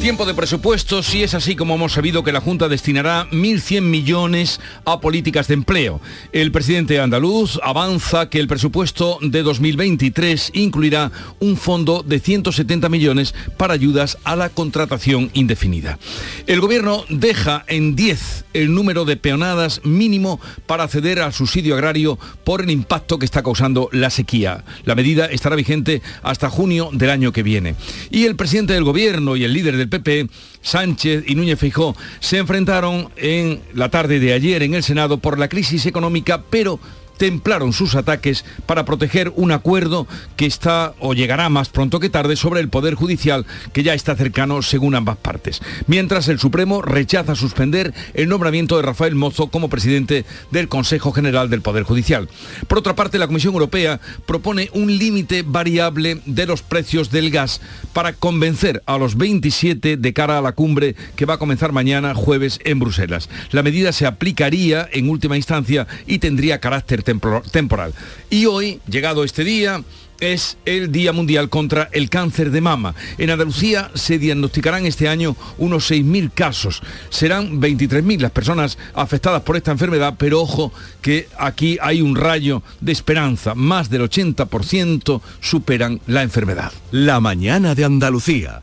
Tiempo 0.00 0.24
de 0.24 0.32
presupuestos 0.32 1.14
y 1.14 1.24
es 1.24 1.34
así 1.34 1.54
como 1.56 1.74
hemos 1.74 1.92
sabido 1.92 2.24
que 2.24 2.32
la 2.32 2.40
Junta 2.40 2.70
destinará 2.70 3.28
1.100 3.32 3.82
millones 3.82 4.58
a 4.86 4.98
políticas 4.98 5.46
de 5.46 5.52
empleo. 5.52 6.00
El 6.32 6.52
presidente 6.52 6.98
andaluz 7.00 7.60
avanza 7.62 8.30
que 8.30 8.40
el 8.40 8.48
presupuesto 8.48 9.18
de 9.20 9.42
2023 9.42 10.52
incluirá 10.54 11.12
un 11.38 11.58
fondo 11.58 12.02
de 12.02 12.18
170 12.18 12.88
millones 12.88 13.34
para 13.58 13.74
ayudas 13.74 14.16
a 14.24 14.36
la 14.36 14.48
contratación 14.48 15.30
indefinida. 15.34 15.98
El 16.46 16.62
gobierno 16.62 17.04
deja 17.10 17.66
en 17.68 17.94
10 17.94 18.46
el 18.54 18.72
número 18.72 19.04
de 19.04 19.18
peonadas 19.18 19.82
mínimo 19.84 20.40
para 20.64 20.84
acceder 20.84 21.20
al 21.20 21.34
subsidio 21.34 21.74
agrario 21.74 22.18
por 22.42 22.62
el 22.62 22.70
impacto 22.70 23.18
que 23.18 23.26
está 23.26 23.42
causando 23.42 23.90
la 23.92 24.08
sequía. 24.08 24.64
La 24.86 24.94
medida 24.94 25.26
estará 25.26 25.56
vigente 25.56 26.00
hasta 26.22 26.48
junio 26.48 26.88
del 26.90 27.10
año 27.10 27.32
que 27.32 27.42
viene. 27.42 27.74
Y 28.10 28.24
el 28.24 28.36
presidente 28.36 28.72
del 28.72 28.84
gobierno 28.84 29.36
y 29.36 29.44
el 29.44 29.52
líder 29.52 29.76
del 29.76 29.89
PP, 29.90 30.28
Sánchez 30.62 31.24
y 31.26 31.34
Núñez 31.34 31.58
Feijó, 31.58 31.94
se 32.20 32.38
enfrentaron 32.38 33.10
en 33.16 33.60
la 33.74 33.90
tarde 33.90 34.20
de 34.20 34.32
ayer 34.32 34.62
en 34.62 34.74
el 34.74 34.82
Senado 34.82 35.18
por 35.18 35.38
la 35.38 35.48
crisis 35.48 35.84
económica, 35.86 36.44
pero 36.48 36.80
templaron 37.20 37.74
sus 37.74 37.96
ataques 37.96 38.46
para 38.64 38.86
proteger 38.86 39.30
un 39.36 39.52
acuerdo 39.52 40.06
que 40.36 40.46
está 40.46 40.94
o 41.00 41.12
llegará 41.12 41.50
más 41.50 41.68
pronto 41.68 42.00
que 42.00 42.08
tarde 42.08 42.34
sobre 42.34 42.60
el 42.60 42.70
Poder 42.70 42.94
Judicial 42.94 43.44
que 43.74 43.82
ya 43.82 43.92
está 43.92 44.16
cercano 44.16 44.62
según 44.62 44.94
ambas 44.94 45.18
partes. 45.18 45.60
Mientras 45.86 46.28
el 46.28 46.38
Supremo 46.38 46.80
rechaza 46.80 47.34
suspender 47.34 47.92
el 48.14 48.30
nombramiento 48.30 48.76
de 48.76 48.84
Rafael 48.84 49.16
Mozo 49.16 49.48
como 49.48 49.68
presidente 49.68 50.24
del 50.50 50.68
Consejo 50.68 51.12
General 51.12 51.50
del 51.50 51.60
Poder 51.60 51.82
Judicial. 51.82 52.26
Por 52.66 52.78
otra 52.78 52.96
parte, 52.96 53.18
la 53.18 53.26
Comisión 53.26 53.52
Europea 53.52 54.00
propone 54.24 54.70
un 54.72 54.96
límite 54.96 55.42
variable 55.42 56.22
de 56.24 56.46
los 56.46 56.62
precios 56.62 57.10
del 57.10 57.30
gas 57.30 57.60
para 57.92 58.14
convencer 58.14 58.82
a 58.86 58.96
los 58.96 59.18
27 59.18 59.98
de 59.98 60.12
cara 60.14 60.38
a 60.38 60.42
la 60.42 60.52
cumbre 60.52 60.96
que 61.16 61.26
va 61.26 61.34
a 61.34 61.38
comenzar 61.38 61.72
mañana 61.72 62.14
jueves 62.14 62.60
en 62.64 62.78
Bruselas. 62.78 63.28
La 63.50 63.62
medida 63.62 63.92
se 63.92 64.06
aplicaría 64.06 64.88
en 64.90 65.10
última 65.10 65.36
instancia 65.36 65.86
y 66.06 66.18
tendría 66.18 66.60
carácter 66.60 67.02
temporal. 67.50 67.94
Y 68.28 68.46
hoy, 68.46 68.80
llegado 68.86 69.24
este 69.24 69.44
día, 69.44 69.82
es 70.20 70.58
el 70.66 70.92
Día 70.92 71.12
Mundial 71.12 71.48
contra 71.48 71.88
el 71.92 72.10
Cáncer 72.10 72.50
de 72.50 72.60
Mama. 72.60 72.94
En 73.18 73.30
Andalucía 73.30 73.90
se 73.94 74.18
diagnosticarán 74.18 74.86
este 74.86 75.08
año 75.08 75.36
unos 75.58 75.90
6.000 75.90 76.30
casos. 76.32 76.82
Serán 77.08 77.60
23.000 77.60 78.20
las 78.20 78.30
personas 78.30 78.78
afectadas 78.94 79.42
por 79.42 79.56
esta 79.56 79.72
enfermedad, 79.72 80.14
pero 80.18 80.40
ojo 80.40 80.72
que 81.00 81.28
aquí 81.38 81.78
hay 81.80 82.02
un 82.02 82.14
rayo 82.14 82.62
de 82.80 82.92
esperanza. 82.92 83.54
Más 83.54 83.90
del 83.90 84.02
80% 84.02 85.20
superan 85.40 86.00
la 86.06 86.22
enfermedad. 86.22 86.72
La 86.90 87.20
mañana 87.20 87.74
de 87.74 87.84
Andalucía. 87.84 88.62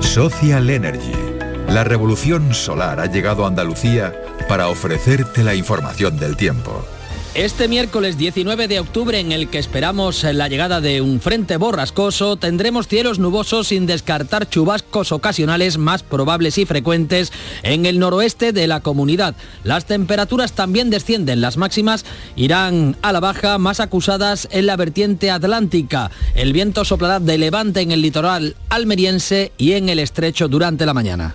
Social 0.00 0.68
Energy. 0.70 1.12
La 1.68 1.82
revolución 1.82 2.54
solar 2.54 3.00
ha 3.00 3.06
llegado 3.06 3.44
a 3.44 3.48
Andalucía 3.48 4.14
para 4.48 4.68
ofrecerte 4.68 5.42
la 5.42 5.54
información 5.54 6.18
del 6.18 6.36
tiempo. 6.36 6.86
Este 7.34 7.66
miércoles 7.66 8.16
19 8.16 8.68
de 8.68 8.78
octubre, 8.78 9.18
en 9.18 9.32
el 9.32 9.48
que 9.48 9.58
esperamos 9.58 10.22
la 10.22 10.46
llegada 10.46 10.80
de 10.80 11.00
un 11.00 11.20
frente 11.20 11.56
borrascoso, 11.56 12.36
tendremos 12.36 12.86
cielos 12.86 13.18
nubosos 13.18 13.66
sin 13.66 13.86
descartar 13.86 14.48
chubascos 14.48 15.10
ocasionales 15.10 15.76
más 15.76 16.04
probables 16.04 16.58
y 16.58 16.64
frecuentes 16.64 17.32
en 17.64 17.86
el 17.86 17.98
noroeste 17.98 18.52
de 18.52 18.68
la 18.68 18.78
comunidad. 18.78 19.34
Las 19.64 19.84
temperaturas 19.84 20.52
también 20.52 20.90
descienden, 20.90 21.40
las 21.40 21.56
máximas 21.56 22.04
irán 22.36 22.96
a 23.02 23.12
la 23.12 23.18
baja, 23.18 23.58
más 23.58 23.80
acusadas 23.80 24.46
en 24.52 24.66
la 24.66 24.76
vertiente 24.76 25.32
atlántica. 25.32 26.12
El 26.36 26.52
viento 26.52 26.84
soplará 26.84 27.18
de 27.18 27.36
levante 27.36 27.80
en 27.80 27.90
el 27.90 28.00
litoral 28.00 28.54
almeriense 28.68 29.50
y 29.58 29.72
en 29.72 29.88
el 29.88 29.98
estrecho 29.98 30.46
durante 30.46 30.86
la 30.86 30.94
mañana. 30.94 31.34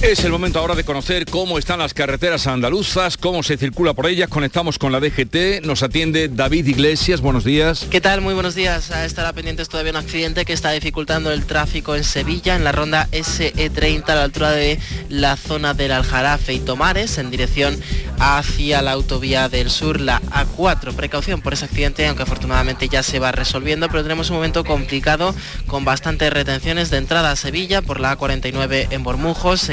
Es 0.00 0.24
el 0.24 0.30
momento 0.30 0.60
ahora 0.60 0.76
de 0.76 0.84
conocer 0.84 1.26
cómo 1.26 1.58
están 1.58 1.80
las 1.80 1.92
carreteras 1.92 2.46
andaluzas, 2.46 3.16
cómo 3.16 3.42
se 3.42 3.56
circula 3.56 3.94
por 3.94 4.06
ellas. 4.06 4.28
Conectamos 4.28 4.78
con 4.78 4.92
la 4.92 5.00
DGT, 5.00 5.64
nos 5.64 5.82
atiende 5.82 6.28
David 6.28 6.68
Iglesias, 6.68 7.20
buenos 7.20 7.42
días. 7.42 7.84
¿Qué 7.90 8.00
tal? 8.00 8.20
Muy 8.20 8.32
buenos 8.32 8.54
días. 8.54 8.92
Estará 8.92 9.32
pendientes 9.32 9.68
todavía 9.68 9.90
un 9.90 9.96
accidente 9.96 10.44
que 10.44 10.52
está 10.52 10.70
dificultando 10.70 11.32
el 11.32 11.44
tráfico 11.46 11.96
en 11.96 12.04
Sevilla, 12.04 12.54
en 12.54 12.62
la 12.62 12.70
ronda 12.70 13.08
SE30 13.10 14.08
a 14.10 14.14
la 14.14 14.22
altura 14.22 14.52
de 14.52 14.78
la 15.08 15.36
zona 15.36 15.74
del 15.74 15.90
Aljarafe 15.90 16.54
y 16.54 16.60
Tomares, 16.60 17.18
en 17.18 17.32
dirección 17.32 17.76
hacia 18.20 18.82
la 18.82 18.92
autovía 18.92 19.48
del 19.48 19.68
sur, 19.68 20.00
la 20.00 20.22
A4. 20.22 20.94
Precaución 20.94 21.40
por 21.40 21.54
ese 21.54 21.64
accidente, 21.64 22.06
aunque 22.06 22.22
afortunadamente 22.22 22.88
ya 22.88 23.02
se 23.02 23.18
va 23.18 23.32
resolviendo, 23.32 23.88
pero 23.88 24.04
tenemos 24.04 24.30
un 24.30 24.36
momento 24.36 24.62
complicado 24.62 25.34
con 25.66 25.84
bastantes 25.84 26.32
retenciones 26.32 26.90
de 26.90 26.98
entrada 26.98 27.32
a 27.32 27.36
Sevilla 27.36 27.82
por 27.82 27.98
la 27.98 28.16
A49 28.16 28.86
en 28.90 29.02
Bormujos, 29.02 29.68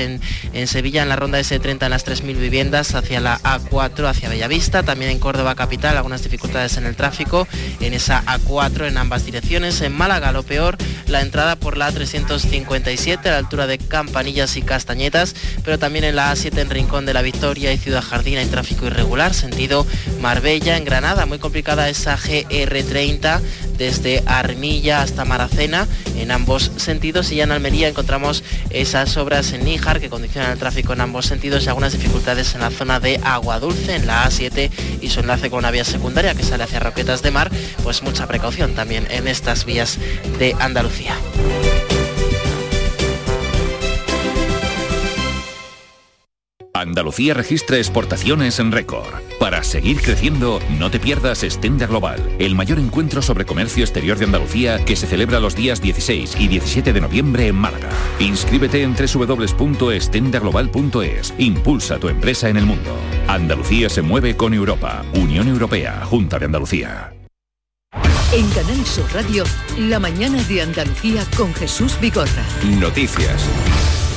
en, 0.54 0.68
Sevilla 0.68 1.04
en 1.04 1.10
la 1.10 1.16
ronda 1.16 1.40
S30 1.40 1.86
en 1.86 1.90
las 1.90 2.06
3.000 2.06 2.38
viviendas, 2.38 2.96
hacia 2.96 3.20
la 3.20 3.40
A4, 3.42 4.08
hacia 4.08 4.30
Bellavista, 4.30 4.84
también 4.84 5.12
en 5.12 5.20
Córdoba 5.20 5.56
Capital, 5.56 5.98
algunas 5.98 6.24
dificultades 6.24 6.78
en 6.78 6.86
el 6.86 6.96
tráfico, 6.96 7.48
en 7.80 7.94
esa 7.94 8.24
A4 8.26 8.88
en 8.88 8.98
ambas 8.98 9.26
direcciones, 9.26 9.82
en 9.82 9.94
Málaga 9.94 10.32
lo 10.32 10.44
peor, 10.44 10.78
la 11.08 11.22
entrada 11.22 11.56
por 11.56 11.78
la 11.78 11.92
A357 11.92 13.26
a 13.26 13.32
la 13.32 13.38
altura 13.38 13.68
de 13.68 13.78
Campanillas 13.78 14.58
y 14.58 14.62
Castañetas, 14.62 15.36
pero 15.64 15.80
también 15.80 16.06
en 16.06 16.16
la 16.16 16.34
A7 16.34 16.60
en 16.60 16.70
Rincón 16.70 17.06
de 17.06 17.14
la 17.14 17.22
Victoria 17.22 17.72
y 17.72 17.78
Ciudad 17.78 18.04
Jardín 18.04 18.38
hay 18.38 18.46
tráfico 18.48 18.86
irregular, 18.86 19.34
sentido 19.34 19.86
Marbella, 20.22 20.78
en 20.78 20.86
Granada, 20.86 21.26
muy 21.26 21.40
complicada 21.40 21.90
esa 21.90 22.18
GR30 22.18 23.42
desde 23.78 24.24
Armilla 24.26 25.02
hasta 25.02 25.26
Maracena 25.26 25.88
en 26.18 26.32
ambos 26.32 26.72
sentidos 26.78 27.32
y 27.32 27.38
ya 27.38 27.44
en 27.44 27.52
Almería 27.52 27.88
encontramos 27.88 28.44
esas 28.70 29.18
obras 29.18 29.52
en 29.54 29.66
Níjar 29.66 30.00
que 30.06 30.10
condicionan 30.12 30.52
el 30.52 30.60
tráfico 30.60 30.94
en 30.94 31.02
ambos 31.02 31.26
sentidos 31.26 31.66
y 31.66 31.68
algunas 31.68 31.92
dificultades 31.92 32.54
en 32.54 32.62
la 32.62 32.70
zona 32.70 33.00
de 33.00 33.20
Agua 33.24 33.60
Dulce, 33.60 33.96
en 33.96 34.06
la 34.06 34.26
A7 34.26 34.70
y 35.02 35.10
su 35.10 35.22
enlace 35.22 35.50
con 35.50 35.60
una 35.60 35.72
vía 35.72 35.84
secundaria 35.84 36.36
que 36.36 36.44
sale 36.44 36.64
hacia 36.64 36.80
Roquetas 36.80 37.24
de 37.24 37.32
Mar, 37.32 37.50
pues 37.82 38.04
mucha 38.04 38.28
precaución 38.28 38.76
también 38.76 39.08
en 39.10 39.28
estas 39.28 39.66
vías 39.66 39.98
de 40.38 40.56
Andalucía. 40.60 41.16
Andalucía 46.86 47.34
registra 47.34 47.78
exportaciones 47.78 48.60
en 48.60 48.72
récord. 48.72 49.08
Para 49.40 49.64
seguir 49.64 50.02
creciendo, 50.02 50.60
no 50.78 50.92
te 50.92 51.00
pierdas 51.00 51.42
Estenda 51.44 51.88
Global, 51.88 52.22
el 52.38 52.54
mayor 52.54 52.78
encuentro 52.78 53.24
sobre 53.24 53.44
comercio 53.44 53.84
exterior 53.84 54.20
de 54.20 54.26
Andalucía 54.26 54.86
que 54.86 54.96
se 54.96 55.08
celebra 55.08 55.40
los 55.40 55.56
días 55.56 55.82
16 55.82 56.36
y 56.40 56.48
17 56.48 56.94
de 56.94 57.02
noviembre 57.02 57.48
en 57.48 57.56
Málaga. 57.56 57.90
Inscríbete 58.20 58.84
en 58.84 58.96
www.estendaglobal.es. 58.96 61.34
Impulsa 61.40 61.98
tu 61.98 62.08
empresa 62.08 62.50
en 62.50 62.58
el 62.58 62.68
mundo. 62.68 62.96
Andalucía 63.28 63.90
se 63.90 64.04
mueve 64.04 64.38
con 64.38 64.54
Europa. 64.54 65.04
Unión 65.16 65.48
Europea, 65.48 66.06
Junta 66.06 66.38
de 66.38 66.46
Andalucía. 66.46 67.12
En 68.32 68.48
Canal 68.50 68.86
Sur 68.86 69.12
Radio, 69.14 69.44
la 69.80 70.00
mañana 70.00 70.44
de 70.44 70.62
Andalucía 70.62 71.26
con 71.36 71.52
Jesús 71.56 72.00
Bigorra. 72.00 72.46
Noticias. 72.80 73.44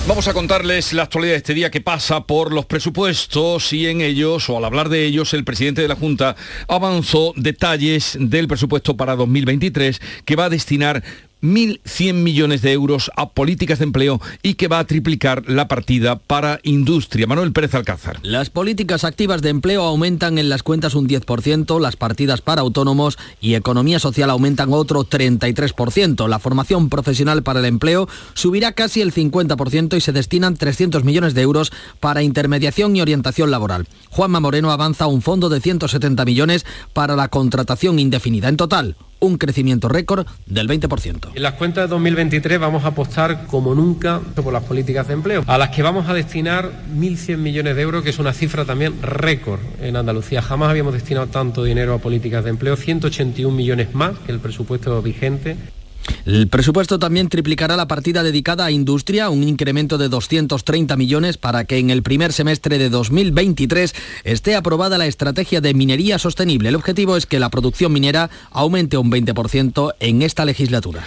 Vamos 0.08 0.26
a 0.26 0.32
contarles 0.32 0.94
la 0.94 1.02
actualidad 1.02 1.34
de 1.34 1.36
este 1.36 1.52
día 1.52 1.70
que 1.70 1.82
pasa 1.82 2.24
por 2.24 2.50
los 2.50 2.64
presupuestos 2.64 3.74
y 3.74 3.88
en 3.88 4.00
ellos, 4.00 4.48
o 4.48 4.56
al 4.56 4.64
hablar 4.64 4.88
de 4.88 5.04
ellos, 5.04 5.34
el 5.34 5.44
presidente 5.44 5.82
de 5.82 5.88
la 5.88 5.96
Junta 5.96 6.34
avanzó 6.66 7.34
detalles 7.36 8.16
del 8.18 8.48
presupuesto 8.48 8.96
para 8.96 9.16
2023 9.16 10.00
que 10.24 10.34
va 10.34 10.46
a 10.46 10.48
destinar 10.48 11.04
1.100 11.42 12.14
millones 12.14 12.62
de 12.62 12.72
euros 12.72 13.10
a 13.16 13.30
políticas 13.30 13.78
de 13.78 13.84
empleo 13.84 14.20
y 14.42 14.54
que 14.54 14.68
va 14.68 14.78
a 14.78 14.86
triplicar 14.86 15.48
la 15.48 15.68
partida 15.68 16.18
para 16.18 16.60
industria. 16.62 17.26
Manuel 17.26 17.52
Pérez 17.52 17.74
Alcázar. 17.74 18.18
Las 18.22 18.50
políticas 18.50 19.04
activas 19.04 19.42
de 19.42 19.50
empleo 19.50 19.82
aumentan 19.84 20.38
en 20.38 20.48
las 20.48 20.62
cuentas 20.62 20.94
un 20.94 21.08
10%, 21.08 21.80
las 21.80 21.96
partidas 21.96 22.40
para 22.40 22.62
autónomos 22.62 23.18
y 23.40 23.54
economía 23.54 23.98
social 23.98 24.30
aumentan 24.30 24.72
otro 24.72 25.04
33%. 25.04 26.28
La 26.28 26.38
formación 26.38 26.88
profesional 26.88 27.42
para 27.42 27.60
el 27.60 27.66
empleo 27.66 28.08
subirá 28.34 28.72
casi 28.72 29.00
el 29.00 29.12
50% 29.12 29.96
y 29.96 30.00
se 30.00 30.12
destinan 30.12 30.56
300 30.56 31.04
millones 31.04 31.34
de 31.34 31.42
euros 31.42 31.72
para 32.00 32.22
intermediación 32.22 32.96
y 32.96 33.00
orientación 33.00 33.50
laboral. 33.50 33.86
Juanma 34.10 34.40
Moreno 34.40 34.70
avanza 34.70 35.06
un 35.06 35.22
fondo 35.22 35.48
de 35.48 35.60
170 35.60 36.24
millones 36.24 36.66
para 36.92 37.16
la 37.16 37.28
contratación 37.28 37.98
indefinida. 37.98 38.48
En 38.48 38.56
total, 38.56 38.96
un 39.20 39.38
crecimiento 39.38 39.88
récord 39.88 40.26
del 40.46 40.68
20%. 40.68 41.30
En 41.34 41.42
las 41.42 41.54
cuentas 41.54 41.84
de 41.84 41.88
2023 41.88 42.58
vamos 42.58 42.84
a 42.84 42.88
apostar 42.88 43.46
como 43.46 43.74
nunca 43.74 44.20
por 44.34 44.52
las 44.52 44.64
políticas 44.64 45.08
de 45.08 45.14
empleo, 45.14 45.44
a 45.46 45.58
las 45.58 45.70
que 45.70 45.82
vamos 45.82 46.08
a 46.08 46.14
destinar 46.14 46.70
1.100 46.94 47.36
millones 47.38 47.76
de 47.76 47.82
euros, 47.82 48.02
que 48.02 48.10
es 48.10 48.18
una 48.18 48.32
cifra 48.32 48.64
también 48.64 49.00
récord 49.02 49.60
en 49.80 49.96
Andalucía. 49.96 50.42
Jamás 50.42 50.70
habíamos 50.70 50.94
destinado 50.94 51.26
tanto 51.26 51.64
dinero 51.64 51.94
a 51.94 51.98
políticas 51.98 52.44
de 52.44 52.50
empleo, 52.50 52.76
181 52.76 53.54
millones 53.54 53.94
más 53.94 54.18
que 54.18 54.32
el 54.32 54.40
presupuesto 54.40 55.00
vigente. 55.02 55.56
El 56.26 56.48
presupuesto 56.48 56.98
también 56.98 57.28
triplicará 57.28 57.76
la 57.76 57.88
partida 57.88 58.22
dedicada 58.22 58.66
a 58.66 58.70
industria, 58.70 59.30
un 59.30 59.42
incremento 59.42 59.98
de 59.98 60.08
230 60.08 60.96
millones 60.96 61.38
para 61.38 61.64
que 61.64 61.78
en 61.78 61.90
el 61.90 62.02
primer 62.02 62.32
semestre 62.32 62.78
de 62.78 62.90
2023 62.90 63.94
esté 64.24 64.54
aprobada 64.54 64.98
la 64.98 65.06
estrategia 65.06 65.60
de 65.60 65.74
minería 65.74 66.18
sostenible. 66.18 66.68
El 66.68 66.76
objetivo 66.76 67.16
es 67.16 67.26
que 67.26 67.40
la 67.40 67.50
producción 67.50 67.92
minera 67.92 68.30
aumente 68.50 68.98
un 68.98 69.10
20% 69.10 69.94
en 70.00 70.22
esta 70.22 70.44
legislatura. 70.44 71.04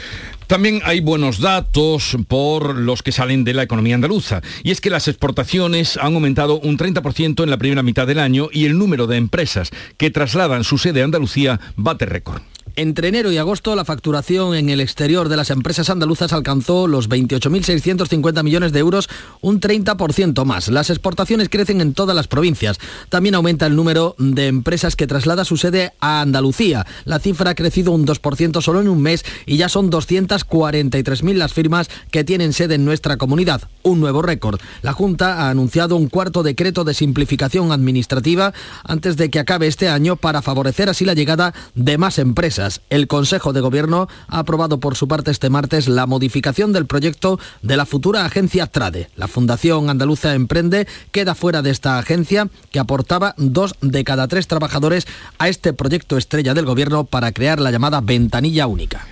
También 0.51 0.81
hay 0.83 0.99
buenos 0.99 1.39
datos 1.39 2.17
por 2.27 2.75
los 2.75 3.03
que 3.03 3.13
salen 3.13 3.45
de 3.45 3.53
la 3.53 3.63
economía 3.63 3.95
andaluza. 3.95 4.41
Y 4.63 4.71
es 4.71 4.81
que 4.81 4.89
las 4.89 5.07
exportaciones 5.07 5.95
han 5.95 6.13
aumentado 6.15 6.59
un 6.59 6.77
30% 6.77 7.41
en 7.41 7.49
la 7.49 7.57
primera 7.57 7.83
mitad 7.83 8.05
del 8.05 8.19
año 8.19 8.49
y 8.51 8.65
el 8.65 8.77
número 8.77 9.07
de 9.07 9.15
empresas 9.15 9.69
que 9.95 10.11
trasladan 10.11 10.65
su 10.65 10.77
sede 10.77 11.01
a 11.01 11.05
Andalucía 11.05 11.61
bate 11.77 12.05
récord. 12.05 12.41
Entre 12.77 13.09
enero 13.09 13.31
y 13.31 13.37
agosto, 13.37 13.75
la 13.75 13.83
facturación 13.83 14.55
en 14.55 14.69
el 14.69 14.79
exterior 14.79 15.27
de 15.27 15.35
las 15.35 15.49
empresas 15.49 15.89
andaluzas 15.89 16.31
alcanzó 16.31 16.87
los 16.87 17.09
28.650 17.09 18.43
millones 18.43 18.71
de 18.71 18.79
euros, 18.79 19.09
un 19.41 19.59
30% 19.59 20.45
más. 20.45 20.69
Las 20.69 20.89
exportaciones 20.89 21.49
crecen 21.49 21.81
en 21.81 21.93
todas 21.93 22.15
las 22.15 22.27
provincias. 22.27 22.79
También 23.09 23.35
aumenta 23.35 23.65
el 23.65 23.75
número 23.75 24.15
de 24.17 24.47
empresas 24.47 24.95
que 24.95 25.05
traslada 25.05 25.43
su 25.43 25.57
sede 25.57 25.91
a 25.99 26.21
Andalucía. 26.21 26.85
La 27.03 27.19
cifra 27.19 27.51
ha 27.51 27.55
crecido 27.55 27.91
un 27.91 28.07
2% 28.07 28.61
solo 28.61 28.79
en 28.79 28.87
un 28.87 29.01
mes 29.01 29.25
y 29.45 29.57
ya 29.57 29.67
son 29.67 29.91
243.000 29.91 31.33
las 31.33 31.53
firmas 31.53 31.89
que 32.09 32.23
tienen 32.23 32.53
sede 32.53 32.75
en 32.75 32.85
nuestra 32.85 33.17
comunidad, 33.17 33.63
un 33.83 33.99
nuevo 33.99 34.21
récord. 34.21 34.61
La 34.81 34.93
Junta 34.93 35.41
ha 35.41 35.49
anunciado 35.49 35.97
un 35.97 36.07
cuarto 36.07 36.41
decreto 36.41 36.85
de 36.85 36.93
simplificación 36.93 37.73
administrativa 37.73 38.53
antes 38.85 39.17
de 39.17 39.29
que 39.29 39.39
acabe 39.39 39.67
este 39.67 39.89
año 39.89 40.15
para 40.15 40.41
favorecer 40.41 40.87
así 40.87 41.03
la 41.03 41.13
llegada 41.13 41.53
de 41.75 41.97
más 41.97 42.17
empresas. 42.17 42.60
El 42.89 43.07
Consejo 43.07 43.53
de 43.53 43.61
Gobierno 43.61 44.07
ha 44.27 44.39
aprobado 44.39 44.79
por 44.79 44.95
su 44.95 45.07
parte 45.07 45.31
este 45.31 45.49
martes 45.49 45.87
la 45.87 46.05
modificación 46.05 46.73
del 46.73 46.85
proyecto 46.85 47.39
de 47.61 47.77
la 47.77 47.85
futura 47.85 48.25
agencia 48.25 48.67
Trade. 48.67 49.09
La 49.15 49.27
Fundación 49.27 49.89
Andaluza 49.89 50.33
Emprende 50.35 50.87
queda 51.11 51.35
fuera 51.35 51.61
de 51.61 51.71
esta 51.71 51.97
agencia 51.97 52.49
que 52.71 52.79
aportaba 52.79 53.33
dos 53.37 53.75
de 53.81 54.03
cada 54.03 54.27
tres 54.27 54.47
trabajadores 54.47 55.07
a 55.39 55.49
este 55.49 55.73
proyecto 55.73 56.17
estrella 56.17 56.53
del 56.53 56.65
Gobierno 56.65 57.05
para 57.05 57.31
crear 57.31 57.59
la 57.59 57.71
llamada 57.71 58.01
ventanilla 58.01 58.67
única. 58.67 59.05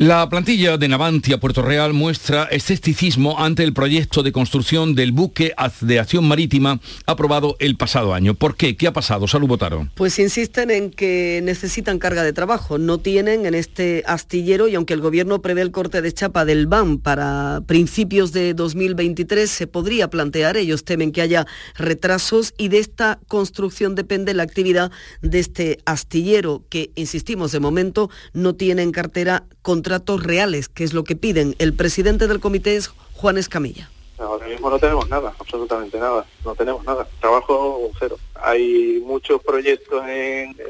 La 0.00 0.26
plantilla 0.30 0.78
de 0.78 0.88
Navantia 0.88 1.38
Puerto 1.40 1.60
Real 1.60 1.92
muestra 1.92 2.44
escepticismo 2.44 3.38
ante 3.38 3.64
el 3.64 3.74
proyecto 3.74 4.22
de 4.22 4.32
construcción 4.32 4.94
del 4.94 5.12
buque 5.12 5.52
de 5.82 5.98
acción 6.00 6.26
marítima 6.26 6.80
aprobado 7.04 7.54
el 7.58 7.76
pasado 7.76 8.14
año. 8.14 8.32
¿Por 8.32 8.56
qué? 8.56 8.78
¿Qué 8.78 8.86
ha 8.86 8.94
pasado? 8.94 9.28
Salud 9.28 9.46
votaron. 9.46 9.90
Pues 9.96 10.18
insisten 10.18 10.70
en 10.70 10.90
que 10.90 11.42
necesitan 11.42 11.98
carga 11.98 12.22
de 12.22 12.32
trabajo. 12.32 12.78
No 12.78 12.96
tienen 12.96 13.44
en 13.44 13.54
este 13.54 14.02
astillero 14.06 14.68
y 14.68 14.74
aunque 14.74 14.94
el 14.94 15.02
gobierno 15.02 15.42
prevé 15.42 15.60
el 15.60 15.70
corte 15.70 16.00
de 16.00 16.10
chapa 16.14 16.46
del 16.46 16.66
BAM 16.66 16.96
para 16.96 17.60
principios 17.66 18.32
de 18.32 18.54
2023, 18.54 19.50
se 19.50 19.66
podría 19.66 20.08
plantear. 20.08 20.56
Ellos 20.56 20.82
temen 20.82 21.12
que 21.12 21.20
haya 21.20 21.46
retrasos 21.76 22.54
y 22.56 22.68
de 22.68 22.78
esta 22.78 23.20
construcción 23.28 23.94
depende 23.96 24.32
la 24.32 24.44
actividad 24.44 24.90
de 25.20 25.40
este 25.40 25.78
astillero 25.84 26.64
que, 26.70 26.90
insistimos, 26.94 27.52
de 27.52 27.60
momento 27.60 28.08
no 28.32 28.54
tiene 28.54 28.80
en 28.80 28.92
cartera 28.92 29.44
contratos 29.62 30.22
reales, 30.22 30.68
que 30.68 30.84
es 30.84 30.92
lo 30.92 31.04
que 31.04 31.16
piden. 31.16 31.54
El 31.58 31.74
presidente 31.74 32.26
del 32.28 32.40
comité 32.40 32.76
es 32.76 32.88
Juan 33.14 33.38
Escamilla. 33.38 33.90
Ahora 34.18 34.46
mismo 34.48 34.68
no 34.68 34.78
tenemos 34.78 35.08
nada, 35.08 35.32
absolutamente 35.38 35.98
nada, 35.98 36.26
no 36.44 36.54
tenemos 36.54 36.84
nada, 36.84 37.08
trabajo 37.20 37.90
cero. 37.98 38.18
Hay 38.42 39.02
muchos 39.04 39.42
proyectos 39.42 40.02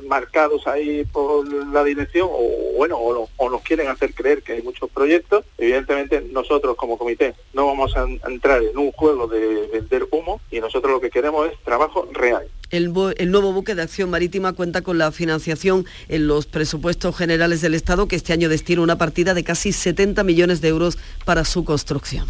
marcados 0.07 0.67
ahí 0.67 1.05
por 1.05 1.47
la 1.73 1.85
dirección, 1.85 2.29
o 2.31 2.77
bueno, 2.77 2.99
o, 2.99 3.51
nos 3.51 3.63
quieren 3.63 3.89
hacer 3.89 4.15
creer 4.15 4.43
que 4.43 4.53
hay 4.55 4.63
muchos 4.63 4.91
proyectos. 4.91 5.45
Evidentemente 5.59 6.21
nosotros 6.33 6.77
como 6.77 6.99
comité 6.99 7.35
no 7.53 7.67
vamos 7.67 7.97
a 7.97 8.07
entrar 8.29 8.63
en 8.63 8.77
un 8.79 8.93
juego 8.93 9.27
de 9.27 9.69
vender 9.73 10.07
humo 10.11 10.41
y 10.51 10.61
nosotros 10.61 10.93
lo 10.93 11.01
que 11.01 11.11
queremos 11.11 11.51
es 11.51 11.59
trabajo 11.65 12.09
real. 12.13 12.47
El, 12.71 12.93
el, 13.17 13.31
nuevo 13.31 13.53
buque 13.53 13.75
de 13.75 13.83
acción 13.83 14.11
marítima 14.11 14.53
cuenta 14.53 14.83
con 14.83 14.97
la 14.97 15.11
financiación 15.11 15.87
en 16.09 16.29
los 16.29 16.47
presupuestos 16.47 17.17
generales 17.17 17.61
del 17.61 17.75
Estado, 17.75 18.07
que 18.07 18.17
este 18.17 18.33
año 18.33 18.49
destina 18.49 18.83
una 18.83 18.97
partida 18.97 19.35
de 19.35 19.43
casi 19.43 19.73
70 19.73 20.23
millones 20.23 20.61
de 20.61 20.69
euros 20.69 20.97
para 21.25 21.45
su 21.45 21.65
construcción. 21.65 22.27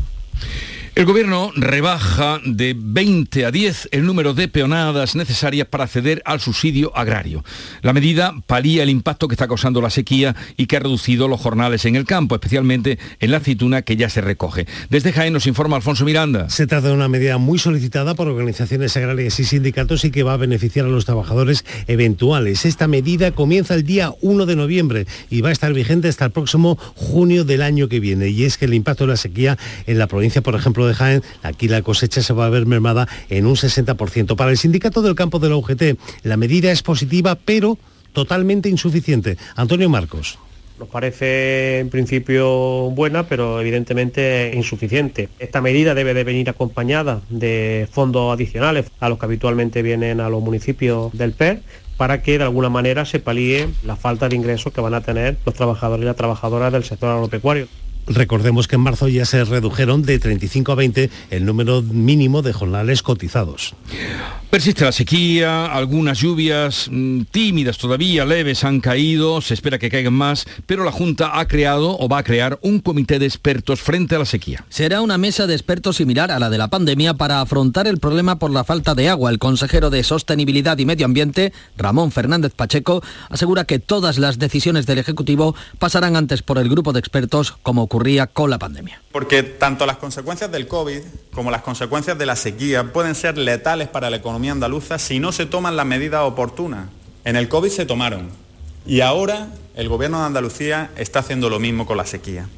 El 0.97 1.05
gobierno 1.05 1.53
rebaja 1.55 2.41
de 2.45 2.75
20 2.77 3.47
a 3.47 3.53
10 3.53 3.91
el 3.93 4.05
número 4.05 4.35
de 4.35 4.49
peonadas 4.49 5.15
necesarias 5.15 5.69
para 5.69 5.85
acceder 5.85 6.21
al 6.25 6.41
subsidio 6.41 6.95
agrario. 6.97 7.45
La 7.81 7.93
medida 7.93 8.35
palía 8.49 8.83
el 8.83 8.91
impacto 8.91 9.29
que 9.29 9.35
está 9.35 9.47
causando 9.47 9.81
la 9.81 9.91
sequía 9.91 10.35
y 10.57 10.67
que 10.67 10.77
ha 10.77 10.81
reducido 10.81 11.29
los 11.29 11.41
jornales 11.41 11.85
en 11.85 11.95
el 11.95 12.07
campo, 12.07 12.35
especialmente 12.35 12.99
en 13.21 13.31
la 13.31 13.37
aceituna 13.37 13.83
que 13.83 13.97
ya 13.97 14.11
se 14.11 14.21
recoge. 14.21 14.67
Desde 14.91 15.13
Jaén 15.13 15.33
nos 15.33 15.47
informa 15.47 15.77
Alfonso 15.77 16.05
Miranda. 16.05 16.51
Se 16.51 16.67
trata 16.67 16.89
de 16.89 16.95
una 16.95 17.09
medida 17.09 17.39
muy 17.39 17.61
solicitada 17.61 18.17
por 18.17 18.27
organizaciones 18.27 18.97
agrarias 18.97 19.39
y 19.39 19.45
sindicatos 19.45 20.05
y 20.05 20.11
que 20.11 20.25
va 20.25 20.33
a 20.33 20.39
beneficiar 20.39 20.87
a 20.87 20.89
los 20.89 21.05
trabajadores 21.05 21.65
eventuales. 21.87 22.65
Esta 22.65 22.89
medida 22.89 23.31
comienza 23.31 23.75
el 23.75 23.85
día 23.85 24.13
1 24.23 24.45
de 24.45 24.57
noviembre 24.57 25.07
y 25.31 25.41
va 25.41 25.51
a 25.51 25.53
estar 25.53 25.73
vigente 25.73 26.09
hasta 26.09 26.25
el 26.25 26.33
próximo 26.33 26.77
junio 26.97 27.45
del 27.45 27.63
año 27.63 27.89
que 27.89 28.01
viene. 28.01 28.29
Y 28.29 28.45
es 28.45 28.59
que 28.59 28.65
el 28.65 28.75
impacto 28.75 29.05
de 29.05 29.13
la 29.13 29.17
sequía 29.17 29.57
en 29.87 29.97
la 29.97 30.09
provincia, 30.09 30.43
por 30.43 30.57
ejemplo, 30.57 30.80
de 30.87 30.95
Jaén, 30.95 31.23
aquí 31.43 31.69
la 31.69 31.83
cosecha 31.83 32.23
se 32.23 32.33
va 32.33 32.47
a 32.47 32.51
ver 32.51 32.67
mermada 32.67 33.09
en 33.29 33.47
un 33.47 33.57
60%. 33.57 34.37
Para 34.37 34.51
el 34.51 34.59
sindicato 34.59 35.03
del 35.03 35.15
campo 35.15 35.39
de 35.39 35.49
la 35.49 35.57
UGT, 35.57 35.99
la 36.23 36.37
medida 36.37 36.71
es 36.73 36.83
positiva, 36.83 37.35
pero 37.37 37.79
totalmente 38.13 38.69
insuficiente. 38.69 39.37
Antonio 39.57 39.89
Marcos. 39.89 40.39
Nos 40.79 40.89
parece 40.89 41.81
en 41.81 41.91
principio 41.91 42.91
buena, 42.91 43.25
pero 43.25 43.61
evidentemente 43.61 44.51
insuficiente. 44.55 45.29
Esta 45.39 45.61
medida 45.61 45.95
debe 45.95 46.15
de 46.15 46.25
venir 46.25 46.49
acompañada 46.49 47.21
de 47.29 47.87
fondos 47.93 48.33
adicionales 48.33 48.87
a 48.99 49.11
los 49.11 49.19
que 49.19 49.27
habitualmente 49.27 49.83
vienen 49.83 50.21
a 50.21 50.31
los 50.31 50.43
municipios 50.43 51.13
del 51.13 51.33
PER 51.33 51.61
para 51.99 52.23
que 52.23 52.39
de 52.39 52.45
alguna 52.45 52.71
manera 52.71 53.05
se 53.05 53.21
palíe 53.21 53.69
la 53.85 53.95
falta 53.95 54.31
de 54.31 54.37
ingresos 54.37 54.73
que 54.73 54.81
van 54.81 54.95
a 54.95 55.03
tener 55.03 55.37
los 55.45 55.55
trabajadores 55.55 56.03
y 56.03 56.07
las 56.07 56.17
trabajadoras 56.17 56.73
del 56.73 56.83
sector 56.83 57.11
agropecuario. 57.11 57.69
Recordemos 58.11 58.67
que 58.67 58.75
en 58.75 58.83
marzo 58.83 59.07
ya 59.07 59.25
se 59.25 59.45
redujeron 59.45 60.03
de 60.03 60.19
35 60.19 60.73
a 60.73 60.75
20 60.75 61.11
el 61.31 61.47
número 61.47 61.81
mínimo 61.81 62.43
de 62.43 62.53
jornales 62.53 63.05
cotizados. 63.05 63.75
Persiste 64.51 64.85
la 64.85 64.91
sequía, 64.91 65.67
algunas 65.67 66.19
lluvias 66.19 66.89
mm, 66.91 67.21
tímidas 67.31 67.79
todavía, 67.79 68.25
leves, 68.25 68.65
han 68.65 68.81
caído, 68.81 69.41
se 69.41 69.55
espera 69.55 69.79
que 69.79 69.91
caigan 69.91 70.13
más, 70.13 70.45
pero 70.67 70.83
la 70.83 70.91
Junta 70.91 71.39
ha 71.39 71.47
creado 71.47 71.97
o 71.97 72.09
va 72.09 72.19
a 72.19 72.25
crear 72.25 72.59
un 72.63 72.81
comité 72.81 73.21
de 73.21 73.27
expertos 73.27 73.81
frente 73.81 74.17
a 74.17 74.19
la 74.19 74.25
sequía. 74.25 74.65
Será 74.69 75.03
una 75.03 75.19
mesa 75.19 75.47
de 75.47 75.55
expertos 75.55 75.99
similar 75.99 76.33
a 76.33 76.41
la 76.41 76.51
de 76.51 76.59
la 76.59 76.67
pandemia 76.67 77.15
para 77.15 77.41
afrontar 77.41 77.87
el 77.87 77.99
problema 77.99 78.41
por 78.41 78.51
la 78.51 78.65
falta 78.65 78.97
de 78.97 79.09
agua. 79.09 79.31
El 79.31 79.39
consejero 79.39 79.89
de 79.89 80.03
Sostenibilidad 80.03 80.77
y 80.79 80.85
Medio 80.85 81.07
Ambiente, 81.07 81.53
Ramón 81.77 82.11
Fernández 82.11 82.53
Pacheco, 82.53 83.05
asegura 83.29 83.67
que 83.67 83.79
todas 83.79 84.19
las 84.19 84.41
decisiones 84.41 84.85
del 84.85 84.99
Ejecutivo 84.99 85.55
pasarán 85.79 86.17
antes 86.17 86.43
por 86.43 86.59
el 86.59 86.69
grupo 86.69 86.93
de 86.93 86.99
expertos 86.99 87.55
como 87.63 87.87
con 88.33 88.51
la 88.51 88.59
pandemia. 88.59 89.01
Porque 89.13 89.43
tanto 89.43 89.85
las 89.87 89.99
consecuencias 89.99 90.51
del 90.51 90.67
COVID 90.67 91.01
como 91.33 91.51
las 91.51 91.63
consecuencias 91.63 92.17
de 92.17 92.27
la 92.27 92.37
sequía 92.37 92.93
pueden 92.93 93.15
ser 93.15 93.37
letales 93.37 93.89
para 93.89 94.11
la 94.11 94.17
economía 94.17 94.53
andaluza 94.53 94.99
si 94.99 95.19
no 95.19 95.33
se 95.33 95.47
toman 95.47 95.77
las 95.77 95.87
medidas 95.87 96.23
oportunas. 96.23 96.89
En 97.25 97.37
el 97.37 97.49
COVID 97.49 97.71
se 97.71 97.85
tomaron 97.87 98.31
y 98.87 99.03
ahora 99.03 99.49
el 99.75 99.89
gobierno 99.89 100.21
de 100.21 100.27
Andalucía 100.27 100.91
está 100.97 101.19
haciendo 101.19 101.51
lo 101.51 101.61
mismo 101.61 101.87
con 101.87 101.97
la 101.97 102.07
sequía. 102.07 102.49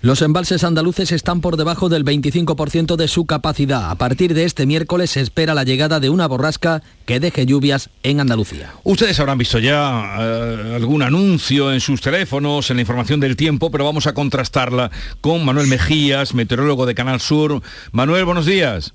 Los 0.00 0.22
embalses 0.22 0.62
andaluces 0.62 1.10
están 1.10 1.40
por 1.40 1.56
debajo 1.56 1.88
del 1.88 2.04
25% 2.04 2.94
de 2.94 3.08
su 3.08 3.26
capacidad. 3.26 3.90
A 3.90 3.96
partir 3.96 4.32
de 4.32 4.44
este 4.44 4.64
miércoles 4.64 5.10
se 5.10 5.20
espera 5.20 5.54
la 5.54 5.64
llegada 5.64 5.98
de 5.98 6.08
una 6.08 6.28
borrasca 6.28 6.82
que 7.04 7.18
deje 7.18 7.46
lluvias 7.46 7.90
en 8.04 8.20
Andalucía. 8.20 8.72
Ustedes 8.84 9.18
habrán 9.18 9.38
visto 9.38 9.58
ya 9.58 10.16
eh, 10.20 10.72
algún 10.76 11.02
anuncio 11.02 11.72
en 11.72 11.80
sus 11.80 12.00
teléfonos, 12.00 12.70
en 12.70 12.76
la 12.76 12.82
información 12.82 13.18
del 13.18 13.34
tiempo, 13.34 13.72
pero 13.72 13.84
vamos 13.84 14.06
a 14.06 14.14
contrastarla 14.14 14.92
con 15.20 15.44
Manuel 15.44 15.66
Mejías, 15.66 16.32
meteorólogo 16.32 16.86
de 16.86 16.94
Canal 16.94 17.20
Sur. 17.20 17.60
Manuel, 17.90 18.24
buenos 18.24 18.46
días. 18.46 18.94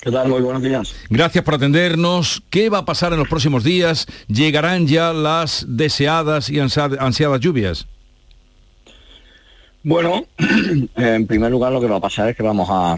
¿Qué 0.00 0.10
tal? 0.10 0.28
Muy 0.28 0.42
buenos 0.42 0.62
días. 0.62 0.92
Gracias 1.08 1.44
por 1.44 1.54
atendernos. 1.54 2.42
¿Qué 2.50 2.70
va 2.70 2.78
a 2.78 2.84
pasar 2.84 3.12
en 3.12 3.20
los 3.20 3.28
próximos 3.28 3.62
días? 3.62 4.06
¿Llegarán 4.26 4.88
ya 4.88 5.12
las 5.12 5.64
deseadas 5.68 6.50
y 6.50 6.58
ansiadas 6.58 7.40
lluvias? 7.40 7.86
Bueno, 9.84 10.24
en 10.96 11.26
primer 11.26 11.50
lugar 11.50 11.70
lo 11.70 11.78
que 11.78 11.86
va 11.86 11.96
a 11.96 12.00
pasar 12.00 12.30
es 12.30 12.36
que 12.36 12.42
vamos 12.42 12.68
a 12.70 12.96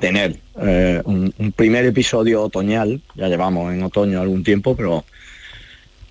tener 0.00 0.40
eh, 0.62 1.02
un, 1.04 1.30
primer 1.54 1.84
episodio 1.84 2.42
otoñal, 2.42 3.02
ya 3.14 3.28
llevamos 3.28 3.74
en 3.74 3.82
otoño 3.82 4.18
algún 4.18 4.42
tiempo, 4.42 4.74
pero 4.74 5.04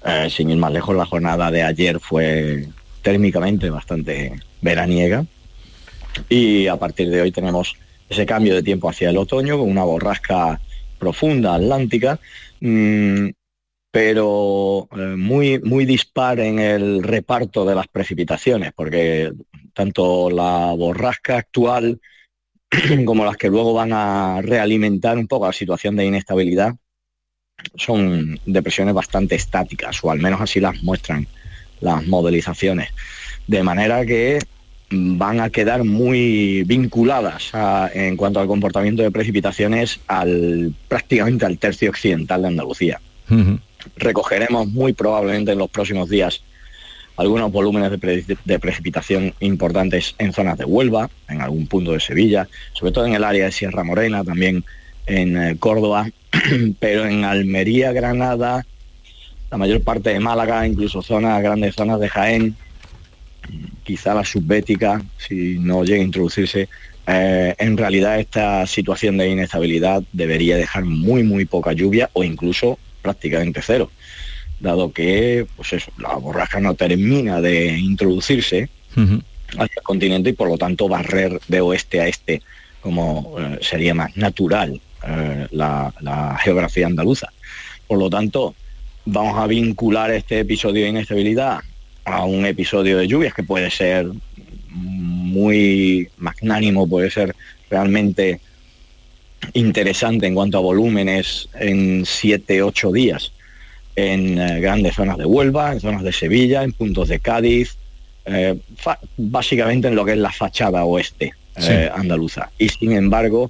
eh, 0.05 0.29
sin 0.29 0.51
ir 0.51 0.57
más 0.57 0.71
lejos, 0.71 0.95
la 0.95 1.07
jornada 1.07 1.49
de 1.49 1.63
ayer 1.63 1.99
fue 1.99 2.67
térmicamente 3.01 3.71
bastante 3.71 4.33
veraniega. 4.61 5.25
Y 6.29 6.67
a 6.67 6.75
partir 6.75 7.09
de 7.09 7.21
hoy 7.21 7.31
tenemos 7.31 7.77
ese 8.09 8.27
cambio 8.27 8.53
de 8.53 8.61
tiempo 8.61 8.91
hacia 8.91 9.09
el 9.09 9.17
otoño 9.17 9.57
con 9.57 9.71
una 9.71 9.83
borrasca 9.83 10.61
profunda 10.99 11.55
atlántica. 11.55 12.19
Mm, 12.61 13.29
pero 13.91 14.87
eh, 14.91 15.15
muy, 15.17 15.59
muy 15.59 15.85
dispar 15.85 16.39
en 16.39 16.59
el 16.59 17.03
reparto 17.03 17.65
de 17.65 17.75
las 17.75 17.87
precipitaciones, 17.87 18.73
porque 18.73 19.31
tanto 19.73 20.29
la 20.29 20.73
borrasca 20.73 21.37
actual 21.37 21.99
como 23.05 23.25
las 23.25 23.37
que 23.37 23.49
luego 23.49 23.73
van 23.73 23.93
a 23.93 24.41
realimentar 24.41 25.17
un 25.17 25.27
poco 25.27 25.47
la 25.47 25.53
situación 25.53 25.95
de 25.95 26.05
inestabilidad 26.05 26.75
son 27.75 28.39
depresiones 28.45 28.93
bastante 28.93 29.35
estáticas, 29.35 30.03
o 30.03 30.11
al 30.11 30.19
menos 30.19 30.41
así 30.41 30.59
las 30.59 30.83
muestran 30.83 31.27
las 31.79 32.05
modelizaciones. 32.05 32.89
De 33.47 33.63
manera 33.63 34.05
que 34.05 34.39
van 34.89 35.41
a 35.41 35.49
quedar 35.49 35.83
muy 35.83 36.63
vinculadas 36.63 37.51
en 37.93 38.15
cuanto 38.15 38.39
al 38.39 38.47
comportamiento 38.47 39.03
de 39.03 39.11
precipitaciones 39.11 39.99
al 40.07 40.73
prácticamente 40.87 41.45
al 41.45 41.57
tercio 41.57 41.89
occidental 41.89 42.41
de 42.41 42.47
Andalucía. 42.47 43.01
Recogeremos 43.95 44.67
muy 44.67 44.93
probablemente 44.93 45.51
en 45.51 45.57
los 45.57 45.69
próximos 45.69 46.09
días 46.09 46.41
algunos 47.17 47.51
volúmenes 47.51 47.91
de, 48.45 48.59
precipitación 48.59 49.33
importantes 49.39 50.13
en 50.19 50.33
zonas 50.33 50.57
de 50.57 50.65
Huelva, 50.65 51.09
en 51.27 51.41
algún 51.41 51.65
punto 51.65 51.93
de 51.93 51.99
Sevilla, 51.99 52.47
sobre 52.73 52.91
todo 52.91 53.07
en 53.07 53.15
el 53.15 53.23
área 53.23 53.45
de 53.45 53.51
Sierra 53.51 53.83
Morena, 53.83 54.23
también 54.23 54.63
en 55.07 55.35
eh, 55.35 55.55
Córdoba, 55.57 56.11
pero 56.79 57.07
en 57.07 57.25
Almería, 57.25 57.91
Granada, 57.91 58.65
la 59.49 59.57
mayor 59.57 59.81
parte 59.81 60.11
de 60.11 60.19
Málaga, 60.19 60.67
incluso 60.67 61.01
zonas, 61.01 61.41
grandes 61.41 61.73
zonas 61.73 61.99
de 61.99 62.09
Jaén, 62.09 62.55
quizá 63.83 64.13
la 64.13 64.23
subbética, 64.23 65.01
si 65.17 65.57
no 65.57 65.83
llega 65.83 66.01
a 66.01 66.05
introducirse, 66.05 66.69
eh, 67.07 67.55
en 67.57 67.77
realidad 67.77 68.19
esta 68.19 68.67
situación 68.67 69.17
de 69.17 69.29
inestabilidad 69.29 70.03
debería 70.11 70.57
dejar 70.57 70.85
muy, 70.85 71.23
muy 71.23 71.45
poca 71.45 71.71
lluvia 71.71 72.09
o 72.13 72.23
incluso 72.23 72.77
prácticamente 73.01 73.61
cero, 73.61 73.91
dado 74.59 74.91
que 74.91 75.45
pues 75.55 75.73
eso, 75.73 75.91
la 75.97 76.15
borrasca 76.15 76.59
no 76.59 76.75
termina 76.75 77.41
de 77.41 77.77
introducirse 77.77 78.69
hacia 78.93 79.63
el 79.77 79.83
continente 79.83 80.31
y 80.31 80.33
por 80.33 80.49
lo 80.49 80.57
tanto 80.57 80.87
barrer 80.87 81.39
de 81.47 81.61
oeste 81.61 82.01
a 82.01 82.07
este 82.07 82.41
como 82.81 83.35
eh, 83.39 83.59
sería 83.61 83.93
más 83.93 84.15
natural 84.17 84.79
eh, 85.07 85.47
la, 85.51 86.39
geografía 86.43 86.87
andaluza. 86.87 87.31
Por 87.87 87.99
lo 87.99 88.09
tanto, 88.09 88.55
vamos 89.05 89.37
a 89.37 89.47
vincular 89.47 90.11
este 90.11 90.39
episodio 90.39 90.83
de 90.83 90.89
inestabilidad 90.89 91.59
a 92.05 92.25
un 92.25 92.45
episodio 92.45 92.97
de 92.97 93.07
lluvias 93.07 93.33
que 93.33 93.43
puede 93.43 93.69
ser 93.69 94.07
muy 94.69 96.09
magnánimo, 96.17 96.87
puede 96.87 97.11
ser 97.11 97.35
realmente 97.69 98.39
interesante 99.53 100.27
en 100.27 100.35
cuanto 100.35 100.57
a 100.57 100.61
volúmenes 100.61 101.49
en 101.59 102.05
7, 102.05 102.61
8 102.63 102.91
días 102.91 103.31
en 103.95 104.37
eh, 104.37 104.59
grandes 104.61 104.95
zonas 104.95 105.17
de 105.17 105.25
Huelva, 105.25 105.73
en 105.73 105.79
zonas 105.79 106.03
de 106.03 106.11
Sevilla, 106.11 106.63
en 106.63 106.71
puntos 106.71 107.09
de 107.09 107.19
Cádiz, 107.19 107.77
eh, 108.25 108.55
básicamente 109.17 109.87
en 109.87 109.95
lo 109.95 110.05
que 110.05 110.11
es 110.11 110.17
la 110.17 110.31
fachada 110.31 110.85
oeste 110.85 111.33
eh, 111.55 111.89
andaluza. 111.93 112.51
Y 112.59 112.69
sin 112.69 112.91
embargo, 112.91 113.49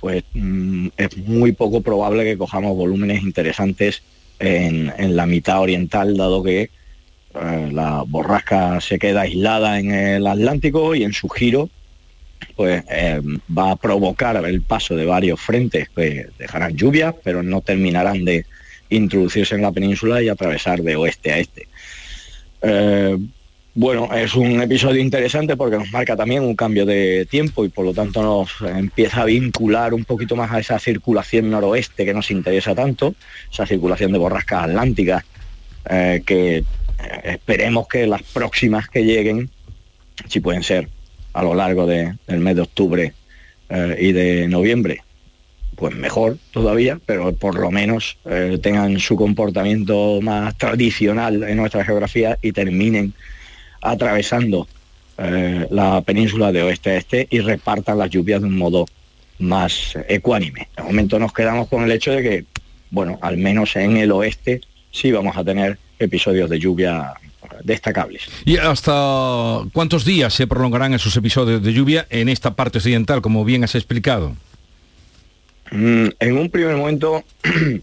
pues 0.00 0.24
mm, 0.32 0.88
es 0.96 1.16
muy 1.18 1.52
poco 1.52 1.82
probable 1.82 2.24
que 2.24 2.38
cojamos 2.38 2.74
volúmenes 2.74 3.22
interesantes 3.22 4.02
en, 4.38 4.92
en 4.96 5.14
la 5.14 5.26
mitad 5.26 5.60
oriental, 5.60 6.16
dado 6.16 6.42
que 6.42 6.70
la 7.34 8.04
borrasca 8.06 8.78
se 8.82 8.98
queda 8.98 9.22
aislada 9.22 9.78
en 9.78 9.90
el 9.90 10.26
Atlántico 10.26 10.94
y 10.94 11.02
en 11.02 11.14
su 11.14 11.30
giro 11.30 11.70
pues 12.56 12.84
eh, 12.90 13.20
va 13.56 13.72
a 13.72 13.76
provocar 13.76 14.36
el 14.44 14.62
paso 14.62 14.94
de 14.96 15.06
varios 15.06 15.40
frentes 15.40 15.88
que 15.88 16.28
dejarán 16.38 16.76
lluvias, 16.76 17.14
pero 17.22 17.42
no 17.42 17.60
terminarán 17.60 18.24
de 18.24 18.46
introducirse 18.90 19.54
en 19.54 19.62
la 19.62 19.72
península 19.72 20.22
y 20.22 20.28
atravesar 20.28 20.82
de 20.82 20.96
oeste 20.96 21.32
a 21.32 21.38
este. 21.38 21.68
Eh, 22.62 23.16
bueno, 23.74 24.12
es 24.14 24.34
un 24.34 24.60
episodio 24.60 25.00
interesante 25.00 25.56
porque 25.56 25.78
nos 25.78 25.90
marca 25.90 26.14
también 26.14 26.42
un 26.42 26.54
cambio 26.54 26.84
de 26.84 27.26
tiempo 27.30 27.64
y 27.64 27.70
por 27.70 27.86
lo 27.86 27.94
tanto 27.94 28.22
nos 28.22 28.50
empieza 28.60 29.22
a 29.22 29.24
vincular 29.24 29.94
un 29.94 30.04
poquito 30.04 30.36
más 30.36 30.52
a 30.52 30.60
esa 30.60 30.78
circulación 30.78 31.50
noroeste 31.50 32.04
que 32.04 32.12
nos 32.12 32.30
interesa 32.30 32.74
tanto, 32.74 33.14
esa 33.50 33.64
circulación 33.66 34.12
de 34.12 34.18
borrascas 34.18 34.64
atlánticas, 34.64 35.24
eh, 35.88 36.22
que 36.26 36.64
esperemos 37.24 37.88
que 37.88 38.06
las 38.06 38.22
próximas 38.22 38.88
que 38.88 39.04
lleguen, 39.04 39.48
si 40.28 40.40
pueden 40.40 40.62
ser 40.62 40.88
a 41.32 41.42
lo 41.42 41.54
largo 41.54 41.86
del 41.86 42.18
mes 42.26 42.56
de 42.56 42.62
octubre 42.62 43.12
eh, 43.68 43.96
y 43.98 44.12
de 44.12 44.48
noviembre, 44.48 45.02
pues 45.76 45.94
mejor 45.94 46.38
todavía, 46.50 47.00
pero 47.06 47.32
por 47.32 47.58
lo 47.58 47.70
menos 47.70 48.18
eh, 48.24 48.58
tengan 48.62 48.98
su 48.98 49.16
comportamiento 49.16 50.20
más 50.20 50.56
tradicional 50.56 51.42
en 51.42 51.56
nuestra 51.56 51.84
geografía 51.84 52.38
y 52.42 52.52
terminen 52.52 53.14
atravesando 53.80 54.68
eh, 55.18 55.66
la 55.70 56.00
península 56.02 56.52
de 56.52 56.62
oeste 56.62 56.90
a 56.90 56.96
este 56.96 57.26
y 57.30 57.40
repartan 57.40 57.98
las 57.98 58.10
lluvias 58.10 58.40
de 58.40 58.48
un 58.48 58.56
modo 58.56 58.86
más 59.38 59.96
ecuánime. 60.08 60.68
De 60.76 60.82
momento 60.82 61.18
nos 61.18 61.32
quedamos 61.32 61.68
con 61.68 61.82
el 61.82 61.92
hecho 61.92 62.12
de 62.12 62.22
que, 62.22 62.44
bueno, 62.90 63.18
al 63.22 63.38
menos 63.38 63.74
en 63.76 63.96
el 63.96 64.12
oeste 64.12 64.60
sí 64.90 65.10
vamos 65.10 65.36
a 65.36 65.44
tener 65.44 65.78
episodios 65.98 66.48
de 66.50 66.58
lluvia 66.58 67.14
destacables. 67.64 68.28
¿Y 68.44 68.56
hasta 68.56 69.62
cuántos 69.72 70.04
días 70.04 70.34
se 70.34 70.46
prolongarán 70.46 70.94
esos 70.94 71.16
episodios 71.16 71.62
de 71.62 71.72
lluvia 71.72 72.06
en 72.10 72.28
esta 72.28 72.54
parte 72.54 72.78
occidental, 72.78 73.22
como 73.22 73.44
bien 73.44 73.64
has 73.64 73.74
explicado? 73.74 74.34
Mm, 75.70 76.08
en 76.20 76.36
un 76.36 76.50
primer 76.50 76.76
momento, 76.76 77.24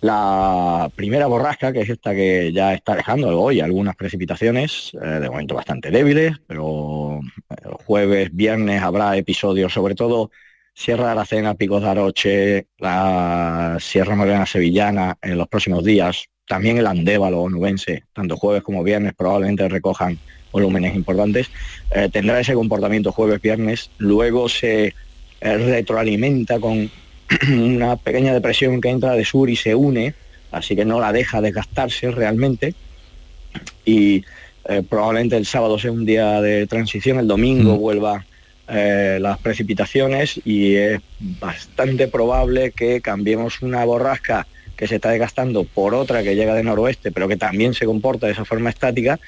la 0.00 0.90
primera 0.94 1.26
borrasca, 1.26 1.72
que 1.72 1.80
es 1.80 1.90
esta 1.90 2.14
que 2.14 2.52
ya 2.52 2.74
está 2.74 2.94
dejando 2.94 3.40
hoy 3.40 3.60
algunas 3.60 3.96
precipitaciones, 3.96 4.92
eh, 5.02 5.06
de 5.06 5.30
momento 5.30 5.54
bastante 5.54 5.90
débiles, 5.90 6.36
pero 6.46 7.20
eh, 7.50 7.54
jueves, 7.84 8.30
viernes 8.32 8.82
habrá 8.82 9.16
episodios, 9.16 9.72
sobre 9.72 9.94
todo 9.94 10.30
Sierra 10.74 11.06
de 11.06 11.10
Aracena, 11.12 11.54
Picos 11.54 11.82
de 11.82 11.88
Aroche, 11.88 12.66
la 12.78 13.76
Sierra 13.80 14.16
Morena 14.16 14.46
Sevillana 14.46 15.18
en 15.20 15.38
los 15.38 15.48
próximos 15.48 15.84
días, 15.84 16.28
también 16.46 16.78
el 16.78 16.86
Andévalo 16.86 17.48
nubense, 17.48 18.04
tanto 18.12 18.36
jueves 18.36 18.62
como 18.62 18.82
viernes, 18.82 19.14
probablemente 19.14 19.68
recojan 19.68 20.18
volúmenes 20.50 20.94
importantes. 20.94 21.50
Eh, 21.90 22.08
tendrá 22.12 22.38
ese 22.40 22.54
comportamiento 22.54 23.12
jueves, 23.12 23.40
viernes, 23.40 23.90
luego 23.98 24.48
se 24.48 24.94
eh, 25.40 25.56
retroalimenta 25.56 26.60
con 26.60 26.90
una 27.48 27.96
pequeña 27.96 28.34
depresión 28.34 28.80
que 28.80 28.90
entra 28.90 29.14
de 29.14 29.24
sur 29.24 29.48
y 29.48 29.56
se 29.56 29.74
une, 29.74 30.14
así 30.50 30.76
que 30.76 30.84
no 30.84 31.00
la 31.00 31.12
deja 31.12 31.40
desgastarse 31.40 32.10
realmente. 32.10 32.74
Y 33.84 34.24
eh, 34.68 34.82
probablemente 34.88 35.36
el 35.36 35.46
sábado 35.46 35.78
sea 35.78 35.92
un 35.92 36.04
día 36.04 36.40
de 36.40 36.66
transición, 36.66 37.18
el 37.18 37.28
domingo 37.28 37.76
vuelva 37.76 38.26
las 38.64 39.38
precipitaciones 39.40 40.40
y 40.46 40.76
es 40.76 40.98
bastante 41.20 42.08
probable 42.08 42.70
que 42.70 43.02
cambiemos 43.02 43.60
una 43.60 43.84
borrasca 43.84 44.46
que 44.82 44.88
se 44.88 44.96
está 44.96 45.10
desgastando 45.10 45.62
por 45.62 45.94
otra 45.94 46.24
que 46.24 46.34
llega 46.34 46.56
de 46.56 46.64
noroeste, 46.64 47.12
pero 47.12 47.28
que 47.28 47.36
también 47.36 47.72
se 47.72 47.86
comporta 47.86 48.26
de 48.26 48.32
esa 48.32 48.44
forma 48.44 48.68
estática, 48.68 49.20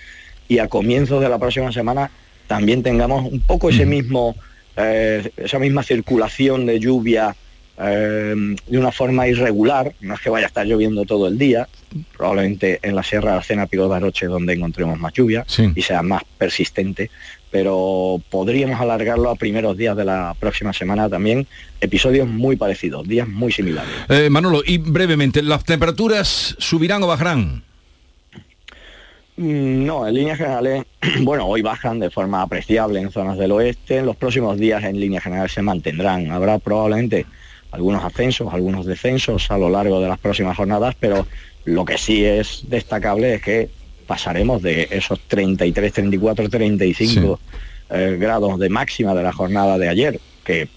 y 0.49 0.59
a 0.59 0.67
comienzos 0.67 1.23
de 1.23 1.29
la 1.29 1.39
próxima 1.39 1.71
semana 1.71 2.11
también 2.49 2.83
tengamos 2.83 3.31
un 3.31 3.39
poco 3.41 3.71
ese 3.71 3.87
mismo, 3.87 4.35
eh, 4.77 5.31
esa 5.37 5.61
misma 5.61 5.85
circulación 5.85 6.67
de 6.67 6.81
lluvia 6.81 7.37
eh, 7.79 8.35
de 8.67 8.79
una 8.79 8.91
forma 8.91 9.29
irregular, 9.29 9.93
no 10.01 10.15
es 10.15 10.21
que 10.21 10.29
vaya 10.29 10.47
a 10.47 10.49
estar 10.49 10.67
lloviendo 10.67 11.05
todo 11.05 11.29
el 11.29 11.39
día, 11.39 11.69
probablemente 12.17 12.81
en 12.83 12.97
la 12.97 13.05
Sierra 13.05 13.31
de 13.31 13.37
Arcena, 13.37 13.69
Pico 13.69 13.89
de 13.89 13.95
Aroche, 13.95 14.27
donde 14.27 14.55
encontremos 14.55 14.99
más 14.99 15.13
lluvia 15.13 15.47
y 15.77 15.83
sea 15.83 16.03
más 16.03 16.25
persistente, 16.37 17.13
pero 17.55 18.21
podríamos 18.31 18.81
alargarlo 18.81 19.31
a 19.31 19.37
primeros 19.37 19.77
días 19.77 19.97
de 19.97 20.05
la 20.05 20.35
próxima 20.41 20.73
semana 20.73 21.09
también, 21.09 21.47
episodios 21.81 22.27
muy 22.27 22.57
parecidos, 22.57 23.07
días 23.07 23.29
muy 23.29 23.53
similares. 23.53 23.93
Eh, 24.09 24.29
Manolo, 24.29 24.63
y 24.67 24.79
brevemente, 24.79 25.41
¿las 25.41 25.63
temperaturas 25.63 26.57
subirán 26.59 27.05
o 27.05 27.07
bajarán? 27.07 27.63
Mm, 29.37 29.85
No, 29.87 30.05
en 30.05 30.15
líneas 30.15 30.39
generales, 30.39 30.83
bueno, 31.21 31.47
hoy 31.47 31.63
bajan 31.63 32.01
de 32.01 32.11
forma 32.11 32.43
apreciable 32.43 32.99
en 32.99 33.13
zonas 33.13 33.39
del 33.39 33.53
oeste, 33.53 33.99
en 33.99 34.07
los 34.07 34.17
próximos 34.17 34.59
días 34.59 34.83
en 34.83 34.99
líneas 34.99 35.23
generales 35.23 35.53
se 35.53 35.63
mantendrán. 35.63 36.33
Habrá 36.33 36.59
probablemente 36.59 37.25
algunos 37.71 38.03
ascensos, 38.03 38.53
algunos 38.53 38.85
descensos 38.85 39.49
a 39.53 39.59
lo 39.59 39.71
largo 39.71 40.01
de 40.01 40.09
las 40.09 40.19
próximas 40.19 40.57
jornadas, 40.57 40.97
pero 40.99 41.25
lo 41.65 41.85
que 41.85 41.99
sí 41.99 42.25
es 42.25 42.65
destacable 42.69 43.35
es 43.35 43.43
que 43.43 43.71
pasaremos 44.07 44.63
de 44.63 44.89
esos 44.91 45.21
33, 45.21 45.93
34, 45.93 46.49
35 46.49 47.41
eh, 47.91 48.17
grados 48.19 48.59
de 48.59 48.69
máxima 48.69 49.15
de 49.15 49.23
la 49.23 49.33
jornada 49.33 49.79
de 49.79 49.89
ayer, 49.89 50.21
que 50.45 50.69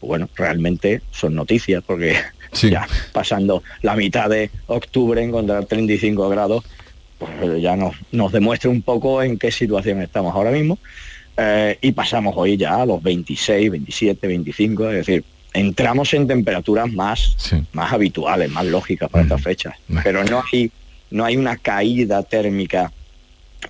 bueno, 0.00 0.28
realmente 0.36 1.02
son 1.10 1.34
noticias 1.34 1.82
porque 1.84 2.16
ya 2.62 2.86
pasando 3.12 3.62
la 3.82 3.96
mitad 3.96 4.28
de 4.28 4.50
octubre 4.66 5.22
encontrar 5.22 5.66
35 5.66 6.28
grados, 6.28 6.64
pues 7.18 7.60
ya 7.60 7.76
nos, 7.76 7.96
nos 8.12 8.32
demuestra 8.32 8.70
un 8.70 8.82
poco 8.82 9.22
en 9.22 9.38
qué 9.38 9.50
situación 9.50 10.02
estamos 10.02 10.34
ahora 10.34 10.50
mismo. 10.50 10.78
Eh, 11.36 11.78
y 11.80 11.92
pasamos 11.92 12.34
hoy 12.36 12.56
ya 12.56 12.82
a 12.82 12.86
los 12.86 13.00
26, 13.00 13.70
27, 13.70 14.26
25, 14.26 14.88
es 14.90 15.06
decir, 15.06 15.24
entramos 15.52 16.12
en 16.14 16.26
temperaturas 16.26 16.92
más, 16.92 17.36
más 17.72 17.92
habituales, 17.92 18.50
más 18.50 18.66
lógicas 18.66 19.08
para 19.08 19.22
estas 19.22 19.42
fechas. 19.42 19.74
Pero 20.02 20.24
no 20.24 20.42
hay, 20.52 20.72
no 21.10 21.24
hay 21.24 21.36
una 21.36 21.56
caída 21.56 22.22
térmica, 22.22 22.92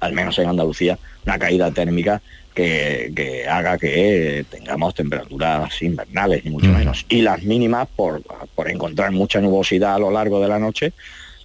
al 0.00 0.12
menos 0.12 0.38
en 0.38 0.48
Andalucía, 0.48 0.98
una 1.24 1.38
caída 1.38 1.70
térmica 1.70 2.20
que, 2.54 3.12
que 3.14 3.46
haga 3.46 3.78
que 3.78 4.44
tengamos 4.50 4.94
temperaturas 4.94 5.80
invernales, 5.82 6.44
ni 6.44 6.50
mucho 6.50 6.68
menos. 6.68 7.06
Y 7.08 7.22
las 7.22 7.42
mínimas, 7.42 7.86
por, 7.94 8.22
por 8.54 8.70
encontrar 8.70 9.12
mucha 9.12 9.40
nubosidad 9.40 9.94
a 9.94 9.98
lo 9.98 10.10
largo 10.10 10.40
de 10.40 10.48
la 10.48 10.58
noche, 10.58 10.92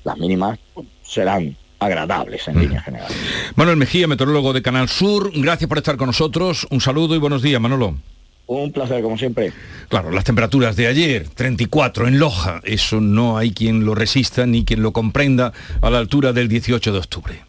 las 0.04 0.18
mínimas 0.18 0.60
serán 1.04 1.56
agradables 1.80 2.48
en 2.48 2.60
líneas 2.60 2.86
generales. 2.86 3.16
Manuel 3.56 3.78
Mejía, 3.78 4.08
meteorólogo 4.08 4.54
de 4.54 4.62
Canal 4.62 4.90
Sur, 4.90 5.32
gracias 5.36 5.68
por 5.68 5.78
estar 5.78 5.98
con 5.98 6.08
nosotros. 6.08 6.66
Un 6.70 6.82
saludo 6.82 7.16
y 7.16 7.20
buenos 7.20 7.42
días, 7.42 7.62
Manolo. 7.62 7.98
Un 8.46 8.72
placer, 8.72 9.02
como 9.02 9.18
siempre. 9.18 9.54
Claro, 9.88 10.12
las 10.12 10.24
temperaturas 10.24 10.76
de 10.76 10.88
ayer, 10.88 11.28
34 11.30 12.08
en 12.08 12.20
Loja, 12.20 12.60
eso 12.64 13.00
no 13.00 13.38
hay 13.38 13.52
quien 13.52 13.86
lo 13.86 13.96
resista 13.96 14.46
ni 14.46 14.66
quien 14.66 14.82
lo 14.82 14.92
comprenda 14.92 15.54
a 15.82 15.90
la 15.90 16.00
altura 16.00 16.34
del 16.34 16.48
18 16.50 16.92
de 16.92 16.98
octubre. 16.98 17.42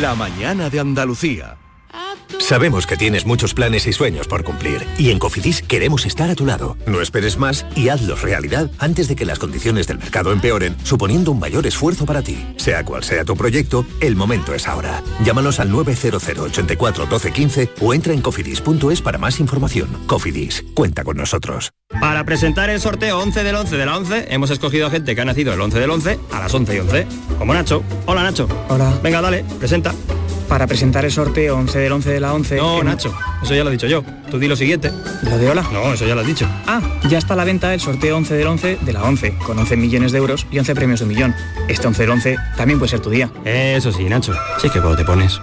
La 0.00 0.14
mañana 0.14 0.70
de 0.70 0.80
Andalucía. 0.80 1.56
Sabemos 2.38 2.86
que 2.86 2.96
tienes 2.96 3.26
muchos 3.26 3.54
planes 3.54 3.86
y 3.86 3.92
sueños 3.92 4.26
por 4.26 4.44
cumplir 4.44 4.86
y 4.98 5.10
en 5.10 5.18
Cofidis 5.18 5.62
queremos 5.62 6.06
estar 6.06 6.30
a 6.30 6.34
tu 6.34 6.46
lado. 6.46 6.76
No 6.86 7.00
esperes 7.00 7.38
más 7.38 7.64
y 7.76 7.88
hazlos 7.88 8.22
realidad 8.22 8.70
antes 8.78 9.08
de 9.08 9.16
que 9.16 9.24
las 9.24 9.38
condiciones 9.38 9.86
del 9.86 9.98
mercado 9.98 10.32
empeoren, 10.32 10.76
suponiendo 10.84 11.32
un 11.32 11.38
mayor 11.38 11.66
esfuerzo 11.66 12.06
para 12.06 12.22
ti. 12.22 12.46
Sea 12.56 12.84
cual 12.84 13.04
sea 13.04 13.24
tu 13.24 13.36
proyecto, 13.36 13.86
el 14.00 14.16
momento 14.16 14.54
es 14.54 14.68
ahora. 14.68 15.02
Llámanos 15.24 15.60
al 15.60 15.70
900 15.70 16.22
84 16.22 17.06
12 17.06 17.32
15 17.32 17.70
o 17.80 17.94
entra 17.94 18.12
en 18.12 18.20
cofidis.es 18.20 19.02
para 19.02 19.18
más 19.18 19.40
información. 19.40 19.88
Cofidis, 20.06 20.64
cuenta 20.74 21.04
con 21.04 21.16
nosotros. 21.16 21.72
Para 22.00 22.24
presentar 22.24 22.70
el 22.70 22.80
sorteo 22.80 23.18
11 23.20 23.44
del 23.44 23.54
11 23.54 23.76
de 23.76 23.86
la 23.86 23.96
11, 23.96 24.26
hemos 24.30 24.50
escogido 24.50 24.86
a 24.86 24.90
gente 24.90 25.14
que 25.14 25.20
ha 25.20 25.24
nacido 25.24 25.52
el 25.52 25.60
11 25.60 25.78
del 25.78 25.90
11 25.90 26.18
a 26.32 26.40
las 26.40 26.52
11 26.52 26.74
y 26.74 26.78
11. 26.78 27.06
Como 27.38 27.54
Nacho. 27.54 27.82
Hola, 28.06 28.22
Nacho. 28.22 28.48
Hola. 28.68 28.98
Venga, 29.02 29.20
dale, 29.20 29.44
presenta. 29.58 29.94
Para 30.52 30.66
presentar 30.66 31.02
el 31.06 31.10
sorteo 31.10 31.56
11 31.56 31.78
del 31.78 31.92
11 31.92 32.10
de 32.10 32.20
la 32.20 32.34
11... 32.34 32.56
No, 32.56 32.72
hemos- 32.74 32.84
Nacho, 32.84 33.14
eso 33.42 33.54
ya 33.54 33.64
lo 33.64 33.70
he 33.70 33.72
dicho 33.72 33.86
yo. 33.86 34.04
Tú 34.30 34.38
di 34.38 34.48
lo 34.48 34.54
siguiente. 34.54 34.92
¿Lo 35.22 35.38
de 35.38 35.48
hola? 35.48 35.64
No, 35.72 35.94
eso 35.94 36.04
ya 36.06 36.14
lo 36.14 36.20
has 36.20 36.26
dicho. 36.26 36.46
Ah, 36.66 36.82
ya 37.08 37.16
está 37.16 37.32
a 37.32 37.36
la 37.38 37.44
venta 37.44 37.72
el 37.72 37.80
sorteo 37.80 38.18
11 38.18 38.34
del 38.34 38.46
11 38.48 38.78
de 38.82 38.92
la 38.92 39.02
11, 39.02 39.34
con 39.46 39.58
11 39.58 39.78
millones 39.78 40.12
de 40.12 40.18
euros 40.18 40.46
y 40.50 40.58
11 40.58 40.74
premios 40.74 41.00
de 41.00 41.06
un 41.06 41.08
millón. 41.08 41.34
Este 41.68 41.86
11 41.86 42.02
del 42.02 42.10
11 42.10 42.36
también 42.58 42.78
puede 42.78 42.90
ser 42.90 43.00
tu 43.00 43.08
día. 43.08 43.30
Eso 43.46 43.92
sí, 43.92 44.04
Nacho. 44.04 44.34
Sí 44.58 44.68
que 44.68 44.80
cuando 44.80 44.96
te 44.98 45.04
pones. 45.06 45.40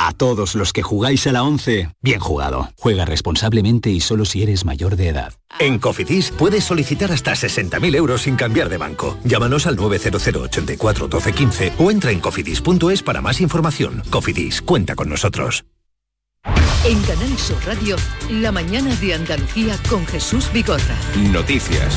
A 0.00 0.12
todos 0.12 0.54
los 0.54 0.72
que 0.72 0.84
jugáis 0.84 1.26
a 1.26 1.32
la 1.32 1.42
11, 1.42 1.90
bien 2.00 2.20
jugado. 2.20 2.70
Juega 2.78 3.04
responsablemente 3.04 3.90
y 3.90 4.00
solo 4.00 4.24
si 4.24 4.44
eres 4.44 4.64
mayor 4.64 4.94
de 4.94 5.08
edad. 5.08 5.34
En 5.58 5.80
Cofidis 5.80 6.30
puedes 6.30 6.62
solicitar 6.62 7.10
hasta 7.10 7.32
60.000 7.32 7.96
euros 7.96 8.22
sin 8.22 8.36
cambiar 8.36 8.68
de 8.68 8.76
banco. 8.76 9.18
Llámanos 9.24 9.66
al 9.66 9.74
900 9.74 10.28
84 10.28 11.08
12 11.08 11.32
15 11.32 11.72
o 11.78 11.90
entra 11.90 12.12
en 12.12 12.20
cofidis.es 12.20 13.02
para 13.02 13.20
más 13.20 13.40
información. 13.40 14.02
Cofidis, 14.08 14.62
cuenta 14.62 14.94
con 14.94 15.08
nosotros. 15.08 15.64
En 16.84 17.02
Canal 17.02 17.36
Sur 17.36 17.58
Radio, 17.66 17.96
la 18.30 18.52
mañana 18.52 18.94
de 18.96 19.14
Andalucía 19.14 19.76
con 19.90 20.06
Jesús 20.06 20.48
Bigorra. 20.52 20.96
Noticias. 21.16 21.96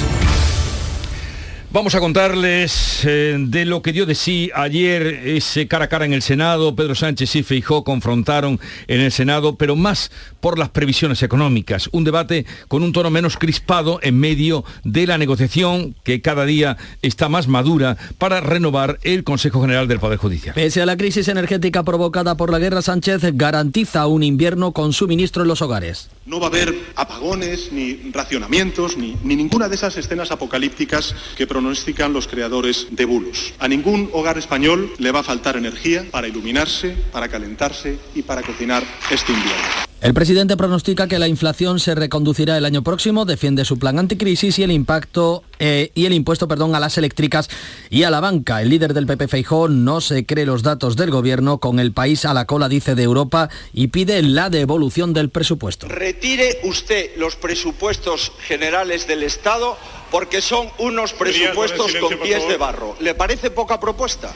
Vamos 1.74 1.96
a 1.96 2.01
contarles 2.01 3.05
eh, 3.05 3.38
de 3.40 3.64
lo 3.64 3.81
que 3.81 3.94
dio 3.94 4.05
de 4.05 4.14
sí 4.14 4.51
ayer 4.53 5.22
ese 5.24 5.70
cara 5.70 5.86
a 5.86 5.88
cara 5.88 6.03
en 6.03 6.12
el 6.12 6.22
Senado. 6.22 6.75
Pedro 6.75 6.96
Sánchez 6.96 7.34
y 7.38 7.44
Feijó 7.44 7.86
confrontaron 7.86 8.60
en 8.88 9.00
el 9.00 9.10
Senado, 9.10 9.55
pero 9.55 9.77
más 9.77 10.12
por 10.42 10.60
las 10.60 10.68
previsiones 10.68 11.24
económicas. 11.24 11.88
Un 11.94 12.03
debate 12.03 12.46
con 12.68 12.84
un 12.84 12.92
tono 12.92 13.10
menos 13.10 13.38
crispado 13.38 14.01
en 14.03 14.20
medio 14.20 14.66
de 14.84 15.07
la 15.07 15.18
negociación 15.18 15.96
que 16.03 16.20
cada 16.20 16.44
día 16.44 16.75
está 17.01 17.29
más 17.29 17.48
madura 17.48 17.96
para 18.18 18.42
renovar 18.42 19.00
el 19.03 19.24
Consejo 19.24 19.62
General 19.62 19.88
del 19.88 20.01
Poder 20.01 20.18
Judicial. 20.18 20.53
Pese 20.53 20.81
a 20.81 20.86
la 20.86 20.98
crisis 20.98 21.29
energética 21.29 21.84
provocada 21.84 22.36
por 22.36 22.51
la 22.51 22.60
guerra, 22.60 22.81
Sánchez 22.81 23.22
garantiza 23.36 24.07
un 24.07 24.24
invierno 24.24 24.74
con 24.74 24.92
suministro 24.92 25.44
en 25.44 25.48
los 25.48 25.62
hogares. 25.62 26.10
No 26.31 26.39
va 26.39 26.46
a 26.46 26.50
haber 26.50 26.74
apagones, 26.96 27.74
ni 27.74 28.09
racionamientos, 28.13 28.96
ni, 28.96 29.17
ni 29.22 29.35
ninguna 29.35 29.67
de 29.67 29.75
esas 29.75 29.98
escenas 29.98 30.31
apocalípticas 30.31 31.13
que 31.35 31.46
pronostican 31.46 32.13
los 32.13 32.29
creadores 32.29 32.87
de 32.89 33.03
bulos. 33.03 33.53
A 33.59 33.67
ningún 33.67 34.09
hogar 34.13 34.37
español 34.37 34.94
le 34.98 35.11
va 35.11 35.20
a 35.20 35.24
faltar 35.24 35.57
energía 35.57 36.05
para 36.09 36.29
iluminarse, 36.29 36.96
para 37.11 37.27
calentarse 37.27 38.00
y 38.15 38.22
para 38.22 38.44
cocinar 38.44 38.81
este 39.11 39.33
invierno. 39.33 39.90
El 40.01 40.16
presidente 40.16 40.57
pronostica 40.57 41.07
que 41.07 41.20
la 41.20 41.27
inflación 41.27 41.79
se 41.79 41.94
reconducirá 41.94 42.57
el 42.57 42.66
año 42.66 42.81
próximo, 42.81 43.25
defiende 43.25 43.66
su 43.66 43.77
plan 43.77 44.00
anticrisis 44.00 44.57
y 44.57 44.64
el 44.64 44.72
impacto 44.72 45.44
eh, 45.59 45.92
y 45.94 46.07
el 46.07 46.14
impuesto, 46.14 46.48
perdón, 46.48 46.74
a 46.74 46.79
las 46.79 46.98
eléctricas 46.98 47.50
y 47.92 48.01
a 48.01 48.09
la 48.09 48.20
banca. 48.20 48.64
El 48.64 48.70
líder 48.70 48.96
del 48.96 49.05
PP 49.05 49.27
Feijó 49.27 49.68
no 49.68 50.01
se 50.01 50.25
cree 50.25 50.48
los 50.48 50.64
datos 50.64 50.96
del 50.96 51.11
gobierno 51.11 51.59
con 51.59 51.79
el 51.79 51.92
país 51.92 52.25
a 52.25 52.33
la 52.33 52.46
cola, 52.48 52.68
dice 52.68 52.96
de 52.96 53.03
Europa, 53.03 53.50
y 53.74 53.90
pide 53.90 54.24
la 54.24 54.50
devolución 54.50 55.14
del 55.14 55.29
presupuesto. 55.29 55.87
Retire 55.87 56.61
usted 56.64 57.11
los 57.18 57.35
presupuestos 57.35 58.31
generales 58.40 59.05
del 59.05 59.22
Estado 59.22 59.77
porque 60.09 60.42
son 60.42 60.68
unos 60.79 61.14
presupuestos 61.14 61.94
con 61.98 62.18
pies 62.18 62.48
de 62.48 62.57
barro. 62.57 62.96
¿Le 63.00 63.14
parece 63.14 63.51
poca 63.51 63.79
propuesta? 63.79 64.33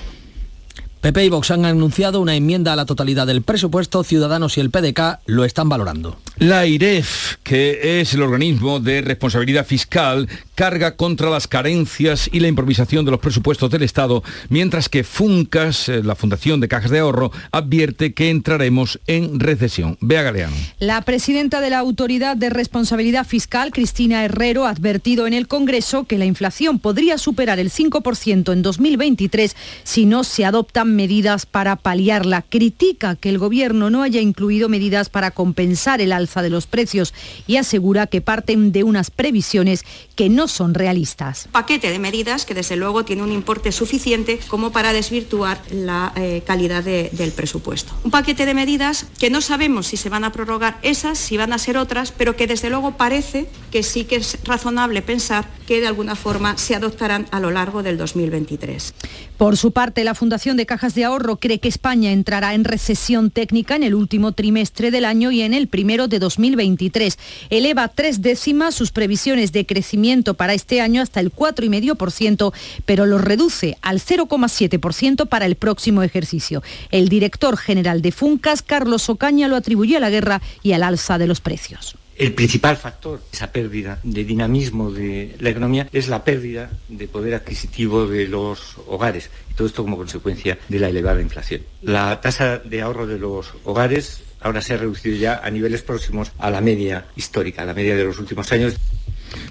PP 1.05 1.25
y 1.25 1.29
Vox 1.29 1.51
han 1.51 1.65
anunciado 1.65 2.19
una 2.19 2.33
enmienda 2.33 2.73
a 2.73 2.75
la 2.75 2.87
totalidad 2.87 3.27
del 3.27 3.43
presupuesto, 3.43 4.03
Ciudadanos 4.03 4.57
y 4.57 4.61
el 4.61 4.71
PDK 4.71 5.19
lo 5.27 5.45
están 5.45 5.69
valorando. 5.69 6.17
La 6.39 6.65
IREF, 6.65 7.35
que 7.43 8.01
es 8.01 8.15
el 8.15 8.23
organismo 8.23 8.79
de 8.79 9.01
responsabilidad 9.01 9.67
fiscal, 9.67 10.27
carga 10.55 10.95
contra 10.95 11.29
las 11.29 11.47
carencias 11.47 12.29
y 12.31 12.39
la 12.39 12.47
improvisación 12.47 13.05
de 13.05 13.11
los 13.11 13.19
presupuestos 13.19 13.69
del 13.69 13.83
Estado, 13.83 14.23
mientras 14.49 14.89
que 14.89 15.03
Funcas, 15.03 15.89
eh, 15.89 16.01
la 16.01 16.15
Fundación 16.15 16.61
de 16.61 16.67
Cajas 16.67 16.91
de 16.91 16.99
Ahorro, 16.99 17.31
advierte 17.51 18.13
que 18.13 18.29
entraremos 18.29 18.99
en 19.05 19.39
recesión. 19.39 19.97
Vea 20.01 20.23
Galeano. 20.23 20.55
La 20.79 21.01
presidenta 21.01 21.59
de 21.61 21.69
la 21.69 21.79
Autoridad 21.79 22.37
de 22.37 22.49
Responsabilidad 22.49 23.27
Fiscal, 23.27 23.71
Cristina 23.71 24.23
Herrero, 24.23 24.65
ha 24.65 24.69
advertido 24.71 25.27
en 25.27 25.33
el 25.33 25.47
Congreso 25.47 26.05
que 26.05 26.17
la 26.17 26.25
inflación 26.25 26.79
podría 26.79 27.17
superar 27.17 27.59
el 27.59 27.69
5% 27.69 28.53
en 28.53 28.61
2023 28.61 29.55
si 29.83 30.05
no 30.05 30.23
se 30.23 30.45
adoptan 30.45 30.95
medidas 30.95 31.45
para 31.45 31.75
paliarla. 31.75 32.43
Critica 32.43 33.15
que 33.15 33.29
el 33.29 33.37
Gobierno 33.37 33.89
no 33.89 34.03
haya 34.03 34.21
incluido 34.21 34.69
medidas 34.69 35.09
para 35.09 35.31
compensar 35.31 36.01
el 36.01 36.13
alza 36.13 36.41
de 36.41 36.49
los 36.49 36.67
precios 36.67 37.13
y 37.45 37.57
asegura 37.57 38.07
que 38.07 38.21
parten 38.21 38.71
de 38.71 38.83
unas 38.83 39.11
previsiones 39.11 39.83
que 40.15 40.29
no 40.29 40.44
son 40.47 40.73
realistas. 40.73 41.47
Paquete 41.51 41.91
de 41.91 41.99
medidas 41.99 42.45
que 42.45 42.53
desde 42.53 42.75
luego 42.75 43.05
tiene 43.05 43.23
un 43.23 43.31
importe 43.31 43.71
suficiente 43.71 44.39
como 44.47 44.71
para 44.71 44.93
desvirtuar 44.93 45.61
la 45.71 46.13
eh, 46.15 46.43
calidad 46.45 46.83
del 46.83 47.31
presupuesto. 47.31 47.93
Un 48.03 48.11
paquete 48.11 48.45
de 48.45 48.53
medidas 48.53 49.05
que 49.19 49.29
no 49.29 49.41
sabemos 49.41 49.87
si 49.87 49.97
se 49.97 50.09
van 50.09 50.23
a 50.23 50.31
prorrogar 50.31 50.77
esas, 50.81 51.17
si 51.17 51.37
van 51.37 51.53
a 51.53 51.57
ser 51.57 51.77
otras, 51.77 52.11
pero 52.11 52.35
que 52.35 52.47
desde 52.47 52.69
luego 52.69 52.97
parece 52.97 53.47
que 53.71 53.83
sí 53.83 54.05
que 54.05 54.17
es 54.17 54.37
razonable 54.43 55.01
pensar 55.01 55.49
que 55.67 55.79
de 55.79 55.87
alguna 55.87 56.15
forma 56.15 56.57
se 56.57 56.75
adoptarán 56.75 57.27
a 57.31 57.39
lo 57.39 57.51
largo 57.51 57.83
del 57.83 57.97
2023. 57.97 58.93
Por 59.37 59.57
su 59.57 59.71
parte, 59.71 60.05
la 60.05 60.15
Fundación 60.15 60.55
de 60.55 60.65
Cajas 60.65 60.95
de 60.95 61.03
Ahorro 61.03 61.35
cree 61.35 61.59
que 61.59 61.67
España 61.67 62.13
entrará 62.13 62.53
en 62.53 62.63
recesión 62.63 63.31
técnica 63.31 63.75
en 63.75 63.83
el 63.83 63.93
último 63.93 64.31
trimestre 64.31 64.91
del 64.91 65.03
año 65.03 65.29
y 65.29 65.41
en 65.41 65.53
el 65.53 65.67
primero 65.67 66.07
de 66.07 66.19
2023. 66.19 67.19
Eleva 67.49 67.89
tres 67.89 68.21
décimas 68.21 68.75
sus 68.75 68.93
previsiones 68.93 69.51
de 69.51 69.65
crecimiento 69.65 70.35
para 70.35 70.53
este 70.53 70.79
año 70.79 71.01
hasta 71.01 71.19
el 71.19 71.33
4,5%, 71.33 72.53
pero 72.85 73.05
lo 73.05 73.17
reduce 73.17 73.77
al 73.81 73.99
0,7% 73.99 75.27
para 75.27 75.45
el 75.45 75.55
próximo 75.55 76.01
ejercicio. 76.01 76.63
El 76.89 77.09
director 77.09 77.57
general 77.57 78.01
de 78.01 78.13
Funcas, 78.13 78.61
Carlos 78.61 79.09
Ocaña, 79.09 79.49
lo 79.49 79.57
atribuye 79.57 79.97
a 79.97 79.99
la 79.99 80.09
guerra 80.09 80.41
y 80.63 80.71
al 80.71 80.83
alza 80.83 81.17
de 81.17 81.27
los 81.27 81.41
precios. 81.41 81.97
El 82.15 82.33
principal 82.33 82.77
factor 82.77 83.19
de 83.19 83.25
esa 83.33 83.51
pérdida 83.51 83.99
de 84.03 84.23
dinamismo 84.23 84.89
de 84.89 85.35
la 85.39 85.49
economía 85.49 85.89
es 85.91 86.07
la 86.07 86.23
pérdida 86.23 86.71
de 86.87 87.09
poder 87.09 87.35
adquisitivo 87.35 88.07
de 88.07 88.27
los 88.27 88.77
hogares. 88.87 89.29
Y 89.51 89.53
todo 89.53 89.67
esto 89.67 89.83
como 89.83 89.97
consecuencia 89.97 90.57
de 90.69 90.79
la 90.79 90.87
elevada 90.87 91.21
inflación. 91.21 91.63
La 91.81 92.21
tasa 92.21 92.59
de 92.59 92.81
ahorro 92.81 93.05
de 93.05 93.19
los 93.19 93.53
hogares 93.65 94.23
ahora 94.39 94.61
se 94.61 94.75
ha 94.75 94.77
reducido 94.77 95.17
ya 95.17 95.41
a 95.43 95.49
niveles 95.49 95.81
próximos 95.81 96.31
a 96.37 96.49
la 96.49 96.61
media 96.61 97.05
histórica, 97.17 97.63
a 97.63 97.65
la 97.65 97.73
media 97.73 97.97
de 97.97 98.05
los 98.05 98.17
últimos 98.17 98.49
años. 98.53 98.75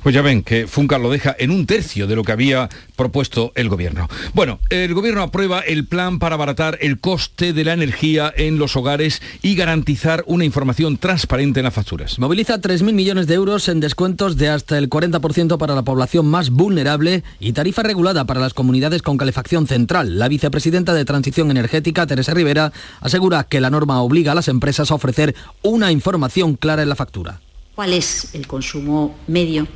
Pues 0.03 0.14
ya 0.14 0.23
ven 0.23 0.42
que 0.42 0.66
Funca 0.66 0.99
lo 0.99 1.11
deja 1.11 1.35
en 1.38 1.51
un 1.51 1.66
tercio 1.66 2.07
de 2.07 2.16
lo 2.16 2.25
que 2.25 2.33
había 2.33 2.68
propuesto 2.97 3.53
el 3.55 3.68
gobierno. 3.68 4.09
Bueno, 4.33 4.61
el 4.70 4.94
gobierno 4.94 5.23
aprueba 5.23 5.61
el 5.61 5.87
plan 5.87 6.18
para 6.18 6.35
abaratar 6.35 6.79
el 6.81 7.01
coste 7.01 7.53
de 7.53 7.64
la 7.64 7.73
energía 7.73 8.33
en 8.37 8.59
los 8.59 8.77
hogares 8.77 9.23
y 9.42 9.55
garantizar 9.55 10.25
una 10.27 10.44
información 10.44 10.97
transparente 10.97 11.61
en 11.61 11.64
las 11.64 11.75
facturas. 11.75 12.18
Moviliza 12.18 12.61
3.000 12.61 12.92
millones 12.92 13.27
de 13.27 13.35
euros 13.35 13.68
en 13.68 13.81
descuentos 13.81 14.37
de 14.37 14.49
hasta 14.49 14.79
el 14.79 14.88
40% 14.88 15.59
para 15.59 15.75
la 15.75 15.83
población 15.83 16.27
más 16.27 16.51
vulnerable 16.51 17.25
y 17.40 17.53
tarifa 17.53 17.83
regulada 17.83 18.25
para 18.25 18.40
las 18.40 18.55
comunidades 18.55 19.03
con 19.03 19.16
calefacción 19.16 19.66
central. 19.66 20.18
La 20.18 20.29
vicepresidenta 20.29 20.94
de 20.94 21.05
Transición 21.05 21.51
Energética, 21.51 22.07
Teresa 22.07 22.35
Rivera, 22.35 22.73
asegura 23.01 23.44
que 23.44 23.61
la 23.61 23.70
norma 23.70 24.01
obliga 24.03 24.33
a 24.33 24.35
las 24.35 24.49
empresas 24.49 24.90
a 24.90 24.94
ofrecer 24.94 25.35
una 25.62 25.92
información 25.92 26.57
clara 26.57 26.83
en 26.83 26.88
la 26.88 26.97
factura 26.97 27.40
cuál 27.74 27.92
es 27.92 28.34
el 28.34 28.46
consumo 28.46 29.14
medio 29.26 29.66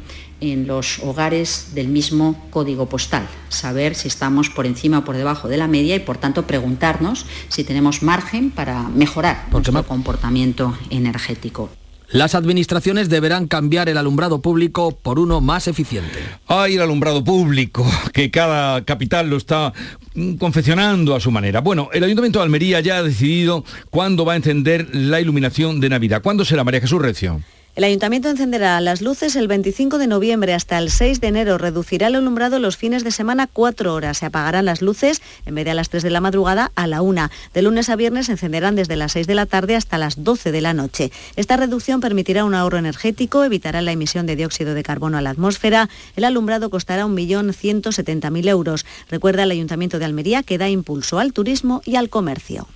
en 0.41 0.67
los 0.67 1.01
hogares 1.01 1.71
del 1.75 1.89
mismo 1.89 2.49
código 2.51 2.89
postal, 2.89 3.27
saber 3.49 3.95
si 3.95 4.09
estamos 4.09 4.51
por 4.51 4.67
encima 4.67 4.99
o 4.99 5.05
por 5.05 5.17
debajo 5.17 5.49
de 5.49 5.57
la 5.57 5.67
media 5.67 5.97
y 5.97 6.01
por 6.01 6.19
tanto 6.19 6.47
preguntarnos 6.47 7.27
si 7.49 7.65
tenemos 7.65 8.03
margen 8.03 8.51
para 8.51 8.85
mejorar 8.89 9.49
nuestro 9.51 9.83
comportamiento 9.85 10.77
energético. 10.91 11.71
Las 12.11 12.35
administraciones 12.35 13.11
deberán 13.11 13.49
cambiar 13.49 13.91
el 13.91 13.99
alumbrado 13.99 14.41
público 14.41 14.93
por 14.93 15.19
uno 15.19 15.43
más 15.43 15.69
eficiente. 15.69 16.19
Hay 16.47 16.77
el 16.77 16.81
alumbrado 16.81 17.23
público, 17.23 17.87
que 18.15 18.31
cada 18.31 18.83
capital 18.83 19.29
lo 19.29 19.37
está 19.37 19.75
mm, 20.15 20.37
confeccionando 20.37 21.15
a 21.15 21.21
su 21.21 21.31
manera. 21.31 21.61
Bueno, 21.61 21.91
el 21.93 22.03
Ayuntamiento 22.03 22.39
de 22.39 22.45
Almería 22.45 22.81
ya 22.81 22.97
ha 22.97 23.03
decidido 23.03 23.63
cuándo 23.91 24.25
va 24.25 24.33
a 24.33 24.37
encender 24.37 24.89
la 24.95 25.21
iluminación 25.21 25.81
de 25.81 25.91
Navidad. 25.91 26.23
¿Cuándo 26.23 26.47
será 26.47 26.65
María 26.65 26.81
Jesús 26.81 27.03
Recio? 27.03 27.43
El 27.79 27.85
ayuntamiento 27.85 28.29
encenderá 28.29 28.81
las 28.81 29.03
luces 29.03 29.37
el 29.37 29.47
25 29.47 29.99
de 29.99 30.09
noviembre 30.09 30.53
hasta 30.53 30.79
el 30.79 30.91
6 30.91 31.21
de 31.21 31.29
enero. 31.29 31.59
Reducirá 31.59 32.09
el 32.09 32.17
alumbrado 32.17 32.59
los 32.59 32.77
fines 32.77 33.05
de 33.05 33.13
semana 33.13 33.47
cuatro 33.47 33.95
horas. 33.95 34.19
Se 34.19 34.27
apagarán 34.27 34.65
las 34.65 34.83
luces 34.83 35.23
en 35.47 35.55
vez 35.55 35.65
de 35.65 35.71
a 35.71 35.75
las 35.75 35.89
3 35.89 36.03
de 36.03 36.11
la 36.11 36.21
madrugada 36.21 36.73
a 36.75 36.89
la 36.89 37.03
1. 37.03 37.31
De 37.55 37.63
lunes 37.63 37.89
a 37.89 37.95
viernes 37.95 38.27
se 38.27 38.33
encenderán 38.33 38.75
desde 38.75 38.97
las 38.97 39.13
6 39.13 39.29
de 39.29 39.37
la 39.37 39.47
tarde 39.47 39.77
hasta 39.77 39.97
las 39.97 40.25
12 40.25 40.51
de 40.51 40.61
la 40.61 40.75
noche. 40.75 41.13
Esta 41.37 41.57
reducción 41.57 42.01
permitirá 42.01 42.45
un 42.45 42.57
ahorro 42.57 42.79
energético, 42.79 43.45
evitará 43.45 43.81
la 43.81 43.93
emisión 43.93 44.27
de 44.27 44.35
dióxido 44.35 44.75
de 44.75 44.83
carbono 44.83 45.17
a 45.17 45.23
la 45.23 45.31
atmósfera. 45.31 45.89
El 46.17 46.25
alumbrado 46.25 46.71
costará 46.71 47.07
1.170.000 47.07 48.49
euros. 48.49 48.87
Recuerda 49.09 49.45
el 49.45 49.53
ayuntamiento 49.53 50.01
de 50.01 50.05
Almería 50.05 50.43
que 50.43 50.59
da 50.59 50.69
impulso 50.69 51.21
al 51.21 51.33
turismo 51.33 51.81
y 51.85 51.95
al 51.95 52.09
comercio. 52.09 52.67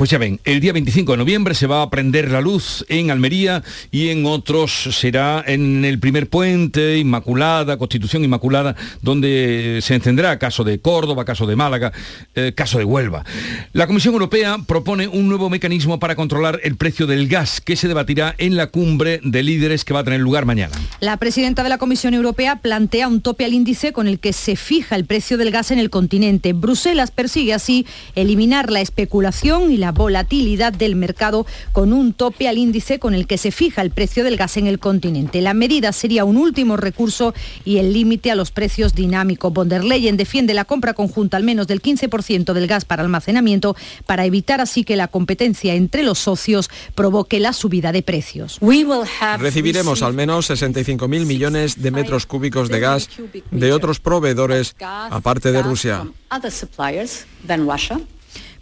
Pues 0.00 0.08
ya 0.08 0.16
ven, 0.16 0.40
el 0.44 0.60
día 0.60 0.72
25 0.72 1.12
de 1.12 1.18
noviembre 1.18 1.54
se 1.54 1.66
va 1.66 1.82
a 1.82 1.90
prender 1.90 2.30
la 2.30 2.40
luz 2.40 2.86
en 2.88 3.10
Almería 3.10 3.62
y 3.90 4.08
en 4.08 4.24
otros 4.24 4.88
será 4.92 5.44
en 5.46 5.84
el 5.84 5.98
primer 5.98 6.26
puente, 6.26 6.96
Inmaculada, 6.96 7.76
Constitución 7.76 8.24
Inmaculada, 8.24 8.76
donde 9.02 9.80
se 9.82 9.94
encenderá 9.94 10.38
caso 10.38 10.64
de 10.64 10.78
Córdoba, 10.80 11.26
caso 11.26 11.46
de 11.46 11.54
Málaga, 11.54 11.92
eh, 12.34 12.54
caso 12.56 12.78
de 12.78 12.84
Huelva. 12.84 13.26
La 13.74 13.86
Comisión 13.86 14.14
Europea 14.14 14.56
propone 14.66 15.06
un 15.06 15.28
nuevo 15.28 15.50
mecanismo 15.50 16.00
para 16.00 16.16
controlar 16.16 16.60
el 16.62 16.76
precio 16.76 17.06
del 17.06 17.28
gas 17.28 17.60
que 17.60 17.76
se 17.76 17.86
debatirá 17.86 18.34
en 18.38 18.56
la 18.56 18.68
cumbre 18.68 19.20
de 19.22 19.42
líderes 19.42 19.84
que 19.84 19.92
va 19.92 20.00
a 20.00 20.04
tener 20.04 20.20
lugar 20.20 20.46
mañana. 20.46 20.72
La 21.00 21.18
presidenta 21.18 21.62
de 21.62 21.68
la 21.68 21.76
Comisión 21.76 22.14
Europea 22.14 22.56
plantea 22.56 23.06
un 23.06 23.20
tope 23.20 23.44
al 23.44 23.52
índice 23.52 23.92
con 23.92 24.08
el 24.08 24.18
que 24.18 24.32
se 24.32 24.56
fija 24.56 24.96
el 24.96 25.04
precio 25.04 25.36
del 25.36 25.50
gas 25.50 25.70
en 25.70 25.78
el 25.78 25.90
continente. 25.90 26.54
Bruselas 26.54 27.10
persigue 27.10 27.52
así 27.52 27.84
eliminar 28.14 28.70
la 28.70 28.80
especulación 28.80 29.70
y 29.70 29.76
la 29.76 29.89
volatilidad 29.92 30.72
del 30.72 30.96
mercado 30.96 31.46
con 31.72 31.92
un 31.92 32.12
tope 32.12 32.48
al 32.48 32.58
índice 32.58 32.98
con 32.98 33.14
el 33.14 33.26
que 33.26 33.38
se 33.38 33.50
fija 33.50 33.82
el 33.82 33.90
precio 33.90 34.24
del 34.24 34.36
gas 34.36 34.56
en 34.56 34.66
el 34.66 34.78
continente. 34.78 35.40
La 35.40 35.54
medida 35.54 35.92
sería 35.92 36.24
un 36.24 36.36
último 36.36 36.76
recurso 36.76 37.34
y 37.64 37.78
el 37.78 37.92
límite 37.92 38.30
a 38.30 38.34
los 38.34 38.50
precios 38.50 38.94
dinámicos. 38.94 39.52
Von 39.52 39.68
der 39.68 39.84
Leyen 39.84 40.16
defiende 40.16 40.54
la 40.54 40.64
compra 40.64 40.94
conjunta 40.94 41.36
al 41.36 41.44
menos 41.44 41.66
del 41.66 41.82
15% 41.82 42.52
del 42.52 42.66
gas 42.66 42.84
para 42.84 43.02
almacenamiento 43.02 43.76
para 44.06 44.24
evitar 44.24 44.60
así 44.60 44.84
que 44.84 44.96
la 44.96 45.08
competencia 45.08 45.74
entre 45.74 46.02
los 46.02 46.18
socios 46.18 46.70
provoque 46.94 47.40
la 47.40 47.52
subida 47.52 47.92
de 47.92 48.02
precios. 48.02 48.58
Recibiremos 49.38 50.02
al 50.02 50.14
menos 50.14 50.50
65.000 50.50 51.26
millones 51.26 51.82
de 51.82 51.90
metros 51.90 52.26
cúbicos 52.26 52.68
de 52.68 52.80
gas 52.80 53.08
de 53.50 53.72
otros 53.72 54.00
proveedores 54.00 54.74
aparte 54.80 55.52
de 55.52 55.62
Rusia. 55.62 56.06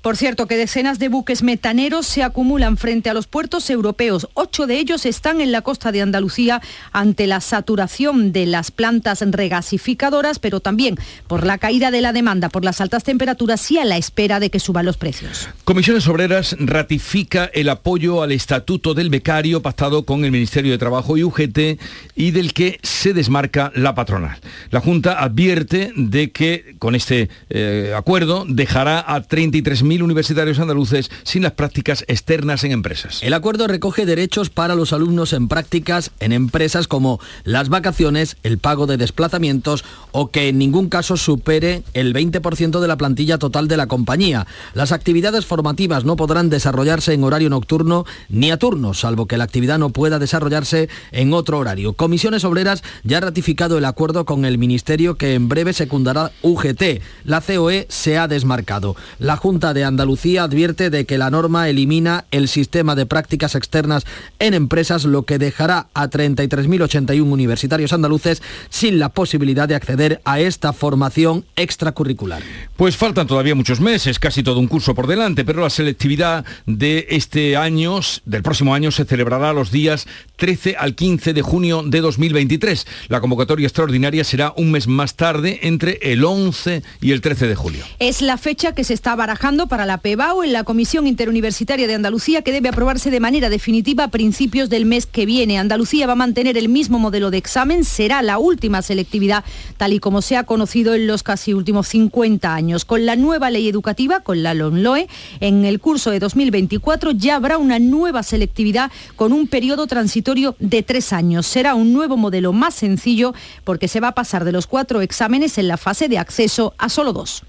Por 0.03 0.17
cierto, 0.17 0.47
que 0.47 0.57
decenas 0.57 0.99
de 0.99 1.09
buques 1.09 1.43
metaneros 1.43 2.07
se 2.07 2.23
acumulan 2.23 2.77
frente 2.77 3.11
a 3.11 3.15
los 3.15 3.27
puertos 3.27 3.69
europeos. 3.69 4.29
Ocho 4.35 4.67
de 4.67 4.79
ellos 4.79 5.07
están 5.07 5.41
en 5.41 5.51
la 5.51 5.63
costa 5.63 5.91
de 5.91 6.03
Andalucía 6.03 6.63
ante 6.93 7.27
la 7.27 7.41
saturación 7.41 8.33
de 8.33 8.47
las 8.47 8.71
plantas 8.71 9.23
regasificadoras, 9.23 10.39
pero 10.39 10.61
también 10.61 10.97
por 11.27 11.45
la 11.45 11.59
caída 11.59 11.91
de 11.91 12.01
la 12.01 12.13
demanda 12.13 12.49
por 12.49 12.65
las 12.65 12.81
altas 12.81 13.03
temperaturas 13.03 13.71
y 13.71 13.79
a 13.79 13.85
la 13.85 13.97
espera 13.97 14.41
de 14.41 14.51
que 14.51 14.61
suban 14.61 14.87
los 14.87 14.97
precios. 14.97 15.49
Comisiones 15.65 16.07
Obreras 16.07 16.57
ratifica 16.59 17.51
el 17.53 17.69
apoyo 17.69 18.23
al 18.23 18.33
Estatuto 18.33 18.95
del 18.95 19.11
Becario 19.11 19.63
pactado 19.63 20.05
con 20.05 20.25
el 20.25 20.31
Ministerio 20.31 20.73
de 20.73 20.79
Trabajo 20.79 21.17
y 21.17 21.25
UGT 21.25 21.81
y 22.15 22.31
del 22.31 22.53
que 22.53 22.79
se 22.83 23.15
desmarca 23.15 23.73
la 23.75 23.95
patronal. 23.95 24.39
La 24.71 24.81
Junta 24.81 25.23
advierte 25.23 25.93
de 25.97 26.31
que 26.31 26.77
con 26.79 26.95
este 26.95 27.29
eh, 27.51 27.93
acuerdo 27.97 28.45
dejará 28.49 29.05
a 29.07 29.23
33 29.23 29.83
mil 29.89 30.03
universitarios 30.03 30.59
andaluces 30.59 31.11
sin 31.25 31.43
las 31.43 31.53
prácticas 31.53 32.05
externas 32.07 32.63
en 32.65 32.73
empresas. 32.73 33.23
El 33.23 33.35
acuerdo 33.35 33.67
recoge 33.67 34.07
derechos 34.07 34.51
para 34.51 34.75
los 34.75 34.93
alumnos 34.93 35.33
en 35.33 35.49
prácticas 35.49 36.13
en 36.21 36.33
empresas 36.33 36.87
como 36.87 37.21
las 37.45 37.69
vacaciones, 37.69 38.37
el 38.43 38.59
pago 38.59 38.87
de 38.87 38.97
desplazamientos 38.97 39.85
o 40.13 40.31
que 40.31 40.49
en 40.49 40.59
ningún 40.59 40.89
caso 40.89 41.17
supere 41.17 41.83
el 41.95 42.15
20% 42.15 42.81
de 42.81 42.89
la 42.89 42.97
plantilla 42.97 43.39
total 43.39 43.69
de 43.69 43.77
la 43.77 43.87
compañía. 43.87 44.47
Las 44.75 44.93
actividades 44.93 45.47
formativas 45.47 46.05
no 46.05 46.17
podrán 46.17 46.51
desarrollarse 46.51 47.15
en 47.15 47.25
horario 47.25 47.51
nocturno 47.51 48.05
ni 48.29 48.51
a 48.51 48.59
turno, 48.59 48.95
salvo 48.95 49.27
que 49.27 49.39
la 49.39 49.45
actividad 49.45 49.79
no 49.79 49.91
pueda 49.91 50.19
desarrollarse 50.19 50.89
en 51.13 51.33
otro 51.33 51.59
horario. 51.59 51.95
Comisiones 51.95 52.45
Obreras 52.45 52.83
ya 53.05 53.19
ha 53.19 53.23
ratificado 53.23 53.79
el 53.79 53.85
acuerdo 53.85 54.25
con 54.25 54.45
el 54.45 54.59
Ministerio 54.59 55.17
que 55.17 55.35
en 55.35 55.49
breve 55.49 55.73
secundará 55.73 56.31
UGT. 56.43 57.01
La 57.25 57.41
COE 57.41 57.87
se 57.89 58.19
ha 58.19 58.29
desmarcado. 58.29 58.97
La 59.19 59.37
Junta 59.37 59.75
de 59.75 59.78
de 59.79 59.85
Andalucía 59.85 60.43
advierte 60.43 60.91
de 60.91 61.07
que 61.07 61.19
la 61.19 61.31
norma 61.31 61.69
elimina 61.69 62.25
el 62.33 62.49
sistema 62.49 62.97
de 62.97 63.07
prácticas 63.07 63.55
externas 63.55 64.05
en 64.41 64.53
empresas, 64.55 65.05
lo 65.05 65.23
que 65.23 65.39
dejará 65.39 65.87
a 65.95 66.09
33.081 66.09 67.23
universitarios 67.23 67.93
andaluces 67.93 68.43
sin 68.71 68.99
la 68.99 69.11
posibilidad 69.11 69.69
de 69.69 69.77
acceder 69.77 70.21
a 70.25 70.41
esta 70.41 70.73
formación 70.73 71.45
extracurricular. 71.55 72.43
Pues 72.77 72.97
faltan 72.97 73.29
todavía 73.29 73.55
muchos 73.55 73.81
meses, 73.81 74.19
casi 74.19 74.43
todo 74.43 74.59
un 74.59 74.67
curso 74.67 74.97
por 74.97 75.07
delante, 75.07 75.45
pero 75.45 75.63
la 75.63 75.71
selectividad 75.71 76.45
de 76.67 77.07
este 77.11 77.57
año, 77.57 78.01
del 78.25 78.43
próximo 78.43 78.75
año, 78.75 78.91
se 78.91 79.05
celebrará 79.05 79.53
los 79.53 79.71
días 79.71 80.09
13 80.37 80.75
al 80.77 80.97
15 80.97 81.35
de 81.35 81.43
junio 81.43 81.85
de 81.87 82.01
2023. 82.01 82.87
La 83.07 83.21
convocatoria 83.21 83.67
extraordinaria 83.67 84.25
será 84.25 84.53
un 84.57 84.73
mes 84.73 84.89
más 84.89 85.15
tarde, 85.15 85.61
entre 85.63 86.01
el 86.03 86.25
11 86.25 86.83
y 87.01 87.13
el 87.13 87.21
13 87.21 87.47
de 87.47 87.55
julio. 87.55 87.85
Es 88.01 88.23
la 88.23 88.39
fecha 88.39 88.75
que 88.75 88.83
se 88.83 88.95
está 88.95 89.15
barajando 89.15 89.68
para 89.69 89.87
la 89.87 89.99
PEBAU 89.99 90.43
en 90.43 90.53
la 90.53 90.65
Comisión 90.65 91.07
Interuniversitaria 91.07 91.87
de 91.87 91.95
Andalucía 91.95 92.43
que 92.43 92.53
debe 92.53 92.71
aprobarse 92.71 93.11
de 93.11 93.21
manera 93.21 93.51
definitiva 93.51 94.05
a 94.05 94.09
principios 94.09 94.69
del 94.69 94.87
mes 94.87 95.07
que 95.07 95.27
viene. 95.27 95.59
Andalucía 95.59 96.07
va 96.07 96.15
a 96.15 96.17
mantener 96.17 96.57
el 96.57 96.69
mismo 96.69 96.99
modelo 96.99 97.31
de 97.31 97.39
examen, 97.39 97.85
será 97.85 98.23
la 98.23 98.39
última 98.39 98.83
selectividad 98.83 99.45
tal 99.77 99.93
y 99.93 100.01
como 100.01 100.23
se 100.23 100.37
ha 100.37 100.45
conocido 100.45 100.95
en 100.95 101.07
los 101.07 101.23
casi 101.23 101.55
últimos 101.55 101.87
50 101.89 102.55
años. 102.55 102.85
Con 102.85 103.07
la 103.07 103.17
nueva 103.17 103.51
ley 103.51 103.69
educativa, 103.69 104.21
con 104.21 104.43
la 104.43 104.55
LONLOE, 104.55 105.09
en 105.41 105.65
el 105.65 105.79
curso 105.81 106.11
de 106.11 106.19
2024 106.19 107.13
ya 107.13 107.37
habrá 107.37 107.59
una 107.59 107.79
nueva 107.79 108.23
selectividad 108.23 108.91
con 109.17 109.33
un 109.33 109.47
periodo 109.47 109.87
transitorio 109.87 110.57
de 110.59 110.83
tres 110.83 111.13
años. 111.13 111.47
Será 111.47 111.75
un 111.75 111.93
nuevo 111.93 112.17
modelo 112.17 112.53
más 112.53 112.75
sencillo 112.75 113.35
porque 113.65 113.89
se 113.89 114.01
va 114.01 114.09
a 114.09 114.15
pasar 114.15 114.45
de 114.45 114.53
los 114.53 114.67
cuatro 114.67 115.03
exámenes 115.03 115.59
en 115.59 115.69
la 115.69 115.77
fase 115.77 116.09
de 116.09 116.19
acceso 116.19 116.75
a 116.79 116.89
solo 116.89 117.13
dos. 117.13 117.45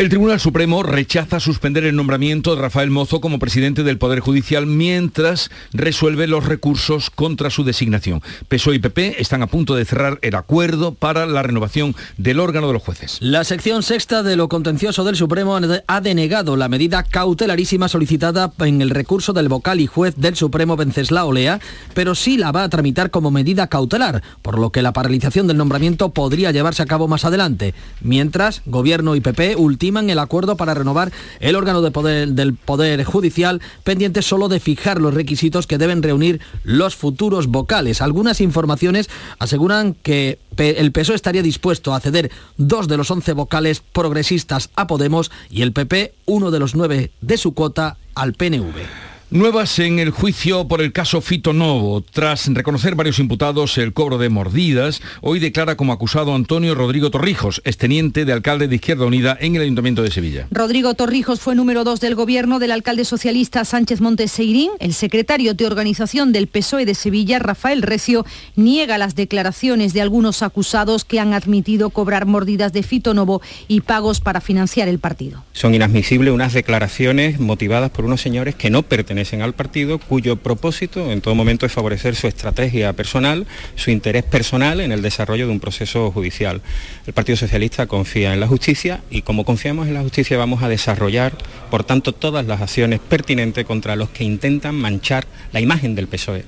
El 0.00 0.08
Tribunal 0.08 0.40
Supremo 0.40 0.82
rechaza 0.82 1.40
suspender 1.40 1.84
el 1.84 1.94
nombramiento 1.94 2.56
de 2.56 2.62
Rafael 2.62 2.88
Mozo 2.88 3.20
como 3.20 3.38
presidente 3.38 3.82
del 3.82 3.98
Poder 3.98 4.20
Judicial 4.20 4.64
mientras 4.64 5.50
resuelve 5.74 6.26
los 6.26 6.46
recursos 6.46 7.10
contra 7.10 7.50
su 7.50 7.64
designación. 7.64 8.22
PSOE 8.48 8.76
y 8.76 8.78
PP 8.78 9.20
están 9.20 9.42
a 9.42 9.46
punto 9.46 9.74
de 9.74 9.84
cerrar 9.84 10.18
el 10.22 10.36
acuerdo 10.36 10.94
para 10.94 11.26
la 11.26 11.42
renovación 11.42 11.94
del 12.16 12.40
órgano 12.40 12.68
de 12.68 12.72
los 12.72 12.82
jueces. 12.82 13.18
La 13.20 13.44
sección 13.44 13.82
sexta 13.82 14.22
de 14.22 14.36
lo 14.36 14.48
contencioso 14.48 15.04
del 15.04 15.16
Supremo 15.16 15.60
ha 15.86 16.00
denegado 16.00 16.56
la 16.56 16.70
medida 16.70 17.02
cautelarísima 17.02 17.88
solicitada 17.88 18.54
en 18.60 18.80
el 18.80 18.88
recurso 18.88 19.34
del 19.34 19.50
vocal 19.50 19.80
y 19.80 19.86
juez 19.86 20.14
del 20.16 20.34
Supremo 20.34 20.76
Venceslao 20.76 21.30
Lea, 21.30 21.60
pero 21.92 22.14
sí 22.14 22.38
la 22.38 22.52
va 22.52 22.62
a 22.62 22.70
tramitar 22.70 23.10
como 23.10 23.30
medida 23.30 23.66
cautelar, 23.66 24.22
por 24.40 24.58
lo 24.58 24.72
que 24.72 24.80
la 24.80 24.94
paralización 24.94 25.46
del 25.46 25.58
nombramiento 25.58 26.14
podría 26.14 26.52
llevarse 26.52 26.82
a 26.82 26.86
cabo 26.86 27.06
más 27.06 27.26
adelante. 27.26 27.74
Mientras, 28.00 28.62
Gobierno 28.64 29.14
y 29.14 29.20
PP 29.20 29.56
ultiman 29.56 29.89
el 29.98 30.18
acuerdo 30.18 30.56
para 30.56 30.74
renovar 30.74 31.12
el 31.40 31.56
órgano 31.56 31.82
de 31.82 31.90
poder, 31.90 32.28
del 32.28 32.54
Poder 32.54 33.02
Judicial, 33.04 33.60
pendiente 33.82 34.22
solo 34.22 34.48
de 34.48 34.60
fijar 34.60 35.00
los 35.00 35.14
requisitos 35.14 35.66
que 35.66 35.78
deben 35.78 36.02
reunir 36.02 36.40
los 36.62 36.94
futuros 36.94 37.48
vocales. 37.48 38.00
Algunas 38.00 38.40
informaciones 38.40 39.10
aseguran 39.38 39.94
que 39.94 40.38
el 40.56 40.92
PSOE 40.92 41.16
estaría 41.16 41.42
dispuesto 41.42 41.94
a 41.94 42.00
ceder 42.00 42.30
dos 42.56 42.86
de 42.86 42.96
los 42.96 43.10
once 43.10 43.32
vocales 43.32 43.82
progresistas 43.92 44.70
a 44.76 44.86
Podemos 44.86 45.30
y 45.50 45.62
el 45.62 45.72
PP 45.72 46.14
uno 46.26 46.50
de 46.50 46.58
los 46.60 46.74
nueve 46.74 47.10
de 47.20 47.36
su 47.36 47.52
cuota 47.52 47.96
al 48.14 48.34
PNV. 48.34 49.09
Nuevas 49.32 49.78
en 49.78 50.00
el 50.00 50.10
juicio 50.10 50.66
por 50.66 50.80
el 50.80 50.92
caso 50.92 51.20
Fito 51.20 51.52
Novo. 51.52 52.00
Tras 52.00 52.52
reconocer 52.52 52.96
varios 52.96 53.20
imputados 53.20 53.78
el 53.78 53.92
cobro 53.92 54.18
de 54.18 54.28
mordidas, 54.28 55.00
hoy 55.20 55.38
declara 55.38 55.76
como 55.76 55.92
acusado 55.92 56.34
Antonio 56.34 56.74
Rodrigo 56.74 57.12
Torrijos, 57.12 57.62
exteniente 57.64 58.24
de 58.24 58.32
alcalde 58.32 58.66
de 58.66 58.74
Izquierda 58.74 59.06
Unida 59.06 59.38
en 59.40 59.54
el 59.54 59.62
Ayuntamiento 59.62 60.02
de 60.02 60.10
Sevilla. 60.10 60.48
Rodrigo 60.50 60.94
Torrijos 60.94 61.38
fue 61.38 61.54
número 61.54 61.84
dos 61.84 62.00
del 62.00 62.16
gobierno 62.16 62.58
del 62.58 62.72
alcalde 62.72 63.04
socialista 63.04 63.64
Sánchez 63.64 64.00
Monteseirín. 64.00 64.72
El 64.80 64.94
secretario 64.94 65.54
de 65.54 65.64
organización 65.64 66.32
del 66.32 66.48
PSOE 66.48 66.84
de 66.84 66.96
Sevilla, 66.96 67.38
Rafael 67.38 67.82
Recio, 67.82 68.26
niega 68.56 68.98
las 68.98 69.14
declaraciones 69.14 69.92
de 69.92 70.00
algunos 70.00 70.42
acusados 70.42 71.04
que 71.04 71.20
han 71.20 71.34
admitido 71.34 71.90
cobrar 71.90 72.26
mordidas 72.26 72.72
de 72.72 72.82
Fito 72.82 73.14
Novo 73.14 73.42
y 73.68 73.82
pagos 73.82 74.20
para 74.20 74.40
financiar 74.40 74.88
el 74.88 74.98
partido. 74.98 75.44
Son 75.52 75.72
inadmisibles 75.72 76.34
unas 76.34 76.52
declaraciones 76.52 77.38
motivadas 77.38 77.92
por 77.92 78.04
unos 78.04 78.20
señores 78.20 78.56
que 78.56 78.70
no 78.70 78.82
pertenecen 78.82 79.19
al 79.20 79.52
partido, 79.52 79.98
cuyo 79.98 80.36
propósito 80.36 81.12
en 81.12 81.20
todo 81.20 81.34
momento 81.34 81.66
es 81.66 81.72
favorecer 81.72 82.16
su 82.16 82.26
estrategia 82.26 82.92
personal, 82.94 83.46
su 83.76 83.90
interés 83.90 84.24
personal 84.24 84.80
en 84.80 84.92
el 84.92 85.02
desarrollo 85.02 85.46
de 85.46 85.52
un 85.52 85.60
proceso 85.60 86.10
judicial. 86.10 86.62
El 87.06 87.12
Partido 87.12 87.36
Socialista 87.36 87.86
confía 87.86 88.32
en 88.32 88.40
la 88.40 88.48
justicia 88.48 89.02
y 89.10 89.22
como 89.22 89.44
confiamos 89.44 89.88
en 89.88 89.94
la 89.94 90.02
justicia 90.02 90.38
vamos 90.38 90.62
a 90.62 90.68
desarrollar, 90.68 91.34
por 91.70 91.84
tanto, 91.84 92.12
todas 92.12 92.46
las 92.46 92.62
acciones 92.62 92.98
pertinentes 92.98 93.66
contra 93.66 93.94
los 93.94 94.08
que 94.08 94.24
intentan 94.24 94.74
manchar 94.74 95.26
la 95.52 95.60
imagen 95.60 95.94
del 95.94 96.08
PSOE. 96.08 96.44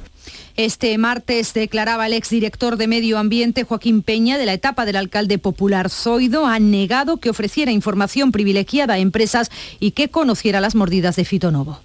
Este 0.57 0.97
martes 0.99 1.55
declaraba 1.55 2.07
el 2.07 2.13
exdirector 2.13 2.77
de 2.77 2.87
Medio 2.87 3.19
Ambiente, 3.19 3.65
Joaquín 3.65 4.03
Peña, 4.03 4.37
de 4.37 4.45
la 4.45 4.53
etapa 4.53 4.85
del 4.85 4.97
alcalde 4.97 5.39
popular 5.39 5.89
Zoido, 5.89 6.47
ha 6.47 6.59
negado 6.59 7.17
que 7.17 7.31
ofreciera 7.31 7.73
información 7.73 8.33
privilegiada 8.33 8.95
a 8.95 8.99
empresas 8.99 9.51
y 9.81 9.93
que 9.93 10.09
conociera 10.09 10.61
las 10.61 10.75
mordidas 10.75 11.17
de 11.17 11.25
Fitonovo. 11.25 11.81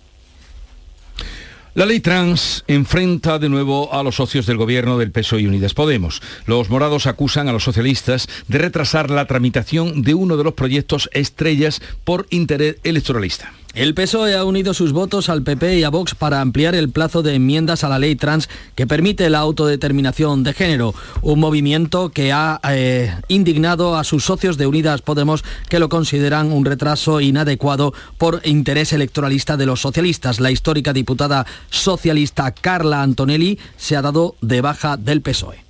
La 1.77 1.85
ley 1.85 1.99
trans 1.99 2.63
enfrenta 2.65 3.37
de 3.37 3.49
nuevo 3.49 3.93
a 3.93 4.01
los 4.01 4.15
socios 4.15 4.47
del 4.47 4.57
gobierno 4.57 4.97
del 4.97 5.11
PSOE 5.11 5.41
y 5.41 5.45
Unidas 5.45 5.75
Podemos. 5.75 6.23
Los 6.47 6.71
morados 6.71 7.05
acusan 7.05 7.49
a 7.49 7.53
los 7.53 7.65
socialistas 7.65 8.27
de 8.47 8.57
retrasar 8.57 9.11
la 9.11 9.27
tramitación 9.27 10.01
de 10.01 10.15
uno 10.15 10.37
de 10.37 10.43
los 10.43 10.55
proyectos 10.55 11.07
estrellas 11.13 11.79
por 12.03 12.25
interés 12.31 12.77
electoralista. 12.83 13.53
El 13.77 13.93
PSOE 13.93 14.35
ha 14.35 14.43
unido 14.43 14.73
sus 14.73 14.91
votos 14.91 15.29
al 15.29 15.43
PP 15.43 15.77
y 15.77 15.83
a 15.83 15.91
Vox 15.91 16.15
para 16.15 16.41
ampliar 16.41 16.73
el 16.73 16.89
plazo 16.89 17.21
de 17.21 17.35
enmiendas 17.35 17.83
a 17.83 17.89
la 17.89 17.99
ley 17.99 18.15
trans 18.15 18.49
que 18.73 18.87
permite 18.87 19.29
la 19.29 19.37
autodeterminación 19.37 20.41
de 20.41 20.53
género, 20.53 20.95
un 21.21 21.39
movimiento 21.39 22.09
que 22.09 22.31
ha 22.31 22.59
eh, 22.71 23.15
indignado 23.27 23.95
a 23.95 24.03
sus 24.03 24.25
socios 24.25 24.57
de 24.57 24.65
Unidas 24.65 25.03
Podemos 25.03 25.43
que 25.69 25.77
lo 25.77 25.89
consideran 25.89 26.51
un 26.51 26.65
retraso 26.65 27.21
inadecuado 27.21 27.93
por 28.17 28.41
interés 28.45 28.93
electoralista 28.93 29.57
de 29.57 29.67
los 29.67 29.79
socialistas. 29.79 30.39
La 30.39 30.49
histórica 30.49 30.91
diputada 30.91 31.45
socialista 31.69 32.51
Carla 32.55 33.03
Antonelli 33.03 33.59
se 33.77 33.95
ha 33.95 34.01
dado 34.01 34.37
de 34.41 34.61
baja 34.61 34.97
del 34.97 35.21
PSOE. 35.21 35.63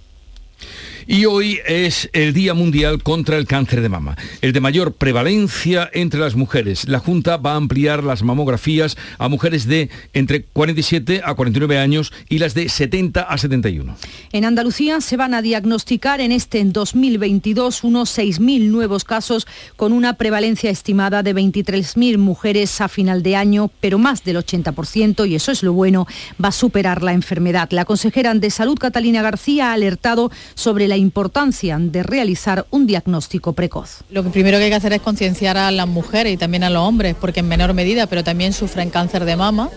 Y 1.09 1.23
hoy 1.23 1.61
es 1.65 2.09
el 2.11 2.33
Día 2.33 2.53
Mundial 2.53 3.01
contra 3.01 3.37
el 3.37 3.47
Cáncer 3.47 3.79
de 3.79 3.87
Mama, 3.87 4.17
el 4.41 4.51
de 4.51 4.59
mayor 4.59 4.91
prevalencia 4.91 5.89
entre 5.93 6.19
las 6.19 6.35
mujeres. 6.35 6.85
La 6.89 6.99
Junta 6.99 7.37
va 7.37 7.53
a 7.53 7.55
ampliar 7.55 8.03
las 8.03 8.23
mamografías 8.23 8.97
a 9.17 9.29
mujeres 9.29 9.67
de 9.67 9.89
entre 10.11 10.43
47 10.43 11.21
a 11.23 11.33
49 11.33 11.77
años 11.79 12.11
y 12.27 12.39
las 12.39 12.53
de 12.55 12.67
70 12.67 13.21
a 13.21 13.37
71. 13.37 13.95
En 14.33 14.43
Andalucía 14.43 14.99
se 14.99 15.15
van 15.15 15.33
a 15.33 15.41
diagnosticar 15.41 16.19
en 16.19 16.33
este 16.33 16.59
en 16.59 16.73
2022 16.73 17.85
unos 17.85 18.17
6.000 18.17 18.69
nuevos 18.69 19.05
casos 19.05 19.47
con 19.77 19.93
una 19.93 20.15
prevalencia 20.15 20.69
estimada 20.69 21.23
de 21.23 21.33
23.000 21.33 22.17
mujeres 22.17 22.81
a 22.81 22.89
final 22.89 23.23
de 23.23 23.37
año, 23.37 23.71
pero 23.79 23.97
más 23.97 24.25
del 24.25 24.35
80%, 24.35 25.25
y 25.25 25.35
eso 25.35 25.53
es 25.53 25.63
lo 25.63 25.71
bueno, 25.71 26.05
va 26.43 26.49
a 26.49 26.51
superar 26.51 27.01
la 27.01 27.13
enfermedad. 27.13 27.69
La 27.71 27.85
consejera 27.85 28.33
de 28.33 28.49
Salud, 28.49 28.77
Catalina 28.77 29.21
García, 29.21 29.69
ha 29.69 29.73
alertado 29.73 30.31
sobre 30.53 30.89
la 30.89 30.96
importancia 30.97 31.77
de 31.79 32.03
realizar 32.03 32.65
un 32.71 32.87
diagnóstico 32.87 33.53
precoz. 33.53 34.03
Lo 34.09 34.23
que 34.23 34.29
primero 34.29 34.57
que 34.57 34.65
hay 34.65 34.69
que 34.69 34.75
hacer 34.75 34.93
es 34.93 35.01
concienciar 35.01 35.57
a 35.57 35.71
las 35.71 35.87
mujeres 35.87 36.33
y 36.33 36.37
también 36.37 36.63
a 36.63 36.69
los 36.69 36.81
hombres, 36.81 37.15
porque 37.19 37.39
en 37.39 37.47
menor 37.47 37.73
medida, 37.73 38.07
pero 38.07 38.23
también 38.23 38.53
sufren 38.53 38.89
cáncer 38.89 39.25
de 39.25 39.35
mama, 39.35 39.69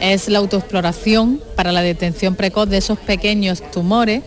es 0.00 0.28
la 0.28 0.38
autoexploración 0.38 1.40
para 1.56 1.72
la 1.72 1.82
detención 1.82 2.34
precoz 2.34 2.68
de 2.68 2.78
esos 2.78 2.98
pequeños 2.98 3.62
tumores 3.70 4.22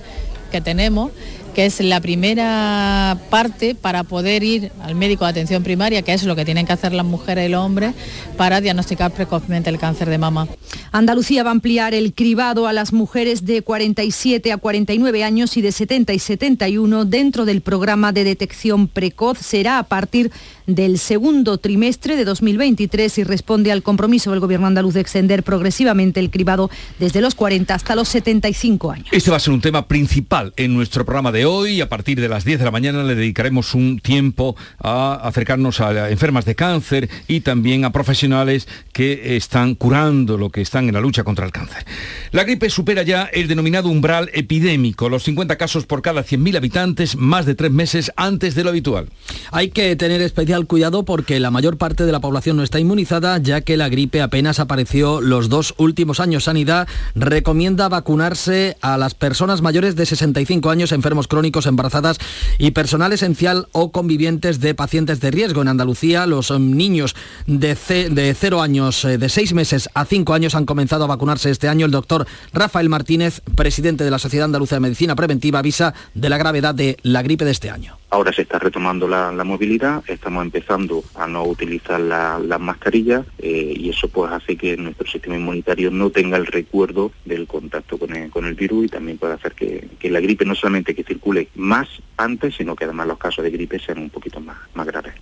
que 0.51 0.61
tenemos 0.61 1.11
que 1.55 1.65
es 1.65 1.79
la 1.79 2.01
primera 2.01 3.17
parte 3.29 3.75
para 3.75 4.03
poder 4.03 4.43
ir 4.43 4.73
al 4.81 4.93
médico 4.93 5.23
de 5.23 5.31
atención 5.31 5.63
primaria, 5.63 6.01
que 6.01 6.13
es 6.13 6.23
lo 6.23 6.35
que 6.35 6.43
tienen 6.43 6.65
que 6.65 6.73
hacer 6.73 6.91
las 6.91 7.05
mujeres 7.05 7.47
y 7.47 7.51
los 7.51 7.63
hombres 7.63 7.95
para 8.35 8.59
diagnosticar 8.59 9.11
precozmente 9.11 9.69
el 9.69 9.79
cáncer 9.79 10.09
de 10.09 10.17
mama. 10.17 10.49
Andalucía 10.91 11.43
va 11.43 11.51
a 11.51 11.53
ampliar 11.53 11.93
el 11.93 12.13
cribado 12.13 12.67
a 12.67 12.73
las 12.73 12.91
mujeres 12.91 13.45
de 13.45 13.61
47 13.61 14.51
a 14.51 14.57
49 14.57 15.23
años 15.23 15.55
y 15.55 15.61
de 15.61 15.71
70 15.71 16.13
y 16.13 16.19
71 16.19 17.05
dentro 17.05 17.45
del 17.45 17.61
programa 17.61 18.11
de 18.11 18.25
detección 18.25 18.89
precoz. 18.89 19.37
Será 19.37 19.79
a 19.79 19.83
partir 19.83 20.31
del 20.67 20.99
segundo 20.99 21.57
trimestre 21.57 22.15
de 22.15 22.25
2023 22.25 23.17
y 23.19 23.23
responde 23.23 23.71
al 23.71 23.83
compromiso 23.83 24.31
del 24.31 24.39
Gobierno 24.39 24.67
andaluz 24.67 24.93
de 24.93 25.01
extender 25.01 25.43
progresivamente 25.43 26.19
el 26.19 26.29
cribado 26.29 26.69
desde 26.99 27.21
los 27.21 27.35
40 27.35 27.73
hasta 27.73 27.95
los 27.95 28.07
75 28.09 28.91
años. 28.91 29.07
Este 29.11 29.31
va 29.31 29.37
a 29.37 29.39
ser 29.39 29.53
un 29.53 29.61
tema 29.61 29.87
principal 29.87 30.53
en 30.57 30.73
nuestro 30.73 31.05
programa 31.05 31.31
de 31.31 31.45
hoy. 31.45 31.81
A 31.81 31.89
partir 31.89 32.19
de 32.19 32.29
las 32.29 32.45
10 32.45 32.59
de 32.59 32.65
la 32.65 32.71
mañana 32.71 33.03
le 33.03 33.15
dedicaremos 33.15 33.73
un 33.73 33.99
tiempo 33.99 34.55
a 34.79 35.15
acercarnos 35.23 35.81
a 35.81 36.09
enfermas 36.09 36.45
de 36.45 36.55
cáncer 36.55 37.09
y 37.27 37.41
también 37.41 37.85
a 37.85 37.91
profesionales 37.91 38.67
que 38.91 39.35
están 39.35 39.75
curando 39.75 40.37
lo 40.37 40.49
que 40.49 40.61
están 40.61 40.87
en 40.87 40.93
la 40.93 41.01
lucha 41.01 41.23
contra 41.23 41.45
el 41.45 41.51
cáncer. 41.51 41.85
La 42.31 42.43
gripe 42.43 42.69
supera 42.69 43.03
ya 43.03 43.23
el 43.25 43.47
denominado 43.47 43.89
umbral 43.89 44.29
epidémico, 44.33 45.09
los 45.09 45.23
50 45.23 45.57
casos 45.57 45.85
por 45.85 46.01
cada 46.01 46.23
100.000 46.23 46.57
habitantes, 46.57 47.15
más 47.15 47.45
de 47.45 47.55
tres 47.55 47.71
meses 47.71 48.11
antes 48.15 48.55
de 48.55 48.63
lo 48.63 48.69
habitual. 48.69 49.09
Hay 49.51 49.69
que 49.69 49.95
tener 49.95 50.21
especial 50.21 50.54
cuidado 50.63 51.03
porque 51.03 51.39
la 51.39 51.51
mayor 51.51 51.77
parte 51.77 52.05
de 52.05 52.11
la 52.11 52.21
población 52.21 52.57
no 52.57 52.63
está 52.63 52.79
inmunizada, 52.79 53.37
ya 53.37 53.61
que 53.61 53.77
la 53.77 53.89
gripe 53.89 54.21
apenas 54.21 54.59
apareció 54.59 55.19
los 55.19 55.49
dos 55.49 55.73
últimos 55.77 56.21
años. 56.21 56.45
Sanidad 56.45 56.87
recomienda 57.13 57.89
vacunarse 57.89 58.77
a 58.81 58.97
las 58.97 59.13
personas 59.13 59.61
mayores 59.61 59.95
de 59.95 60.05
65 60.05 60.69
años, 60.69 60.91
enfermos 60.91 61.27
crónicos, 61.27 61.65
embarazadas 61.65 62.17
y 62.57 62.71
personal 62.71 63.11
esencial 63.11 63.67
o 63.73 63.91
convivientes 63.91 64.59
de 64.59 64.73
pacientes 64.73 65.19
de 65.19 65.31
riesgo. 65.31 65.61
En 65.61 65.67
Andalucía, 65.67 66.25
los 66.25 66.51
niños 66.57 67.15
de, 67.45 67.75
de 68.09 68.33
0 68.33 68.61
años, 68.61 69.03
eh, 69.05 69.17
de 69.17 69.29
6 69.29 69.53
meses 69.53 69.89
a 69.93 70.05
5 70.05 70.33
años 70.33 70.55
han 70.55 70.65
comenzado 70.65 71.03
a 71.03 71.07
vacunarse 71.07 71.49
este 71.51 71.67
año. 71.67 71.85
El 71.85 71.91
doctor 71.91 72.25
Rafael 72.53 72.89
Martínez, 72.89 73.41
presidente 73.55 74.03
de 74.03 74.11
la 74.11 74.19
Sociedad 74.19 74.45
Andaluza 74.45 74.75
de 74.75 74.81
Medicina 74.81 75.15
Preventiva, 75.15 75.59
avisa 75.59 75.93
de 76.13 76.29
la 76.29 76.37
gravedad 76.37 76.73
de 76.73 76.97
la 77.03 77.21
gripe 77.21 77.45
de 77.45 77.51
este 77.51 77.69
año. 77.69 77.97
Ahora 78.09 78.31
se 78.31 78.43
está 78.43 78.59
retomando 78.59 79.07
la, 79.07 79.31
movilidad, 79.43 80.03
estamos 80.07 80.43
empezando 80.43 81.03
a 81.15 81.27
no 81.27 81.43
utilizar 81.43 81.99
las 81.99 82.59
mascarillas 82.59 83.25
eh, 83.39 83.73
y 83.75 83.89
eso 83.89 84.07
pues 84.07 84.31
hace 84.31 84.55
que 84.55 84.77
nuestro 84.77 85.07
sistema 85.07 85.35
inmunitario 85.35 85.91
no 85.91 86.09
tenga 86.09 86.37
el 86.37 86.45
recuerdo 86.45 87.11
del 87.25 87.47
contacto 87.47 87.97
con 87.97 88.15
el, 88.15 88.53
virus 88.55 88.85
y 88.85 88.89
también 88.89 89.17
puede 89.17 89.33
hacer 89.33 89.53
que, 89.53 89.89
la 90.09 90.19
gripe 90.19 90.45
no 90.45 90.55
solamente 90.55 90.95
que 90.95 91.03
circule 91.03 91.49
más 91.55 91.89
antes, 92.15 92.55
sino 92.55 92.75
que 92.75 92.85
además 92.85 93.07
los 93.07 93.17
casos 93.17 93.43
de 93.43 93.51
gripe 93.51 93.79
sean 93.79 93.97
un 93.97 94.09
poquito 94.09 94.39
más, 94.39 94.57
más 94.75 94.85
graves. 94.85 95.13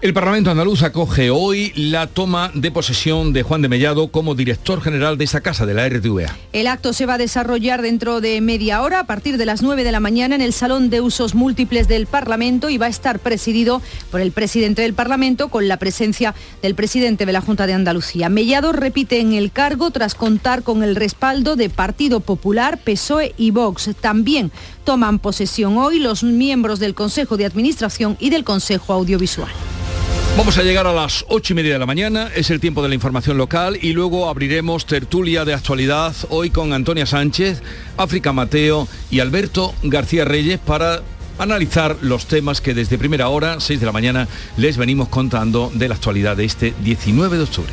El 0.00 0.14
Parlamento 0.14 0.52
andaluz 0.52 0.84
acoge 0.84 1.30
hoy 1.30 1.72
la 1.74 2.06
toma 2.06 2.52
de 2.54 2.70
posesión 2.70 3.32
de 3.32 3.42
Juan 3.42 3.62
de 3.62 3.68
Mellado 3.68 4.12
como 4.12 4.36
director 4.36 4.80
general 4.80 5.18
de 5.18 5.24
esa 5.24 5.40
casa 5.40 5.66
de 5.66 5.74
la 5.74 5.88
RTVA. 5.88 6.36
El 6.52 6.68
acto 6.68 6.92
se 6.92 7.04
va 7.04 7.14
a 7.14 7.18
desarrollar 7.18 7.82
dentro 7.82 8.20
de 8.20 8.40
media 8.40 8.80
hora, 8.82 9.00
a 9.00 9.06
partir 9.08 9.38
de 9.38 9.44
las 9.44 9.60
9 9.60 9.82
de 9.82 9.90
la 9.90 9.98
mañana, 9.98 10.36
en 10.36 10.40
el 10.40 10.52
Salón 10.52 10.88
de 10.88 11.00
Usos 11.00 11.34
Múltiples 11.34 11.88
del 11.88 12.06
Parlamento 12.06 12.70
y 12.70 12.78
va 12.78 12.86
a 12.86 12.90
estar 12.90 13.18
presidido 13.18 13.82
por 14.12 14.20
el 14.20 14.30
presidente 14.30 14.82
del 14.82 14.94
Parlamento 14.94 15.48
con 15.48 15.66
la 15.66 15.78
presencia 15.78 16.32
del 16.62 16.76
presidente 16.76 17.26
de 17.26 17.32
la 17.32 17.40
Junta 17.40 17.66
de 17.66 17.72
Andalucía. 17.72 18.28
Mellado 18.28 18.70
repite 18.70 19.18
en 19.18 19.32
el 19.32 19.50
cargo 19.50 19.90
tras 19.90 20.14
contar 20.14 20.62
con 20.62 20.84
el 20.84 20.94
respaldo 20.94 21.56
de 21.56 21.70
Partido 21.70 22.20
Popular, 22.20 22.78
PSOE 22.78 23.34
y 23.36 23.50
Vox. 23.50 23.90
También 24.00 24.52
toman 24.84 25.18
posesión 25.18 25.76
hoy 25.76 25.98
los 25.98 26.22
miembros 26.22 26.78
del 26.78 26.94
Consejo 26.94 27.36
de 27.36 27.46
Administración 27.46 28.16
y 28.20 28.30
del 28.30 28.44
Consejo 28.44 28.92
Audiovisual. 28.92 29.50
Vamos 30.38 30.56
a 30.56 30.62
llegar 30.62 30.86
a 30.86 30.92
las 30.92 31.24
ocho 31.28 31.52
y 31.52 31.56
media 31.56 31.72
de 31.72 31.80
la 31.80 31.84
mañana, 31.84 32.30
es 32.32 32.50
el 32.50 32.60
tiempo 32.60 32.80
de 32.80 32.88
la 32.88 32.94
información 32.94 33.36
local 33.36 33.76
y 33.82 33.92
luego 33.92 34.28
abriremos 34.28 34.86
tertulia 34.86 35.44
de 35.44 35.52
actualidad 35.52 36.14
hoy 36.30 36.50
con 36.50 36.72
Antonia 36.72 37.06
Sánchez, 37.06 37.60
África 37.96 38.32
Mateo 38.32 38.86
y 39.10 39.18
Alberto 39.18 39.74
García 39.82 40.24
Reyes 40.24 40.60
para 40.60 41.02
analizar 41.40 41.96
los 42.02 42.26
temas 42.26 42.60
que 42.60 42.72
desde 42.72 42.98
primera 42.98 43.28
hora, 43.30 43.58
6 43.58 43.80
de 43.80 43.86
la 43.86 43.90
mañana, 43.90 44.28
les 44.56 44.76
venimos 44.76 45.08
contando 45.08 45.72
de 45.74 45.88
la 45.88 45.96
actualidad 45.96 46.36
de 46.36 46.44
este 46.44 46.72
19 46.84 47.36
de 47.36 47.42
octubre. 47.42 47.72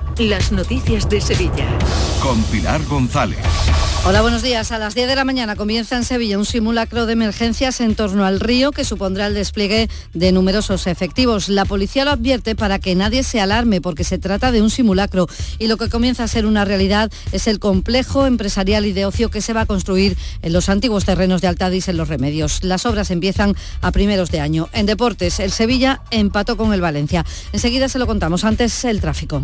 las 0.29 0.51
noticias 0.51 1.09
de 1.09 1.21
Sevilla. 1.21 1.67
Con 2.21 2.41
Pilar 2.43 2.83
González. 2.85 3.39
Hola, 4.03 4.21
buenos 4.21 4.41
días. 4.41 4.71
A 4.71 4.79
las 4.79 4.95
10 4.95 5.07
de 5.07 5.15
la 5.15 5.25
mañana 5.25 5.55
comienza 5.55 5.95
en 5.95 6.03
Sevilla 6.03 6.39
un 6.39 6.45
simulacro 6.45 7.05
de 7.05 7.13
emergencias 7.13 7.81
en 7.81 7.93
torno 7.93 8.25
al 8.25 8.39
río 8.39 8.71
que 8.71 8.83
supondrá 8.83 9.27
el 9.27 9.35
despliegue 9.35 9.89
de 10.13 10.31
numerosos 10.31 10.87
efectivos. 10.87 11.49
La 11.49 11.65
policía 11.65 12.03
lo 12.03 12.11
advierte 12.11 12.55
para 12.55 12.79
que 12.79 12.95
nadie 12.95 13.21
se 13.21 13.39
alarme 13.39 13.79
porque 13.79 14.03
se 14.03 14.17
trata 14.17 14.51
de 14.51 14.61
un 14.61 14.71
simulacro 14.71 15.27
y 15.59 15.67
lo 15.67 15.77
que 15.77 15.87
comienza 15.87 16.23
a 16.23 16.27
ser 16.27 16.47
una 16.47 16.65
realidad 16.65 17.11
es 17.31 17.45
el 17.45 17.59
complejo 17.59 18.25
empresarial 18.25 18.87
y 18.87 18.91
de 18.91 19.05
ocio 19.05 19.29
que 19.29 19.41
se 19.41 19.53
va 19.53 19.61
a 19.61 19.65
construir 19.67 20.17
en 20.41 20.53
los 20.53 20.67
antiguos 20.69 21.05
terrenos 21.05 21.41
de 21.41 21.47
Altadis 21.47 21.87
en 21.87 21.97
Los 21.97 22.09
Remedios. 22.09 22.63
Las 22.63 22.87
obras 22.87 23.11
empiezan 23.11 23.55
a 23.81 23.91
primeros 23.91 24.31
de 24.31 24.39
año. 24.39 24.67
En 24.73 24.87
deportes, 24.87 25.39
el 25.39 25.51
Sevilla 25.51 26.01
empató 26.09 26.57
con 26.57 26.73
el 26.73 26.81
Valencia. 26.81 27.23
Enseguida 27.53 27.87
se 27.87 27.99
lo 27.99 28.07
contamos. 28.07 28.45
Antes, 28.45 28.83
el 28.83 28.99
tráfico. 28.99 29.43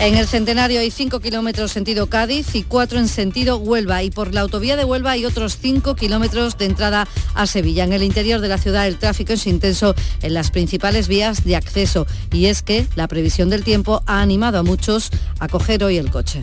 En 0.00 0.14
el 0.14 0.28
Centenario 0.28 0.78
hay 0.78 0.92
5 0.92 1.18
kilómetros 1.18 1.72
sentido 1.72 2.06
Cádiz 2.06 2.54
y 2.54 2.62
4 2.62 3.00
en 3.00 3.08
sentido 3.08 3.56
Huelva 3.56 4.04
y 4.04 4.12
por 4.12 4.32
la 4.32 4.42
autovía 4.42 4.76
de 4.76 4.84
Huelva 4.84 5.10
hay 5.10 5.24
otros 5.24 5.58
5 5.60 5.96
kilómetros 5.96 6.56
de 6.56 6.66
entrada 6.66 7.08
a 7.34 7.46
Sevilla. 7.48 7.82
En 7.82 7.92
el 7.92 8.04
interior 8.04 8.40
de 8.40 8.46
la 8.46 8.58
ciudad 8.58 8.86
el 8.86 8.96
tráfico 8.96 9.32
es 9.32 9.44
intenso 9.48 9.96
en 10.22 10.34
las 10.34 10.52
principales 10.52 11.08
vías 11.08 11.42
de 11.44 11.56
acceso 11.56 12.06
y 12.30 12.46
es 12.46 12.62
que 12.62 12.86
la 12.94 13.08
previsión 13.08 13.50
del 13.50 13.64
tiempo 13.64 14.02
ha 14.06 14.22
animado 14.22 14.58
a 14.58 14.62
muchos 14.62 15.10
a 15.40 15.48
coger 15.48 15.82
hoy 15.82 15.98
el 15.98 16.12
coche. 16.12 16.42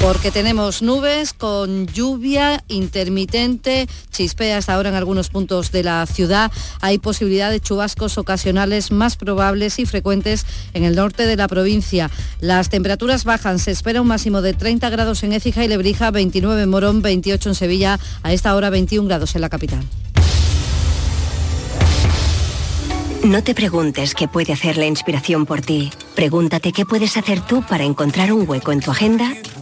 Porque 0.00 0.30
tenemos 0.30 0.80
nubes 0.80 1.32
con 1.32 1.88
lluvia 1.88 2.62
intermitente, 2.68 3.88
chispea 4.12 4.58
hasta 4.58 4.74
ahora 4.74 4.90
en 4.90 4.94
algunos 4.94 5.28
puntos 5.28 5.72
de 5.72 5.82
la 5.82 6.06
ciudad. 6.06 6.52
Hay 6.80 6.98
posibilidad 6.98 7.50
de 7.50 7.58
chubascos 7.58 8.16
ocasionales 8.16 8.92
más 8.92 9.16
probables 9.16 9.80
y 9.80 9.86
frecuentes 9.86 10.46
en 10.72 10.84
el 10.84 10.94
norte 10.94 11.26
de 11.26 11.34
la 11.34 11.48
provincia. 11.48 12.12
Las 12.48 12.70
temperaturas 12.70 13.24
bajan, 13.24 13.58
se 13.58 13.72
espera 13.72 14.00
un 14.00 14.06
máximo 14.06 14.40
de 14.40 14.54
30 14.54 14.88
grados 14.88 15.22
en 15.22 15.34
Écija 15.34 15.62
y 15.66 15.68
Lebrija, 15.68 16.10
29 16.10 16.62
en 16.62 16.70
Morón, 16.70 17.02
28 17.02 17.50
en 17.50 17.54
Sevilla, 17.54 18.00
a 18.22 18.32
esta 18.32 18.56
hora 18.56 18.70
21 18.70 19.06
grados 19.06 19.34
en 19.34 19.42
la 19.42 19.50
capital. 19.50 19.84
No 23.22 23.44
te 23.44 23.54
preguntes 23.54 24.14
qué 24.14 24.28
puede 24.28 24.54
hacer 24.54 24.78
la 24.78 24.86
inspiración 24.86 25.44
por 25.44 25.60
ti. 25.60 25.90
Pregúntate 26.14 26.72
qué 26.72 26.86
puedes 26.86 27.18
hacer 27.18 27.42
tú 27.42 27.62
para 27.68 27.84
encontrar 27.84 28.32
un 28.32 28.48
hueco 28.48 28.72
en 28.72 28.80
tu 28.80 28.92
agenda 28.92 29.30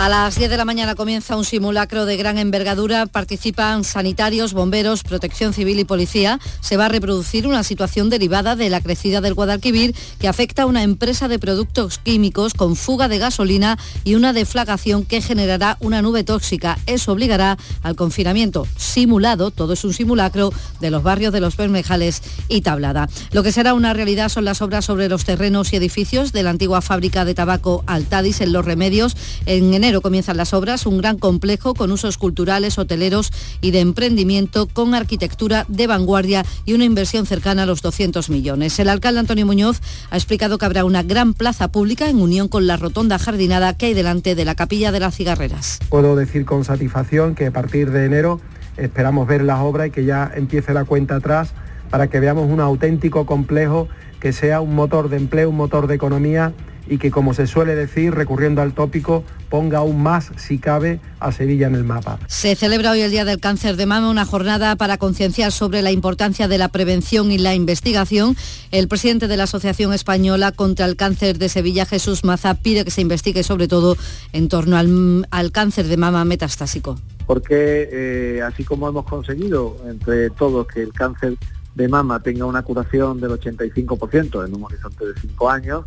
A 0.00 0.08
las 0.08 0.36
10 0.36 0.48
de 0.48 0.56
la 0.56 0.64
mañana 0.64 0.94
comienza 0.94 1.36
un 1.36 1.44
simulacro 1.44 2.06
de 2.06 2.16
gran 2.16 2.38
envergadura. 2.38 3.04
Participan 3.04 3.84
sanitarios, 3.84 4.54
bomberos, 4.54 5.02
protección 5.02 5.52
civil 5.52 5.78
y 5.78 5.84
policía. 5.84 6.40
Se 6.62 6.78
va 6.78 6.86
a 6.86 6.88
reproducir 6.88 7.46
una 7.46 7.62
situación 7.64 8.08
derivada 8.08 8.56
de 8.56 8.70
la 8.70 8.80
crecida 8.80 9.20
del 9.20 9.34
Guadalquivir 9.34 9.94
que 10.18 10.26
afecta 10.26 10.62
a 10.62 10.66
una 10.66 10.84
empresa 10.84 11.28
de 11.28 11.38
productos 11.38 11.98
químicos 11.98 12.54
con 12.54 12.76
fuga 12.76 13.08
de 13.08 13.18
gasolina 13.18 13.78
y 14.02 14.14
una 14.14 14.32
deflagación 14.32 15.04
que 15.04 15.20
generará 15.20 15.76
una 15.80 16.00
nube 16.00 16.24
tóxica. 16.24 16.78
Eso 16.86 17.12
obligará 17.12 17.58
al 17.82 17.94
confinamiento 17.94 18.66
simulado, 18.78 19.50
todo 19.50 19.74
es 19.74 19.84
un 19.84 19.92
simulacro, 19.92 20.50
de 20.80 20.90
los 20.90 21.02
barrios 21.02 21.30
de 21.30 21.40
Los 21.40 21.58
Bermejales 21.58 22.22
y 22.48 22.62
Tablada. 22.62 23.10
Lo 23.32 23.42
que 23.42 23.52
será 23.52 23.74
una 23.74 23.92
realidad 23.92 24.30
son 24.30 24.46
las 24.46 24.62
obras 24.62 24.86
sobre 24.86 25.10
los 25.10 25.26
terrenos 25.26 25.74
y 25.74 25.76
edificios 25.76 26.32
de 26.32 26.42
la 26.42 26.48
antigua 26.48 26.80
fábrica 26.80 27.26
de 27.26 27.34
tabaco 27.34 27.84
Altadis 27.86 28.40
en 28.40 28.54
Los 28.54 28.64
Remedios. 28.64 29.14
En 29.44 29.74
enero 29.74 29.89
comienzan 29.98 30.36
las 30.36 30.54
obras, 30.54 30.86
un 30.86 30.98
gran 30.98 31.18
complejo 31.18 31.74
con 31.74 31.90
usos 31.90 32.18
culturales, 32.18 32.78
hoteleros 32.78 33.32
y 33.60 33.72
de 33.72 33.80
emprendimiento 33.80 34.68
con 34.68 34.94
arquitectura 34.94 35.66
de 35.68 35.88
vanguardia 35.88 36.44
y 36.64 36.74
una 36.74 36.84
inversión 36.84 37.26
cercana 37.26 37.64
a 37.64 37.66
los 37.66 37.82
200 37.82 38.30
millones. 38.30 38.78
El 38.78 38.88
alcalde 38.88 39.18
Antonio 39.18 39.46
Muñoz 39.46 39.80
ha 40.10 40.16
explicado 40.16 40.56
que 40.56 40.66
habrá 40.66 40.84
una 40.84 41.02
gran 41.02 41.34
plaza 41.34 41.72
pública 41.72 42.08
en 42.08 42.20
unión 42.20 42.46
con 42.46 42.68
la 42.68 42.76
rotonda 42.76 43.18
jardinada 43.18 43.76
que 43.76 43.86
hay 43.86 43.94
delante 43.94 44.36
de 44.36 44.44
la 44.44 44.54
capilla 44.54 44.92
de 44.92 45.00
las 45.00 45.16
cigarreras. 45.16 45.80
Puedo 45.88 46.14
decir 46.14 46.44
con 46.44 46.64
satisfacción 46.64 47.34
que 47.34 47.46
a 47.46 47.50
partir 47.50 47.90
de 47.90 48.04
enero 48.04 48.40
esperamos 48.76 49.26
ver 49.26 49.42
las 49.42 49.60
obras 49.60 49.88
y 49.88 49.90
que 49.90 50.04
ya 50.04 50.30
empiece 50.34 50.72
la 50.72 50.84
cuenta 50.84 51.16
atrás 51.16 51.52
para 51.90 52.06
que 52.06 52.20
veamos 52.20 52.48
un 52.48 52.60
auténtico 52.60 53.26
complejo 53.26 53.88
que 54.20 54.32
sea 54.32 54.60
un 54.60 54.74
motor 54.74 55.08
de 55.08 55.16
empleo, 55.16 55.50
un 55.50 55.56
motor 55.56 55.86
de 55.86 55.94
economía 55.94 56.52
y 56.90 56.98
que, 56.98 57.12
como 57.12 57.32
se 57.34 57.46
suele 57.46 57.76
decir, 57.76 58.12
recurriendo 58.12 58.60
al 58.60 58.74
tópico, 58.74 59.22
ponga 59.48 59.78
aún 59.78 60.02
más, 60.02 60.32
si 60.36 60.58
cabe, 60.58 61.00
a 61.20 61.30
Sevilla 61.30 61.68
en 61.68 61.76
el 61.76 61.84
mapa. 61.84 62.18
Se 62.26 62.56
celebra 62.56 62.90
hoy 62.90 63.00
el 63.00 63.12
Día 63.12 63.24
del 63.24 63.38
Cáncer 63.38 63.76
de 63.76 63.86
Mama, 63.86 64.10
una 64.10 64.24
jornada 64.24 64.74
para 64.74 64.98
concienciar 64.98 65.52
sobre 65.52 65.82
la 65.82 65.92
importancia 65.92 66.48
de 66.48 66.58
la 66.58 66.68
prevención 66.68 67.30
y 67.30 67.38
la 67.38 67.54
investigación. 67.54 68.36
El 68.72 68.88
presidente 68.88 69.28
de 69.28 69.36
la 69.36 69.44
Asociación 69.44 69.92
Española 69.92 70.50
contra 70.50 70.84
el 70.84 70.96
Cáncer 70.96 71.38
de 71.38 71.48
Sevilla, 71.48 71.86
Jesús 71.86 72.24
Maza, 72.24 72.54
pide 72.54 72.84
que 72.84 72.90
se 72.90 73.02
investigue 73.02 73.44
sobre 73.44 73.68
todo 73.68 73.96
en 74.32 74.48
torno 74.48 74.76
al, 74.76 75.52
cáncer 75.52 75.86
de 75.86 75.96
mama 75.96 76.24
metastásico. 76.24 76.98
Porque 77.24 77.88
eh, 77.92 78.42
así 78.42 78.64
como 78.64 78.88
hemos 78.88 79.04
conseguido 79.04 79.76
entre 79.88 80.30
todos 80.30 80.66
que 80.66 80.82
el 80.82 80.92
cáncer 80.92 81.36
de 81.76 81.86
mama 81.86 82.20
tenga 82.20 82.46
una 82.46 82.62
curación 82.62 83.20
del 83.20 83.30
85% 83.30 84.44
en 84.44 84.54
un 84.56 84.64
horizonte 84.64 85.06
de 85.06 85.14
5 85.20 85.50
años, 85.50 85.84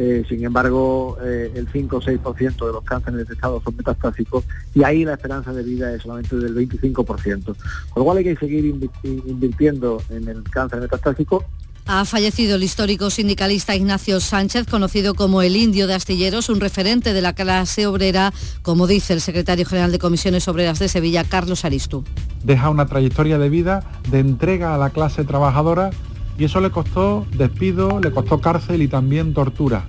eh, 0.00 0.24
sin 0.28 0.44
embargo 0.44 1.18
eh, 1.24 1.50
el 1.56 1.66
5 1.66 1.96
o 1.96 2.00
6% 2.00 2.66
de 2.66 2.72
los 2.72 2.84
cánceres 2.84 3.18
detectados 3.18 3.64
son 3.64 3.74
metastásicos 3.74 4.44
y 4.72 4.84
ahí 4.84 5.04
la 5.04 5.14
esperanza 5.14 5.52
de 5.52 5.64
vida 5.64 5.92
es 5.92 6.02
solamente 6.02 6.36
del 6.36 6.54
25%. 6.54 7.44
Con 7.44 7.56
lo 7.96 8.04
cual 8.04 8.18
hay 8.18 8.24
que 8.24 8.36
seguir 8.36 8.64
invirtiendo 9.02 10.00
en 10.10 10.28
el 10.28 10.44
cáncer 10.44 10.80
metastásico 10.80 11.44
ha 11.88 12.04
fallecido 12.04 12.56
el 12.56 12.62
histórico 12.62 13.08
sindicalista 13.08 13.74
Ignacio 13.74 14.20
Sánchez, 14.20 14.66
conocido 14.66 15.14
como 15.14 15.40
el 15.40 15.56
Indio 15.56 15.86
de 15.86 15.94
Astilleros, 15.94 16.50
un 16.50 16.60
referente 16.60 17.14
de 17.14 17.22
la 17.22 17.32
clase 17.32 17.86
obrera, 17.86 18.34
como 18.60 18.86
dice 18.86 19.14
el 19.14 19.22
secretario 19.22 19.64
general 19.64 19.90
de 19.90 19.98
Comisiones 19.98 20.46
Obreras 20.48 20.78
de 20.78 20.88
Sevilla, 20.88 21.24
Carlos 21.24 21.64
Aristú. 21.64 22.04
Deja 22.44 22.68
una 22.68 22.84
trayectoria 22.86 23.38
de 23.38 23.48
vida 23.48 23.84
de 24.10 24.18
entrega 24.18 24.74
a 24.74 24.78
la 24.78 24.90
clase 24.90 25.24
trabajadora 25.24 25.90
y 26.38 26.44
eso 26.44 26.60
le 26.60 26.70
costó 26.70 27.26
despido, 27.36 28.00
le 28.00 28.12
costó 28.12 28.40
cárcel 28.40 28.80
y 28.80 28.88
también 28.88 29.34
tortura. 29.34 29.88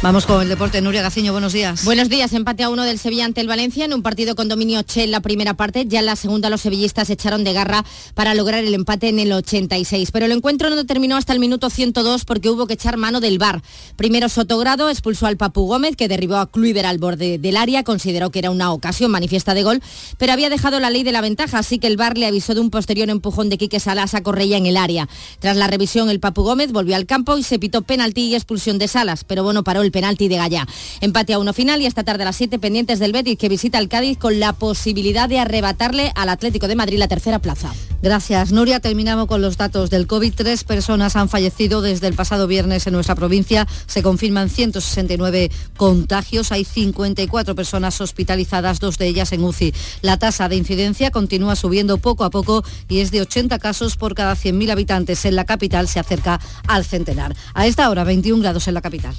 Vamos 0.00 0.26
con 0.26 0.40
el 0.40 0.48
deporte. 0.48 0.80
Nuria 0.80 1.02
Gaciño, 1.02 1.32
buenos 1.32 1.52
días. 1.52 1.84
Buenos 1.84 2.08
días. 2.08 2.32
Empate 2.32 2.62
a 2.62 2.70
uno 2.70 2.84
del 2.84 3.00
Sevilla 3.00 3.24
ante 3.24 3.40
el 3.40 3.48
Valencia 3.48 3.84
en 3.84 3.92
un 3.92 4.02
partido 4.02 4.36
con 4.36 4.46
dominio 4.46 4.80
Che 4.84 5.02
en 5.02 5.10
la 5.10 5.18
primera 5.18 5.54
parte. 5.54 5.86
Ya 5.86 5.98
en 5.98 6.06
la 6.06 6.14
segunda 6.14 6.50
los 6.50 6.60
sevillistas 6.60 7.10
echaron 7.10 7.42
de 7.42 7.52
garra 7.52 7.84
para 8.14 8.32
lograr 8.34 8.62
el 8.62 8.74
empate 8.74 9.08
en 9.08 9.18
el 9.18 9.32
86. 9.32 10.12
Pero 10.12 10.26
el 10.26 10.30
encuentro 10.30 10.70
no 10.70 10.86
terminó 10.86 11.16
hasta 11.16 11.32
el 11.32 11.40
minuto 11.40 11.68
102 11.68 12.24
porque 12.24 12.48
hubo 12.48 12.68
que 12.68 12.74
echar 12.74 12.96
mano 12.96 13.18
del 13.18 13.38
VAR. 13.38 13.60
Primero 13.96 14.28
Sotogrado 14.28 14.88
expulsó 14.88 15.26
al 15.26 15.36
Papu 15.36 15.66
Gómez 15.66 15.96
que 15.96 16.06
derribó 16.06 16.36
a 16.36 16.48
Kluiver 16.48 16.86
al 16.86 16.98
borde 16.98 17.38
del 17.38 17.56
área. 17.56 17.82
Consideró 17.82 18.30
que 18.30 18.38
era 18.38 18.52
una 18.52 18.72
ocasión 18.72 19.10
manifiesta 19.10 19.52
de 19.52 19.64
gol, 19.64 19.82
pero 20.16 20.32
había 20.32 20.48
dejado 20.48 20.78
la 20.78 20.90
ley 20.90 21.02
de 21.02 21.10
la 21.10 21.22
ventaja, 21.22 21.58
así 21.58 21.80
que 21.80 21.88
el 21.88 21.96
VAR 21.96 22.16
le 22.16 22.26
avisó 22.26 22.54
de 22.54 22.60
un 22.60 22.70
posterior 22.70 23.10
empujón 23.10 23.48
de 23.48 23.58
Quique 23.58 23.80
Salas 23.80 24.14
a 24.14 24.22
Correia 24.22 24.58
en 24.58 24.66
el 24.66 24.76
área. 24.76 25.08
Tras 25.40 25.56
la 25.56 25.66
revisión, 25.66 26.08
el 26.08 26.20
Papu 26.20 26.44
Gómez 26.44 26.70
volvió 26.70 26.94
al 26.94 27.06
campo 27.06 27.36
y 27.36 27.42
se 27.42 27.58
pitó 27.58 27.82
penalti 27.82 28.26
y 28.26 28.36
expulsión 28.36 28.78
de 28.78 28.86
Salas, 28.86 29.24
pero 29.24 29.42
bueno, 29.42 29.64
paró 29.64 29.82
el 29.82 29.87
penalti 29.90 30.28
de 30.28 30.36
Gallá. 30.36 30.66
Empate 31.00 31.34
a 31.34 31.38
uno 31.38 31.52
final 31.52 31.80
y 31.82 31.86
esta 31.86 32.04
tarde 32.04 32.22
a 32.22 32.26
las 32.26 32.36
7 32.36 32.58
pendientes 32.58 32.98
del 32.98 33.12
Betis 33.12 33.38
que 33.38 33.48
visita 33.48 33.78
el 33.78 33.88
Cádiz 33.88 34.18
con 34.18 34.40
la 34.40 34.52
posibilidad 34.52 35.28
de 35.28 35.38
arrebatarle 35.38 36.12
al 36.14 36.28
Atlético 36.28 36.68
de 36.68 36.76
Madrid 36.76 36.98
la 36.98 37.08
tercera 37.08 37.38
plaza. 37.38 37.72
Gracias, 38.00 38.52
Nuria. 38.52 38.78
Terminamos 38.78 39.26
con 39.26 39.42
los 39.42 39.56
datos 39.56 39.90
del 39.90 40.06
COVID. 40.06 40.32
Tres 40.34 40.62
personas 40.62 41.16
han 41.16 41.28
fallecido 41.28 41.82
desde 41.82 42.06
el 42.06 42.14
pasado 42.14 42.46
viernes 42.46 42.86
en 42.86 42.92
nuestra 42.92 43.16
provincia. 43.16 43.66
Se 43.86 44.04
confirman 44.04 44.50
169 44.50 45.50
contagios. 45.76 46.52
Hay 46.52 46.64
54 46.64 47.56
personas 47.56 48.00
hospitalizadas, 48.00 48.78
dos 48.78 48.98
de 48.98 49.08
ellas 49.08 49.32
en 49.32 49.42
UCI. 49.42 49.74
La 50.02 50.16
tasa 50.16 50.48
de 50.48 50.54
incidencia 50.56 51.10
continúa 51.10 51.56
subiendo 51.56 51.98
poco 51.98 52.22
a 52.22 52.30
poco 52.30 52.62
y 52.88 53.00
es 53.00 53.10
de 53.10 53.22
80 53.22 53.58
casos 53.58 53.96
por 53.96 54.14
cada 54.14 54.34
100.000 54.34 54.70
habitantes. 54.70 55.24
En 55.24 55.34
la 55.34 55.44
capital 55.44 55.88
se 55.88 55.98
acerca 55.98 56.40
al 56.68 56.84
centenar. 56.84 57.34
A 57.54 57.66
esta 57.66 57.90
hora, 57.90 58.04
21 58.04 58.40
grados 58.42 58.68
en 58.68 58.74
la 58.74 58.80
capital. 58.80 59.14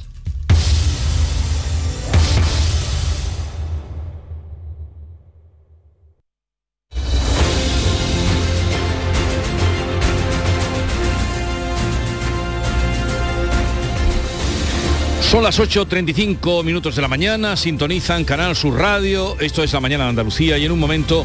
Son 15.30 15.44
las 15.44 15.60
8.35 15.60 16.64
minutos 16.64 16.96
de 16.96 17.04
la 17.04 17.08
mañana, 17.08 17.56
sintonizan 17.56 18.26
Canal 18.26 18.56
Sur 18.56 18.80
Radio, 18.80 19.38
esto 19.40 19.62
es 19.62 19.72
la 19.72 19.80
mañana 19.80 20.06
de 20.06 20.10
Andalucía 20.10 20.58
y 20.58 20.66
en 20.66 20.72
un 20.72 20.80
momento 20.80 21.24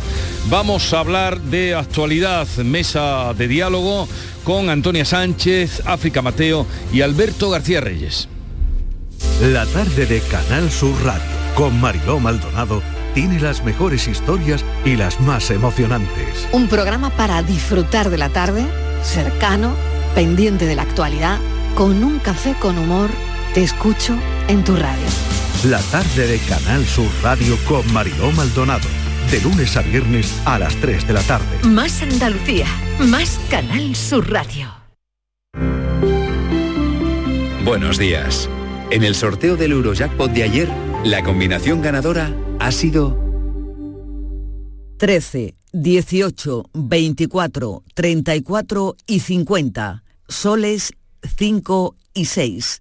vamos 0.50 0.92
a 0.92 1.00
hablar 1.00 1.40
de 1.40 1.74
actualidad, 1.74 2.46
mesa 2.58 3.32
de 3.32 3.48
diálogo 3.48 4.06
con 4.44 4.68
Antonia 4.68 5.06
Sánchez, 5.06 5.80
África 5.86 6.20
Mateo 6.20 6.66
y 6.92 7.00
Alberto 7.00 7.48
García 7.48 7.80
Reyes. 7.80 8.28
La 9.40 9.64
tarde 9.64 10.04
de 10.04 10.20
Canal 10.20 10.70
Sur 10.70 11.02
Radio 11.02 11.24
con 11.54 11.80
Mariló 11.80 12.20
Maldonado 12.20 12.82
tiene 13.14 13.40
las 13.40 13.64
mejores 13.64 14.06
historias 14.06 14.66
y 14.84 14.96
las 14.96 15.18
más 15.18 15.50
emocionantes. 15.50 16.46
Un 16.52 16.68
programa 16.68 17.08
para 17.08 17.42
disfrutar 17.42 18.10
de 18.10 18.18
la 18.18 18.28
tarde, 18.28 18.66
cercano, 19.02 19.74
pendiente 20.14 20.66
de 20.66 20.74
la 20.74 20.82
actualidad, 20.82 21.38
con 21.74 22.04
un 22.04 22.18
café 22.18 22.54
con 22.60 22.76
humor 22.76 23.08
te 23.54 23.62
escucho 23.62 24.18
en 24.48 24.64
tu 24.64 24.74
radio. 24.74 25.06
La 25.64 25.80
tarde 25.82 26.26
de 26.26 26.38
Canal 26.40 26.84
Sur 26.84 27.08
Radio 27.22 27.56
con 27.68 27.90
Mariló 27.92 28.32
Maldonado. 28.32 28.88
De 29.30 29.40
lunes 29.40 29.76
a 29.76 29.82
viernes 29.82 30.34
a 30.44 30.58
las 30.58 30.74
3 30.76 31.06
de 31.06 31.12
la 31.14 31.22
tarde. 31.22 31.46
Más 31.62 32.02
Andalucía, 32.02 32.66
más 32.98 33.40
Canal 33.48 33.94
Sur 33.94 34.28
Radio. 34.30 34.68
Buenos 37.64 37.96
días. 37.96 38.50
En 38.90 39.04
el 39.04 39.14
sorteo 39.14 39.56
del 39.56 39.72
Eurojackpot 39.72 40.32
de 40.32 40.42
ayer, 40.42 40.68
la 41.04 41.22
combinación 41.22 41.80
ganadora 41.80 42.36
ha 42.58 42.72
sido 42.72 43.16
13, 44.98 45.54
18, 45.72 46.70
24, 46.74 47.82
34 47.94 48.96
y 49.06 49.20
50. 49.20 50.02
Soles 50.28 50.92
5 51.36 51.96
y 52.14 52.24
6. 52.26 52.80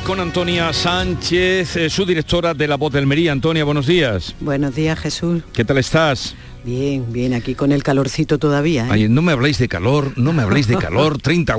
Hoy 0.00 0.06
con 0.06 0.20
Antonia 0.20 0.72
Sánchez, 0.72 1.76
eh, 1.76 1.90
su 1.90 2.04
directora 2.04 2.54
de 2.54 2.66
La 2.68 2.76
Voz 2.76 2.92
de 2.92 2.98
Almería. 2.98 3.32
Antonia, 3.32 3.64
buenos 3.64 3.86
días. 3.86 4.34
Buenos 4.40 4.74
días, 4.74 4.98
Jesús. 4.98 5.42
¿Qué 5.52 5.64
tal 5.64 5.78
estás? 5.78 6.34
Bien, 6.64 7.10
bien, 7.12 7.32
aquí 7.34 7.54
con 7.54 7.72
el 7.72 7.82
calorcito 7.82 8.38
todavía. 8.38 8.84
¿eh? 8.86 8.90
Ay, 8.90 9.08
no 9.08 9.22
me 9.22 9.32
habléis 9.32 9.58
de 9.58 9.68
calor, 9.68 10.12
no 10.16 10.32
me 10.32 10.42
habléis 10.42 10.66
de 10.66 10.76
calor. 10.76 11.18
30, 11.22 11.54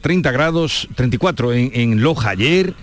30 0.00 0.30
grados, 0.32 0.88
34 0.94 1.52
en, 1.52 1.70
en 1.74 2.00
Loja 2.02 2.30
ayer. 2.30 2.74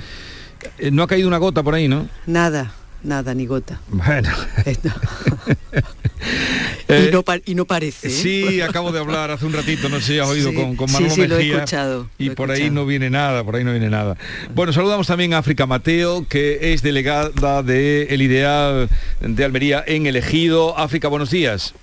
Eh, 0.77 0.91
No 0.91 1.03
ha 1.03 1.07
caído 1.07 1.27
una 1.27 1.37
gota 1.37 1.63
por 1.63 1.75
ahí, 1.75 1.87
¿no? 1.87 2.07
Nada, 2.25 2.73
nada, 3.03 3.33
ni 3.33 3.45
gota. 3.45 3.79
Bueno. 3.89 4.29
y, 6.89 7.11
no 7.11 7.23
y 7.45 7.55
no 7.55 7.65
parece. 7.65 8.07
¿eh? 8.07 8.11
Sí, 8.11 8.61
acabo 8.61 8.91
de 8.91 8.99
hablar 8.99 9.31
hace 9.31 9.45
un 9.45 9.53
ratito, 9.53 9.89
no 9.89 9.99
sé 9.99 10.13
si 10.13 10.19
has 10.19 10.27
oído 10.27 10.49
Sí, 10.49 10.55
con, 10.55 10.75
con 10.75 10.87
sí, 10.87 11.09
sí, 11.09 11.27
lo 11.27 11.35
he 11.35 11.39
Mejía, 11.39 11.55
escuchado, 11.55 12.07
y 12.17 12.25
lo 12.25 12.31
he 12.33 12.35
por 12.35 12.51
ahí 12.51 12.57
escuchado. 12.61 12.75
no 12.75 12.85
viene 12.85 13.09
nada, 13.09 13.43
por 13.43 13.55
ahí 13.55 13.63
no 13.63 13.71
viene 13.71 13.89
nada. 13.89 14.17
Bueno, 14.53 14.73
saludamos 14.73 15.07
también 15.07 15.33
a 15.33 15.39
África 15.39 15.65
Mateo, 15.65 16.27
que 16.27 16.73
es 16.73 16.81
delegada 16.81 17.63
de 17.63 18.03
El 18.09 18.21
Ideal 18.21 18.89
de 19.21 19.45
Almería 19.45 19.83
en 19.87 20.05
Elegido. 20.07 20.77
África, 20.77 21.07
buenos 21.07 21.31
días. 21.31 21.73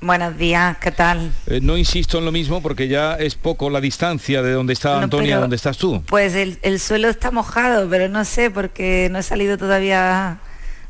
Buenos 0.00 0.36
días, 0.36 0.76
¿qué 0.78 0.90
tal? 0.90 1.32
Eh, 1.46 1.60
no 1.62 1.78
insisto 1.78 2.18
en 2.18 2.26
lo 2.26 2.32
mismo 2.32 2.60
porque 2.60 2.88
ya 2.88 3.14
es 3.14 3.36
poco 3.36 3.70
la 3.70 3.80
distancia 3.80 4.42
de 4.42 4.52
donde 4.52 4.74
está 4.74 5.00
Antonia 5.00 5.36
a 5.38 5.40
donde 5.40 5.56
estás 5.56 5.78
tú. 5.78 6.02
Pues 6.06 6.34
el, 6.34 6.58
el 6.60 6.78
suelo 6.78 7.08
está 7.08 7.30
mojado, 7.30 7.88
pero 7.88 8.08
no 8.10 8.24
sé 8.26 8.50
porque 8.50 9.08
no 9.10 9.18
he 9.18 9.22
salido 9.22 9.56
todavía 9.56 10.40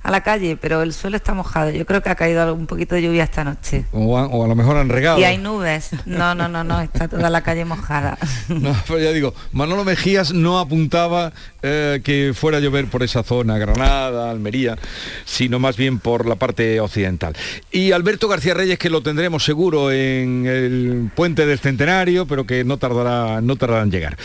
a 0.05 0.11
la 0.11 0.22
calle, 0.22 0.59
pero 0.61 0.82
el 0.82 0.92
suelo 0.92 1.16
está 1.16 1.32
mojado. 1.32 1.70
Yo 1.70 1.86
creo 1.86 2.02
que 2.02 2.11
ha 2.11 2.14
caído 2.14 2.52
un 2.55 2.66
poquito 2.66 2.94
de 2.94 3.00
lluvia 3.00 3.24
esta 3.24 3.42
noche. 3.42 3.86
O 3.90 4.18
a, 4.18 4.46
lo 4.46 4.55
mejor 4.55 4.76
han 4.76 4.90
regado. 4.90 5.18
Y 5.18 5.24
hay 5.24 5.38
nubes. 5.38 5.90
No, 6.05 6.34
no, 6.34 6.46
no, 6.46 6.62
no, 6.62 6.82
está 6.82 7.09
toda 7.09 7.30
la 7.30 7.42
calle 7.42 7.64
mojada. 7.64 8.18
No, 8.48 8.76
pero 8.86 9.00
ya 9.00 9.11
digo, 9.11 9.34
Manolo 9.52 9.84
Mejías 9.84 10.32
no 10.32 10.59
apuntaba 10.59 11.32
eh, 11.62 12.00
que 12.05 12.32
fuera 12.34 12.59
a 12.59 12.61
llover 12.61 12.86
por 12.86 13.02
esa 13.02 13.22
zona, 13.22 13.57
Granada, 13.57 14.30
Almería, 14.30 14.76
sino 15.24 15.59
más 15.59 15.76
bien 15.76 15.98
por 15.98 16.26
la 16.26 16.36
parte 16.36 16.78
occidental. 16.78 17.34
Y 17.72 17.92
Alberto 17.92 18.28
García 18.28 18.55
Reyes, 18.55 18.78
que 18.78 18.90
lo 18.90 19.02
tendremos 19.02 19.44
seguro 19.44 19.90
en 19.90 20.46
el 20.46 21.11
puente 21.14 21.46
del 21.46 21.59
Centenario, 21.59 22.26
pero 22.26 22.44
que 22.44 22.64
no 22.64 22.76
tardará, 22.76 23.40
no 23.40 23.57
tardará 23.57 23.82
en 23.82 23.90
llegar. 23.90 24.18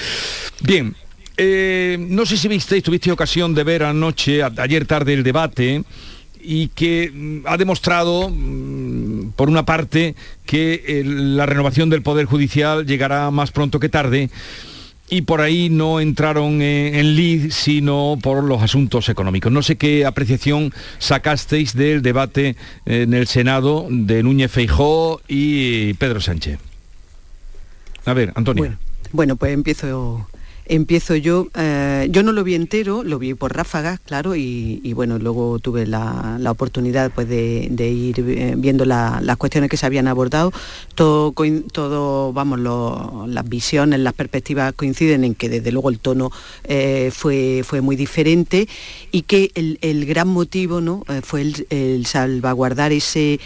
Bien, 0.62 0.96
eh, 1.42 1.98
no 1.98 2.26
sé 2.26 2.36
si 2.36 2.50
visteis, 2.50 2.84
tuviste 2.84 3.10
ocasión 3.14 3.56
de 3.56 3.64
ver 3.64 3.84
anoche, 3.84 4.44
ayer 4.44 4.86
tarde, 4.86 5.14
el 5.14 5.24
debate 5.24 5.86
y 6.42 6.68
que 6.68 7.10
mm, 7.14 7.48
ha 7.48 7.56
demostrado, 7.56 8.30
mm, 8.30 9.32
por 9.38 9.48
una 9.48 9.64
parte, 9.64 10.16
que 10.46 10.84
eh, 10.86 11.04
la 11.06 11.46
renovación 11.46 11.90
del 11.90 12.02
Poder 12.02 12.26
Judicial 12.26 12.86
llegará 12.86 13.32
más 13.32 13.52
pronto 13.52 13.80
que 13.80 13.88
tarde 13.88 14.30
y 15.10 15.22
por 15.22 15.40
ahí 15.40 15.70
no 15.70 16.02
entraron 16.02 16.62
en, 16.62 17.16
lead, 17.16 17.52
sino 17.52 18.20
por 18.22 18.44
los 18.44 18.62
asuntos 18.62 19.08
económicos. 19.08 19.50
No 19.50 19.64
sé 19.64 19.78
qué 19.78 20.06
apreciación 20.06 20.74
sacasteis 20.98 21.74
del 21.74 22.02
debate 22.02 22.58
en 22.86 23.14
el 23.14 23.28
Senado 23.28 23.88
de 23.90 24.24
Núñez 24.24 24.52
Feijó 24.52 25.22
y 25.26 25.94
Pedro 25.94 26.20
Sánchez. 26.20 26.60
A 28.04 28.14
ver, 28.14 28.34
Antonio. 28.36 28.78
Bueno 29.14 29.38
pues 29.38 29.54
empiezo 29.54 30.28
Empiezo 30.72 31.16
yo, 31.16 31.48
eh, 31.56 32.10
yo 32.12 32.22
no 32.22 32.32
lo 32.32 32.44
vi 32.44 32.54
entero, 32.54 33.04
lo 33.04 33.18
vi 33.18 33.34
por 33.34 33.56
ráfagas, 33.56 34.00
claro, 34.02 34.36
y, 34.36 34.94
bueno, 34.94 35.18
luego 35.18 35.58
tuve 35.58 35.88
la, 35.88 36.40
oportunidad 36.48 37.10
pues, 37.10 37.28
de, 37.28 37.90
ir 37.90 38.20
eh, 38.20 38.54
viendo 38.56 38.86
las 38.86 39.38
cuestiones 39.38 39.72
que 39.72 39.78
se 39.78 39.88
habían 39.88 40.08
abordado. 40.08 40.54
Todo, 40.94 41.34
todo 41.72 42.34
vamos, 42.34 42.60
las 43.28 43.50
visiones, 43.50 44.00
las 44.00 44.14
perspectivas 44.14 44.74
coinciden 44.74 45.24
en 45.24 45.34
que 45.34 45.50
desde 45.50 45.72
luego 45.72 45.90
el 45.90 45.98
tono 45.98 46.32
eh, 46.66 47.10
fue, 47.12 47.64
fue 47.66 47.82
muy 47.82 47.96
diferente 47.96 48.68
y 49.12 49.24
que 49.24 49.50
el, 49.56 50.06
gran 50.06 50.28
motivo 50.28 50.82
¿no? 50.82 51.04
fue 51.24 51.42
el, 51.42 52.06
salvaguardar 52.06 52.92
ese 52.92 53.40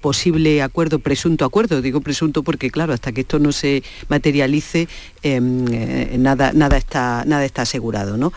posible 0.00 0.62
acuerdo, 0.62 1.00
presunto 1.00 1.44
acuerdo, 1.44 1.82
digo 1.82 2.00
presunto 2.00 2.42
porque 2.42 2.70
claro, 2.70 2.94
hasta 2.94 3.12
que 3.12 3.20
esto 3.20 3.38
no 3.38 3.52
se 3.52 3.82
materialice, 4.08 4.88
em, 5.22 5.66
nada, 6.34 6.76
está, 6.76 7.24
nada 7.26 7.44
está 7.44 7.62
asegurado. 7.62 8.16
¿no? 8.16 8.32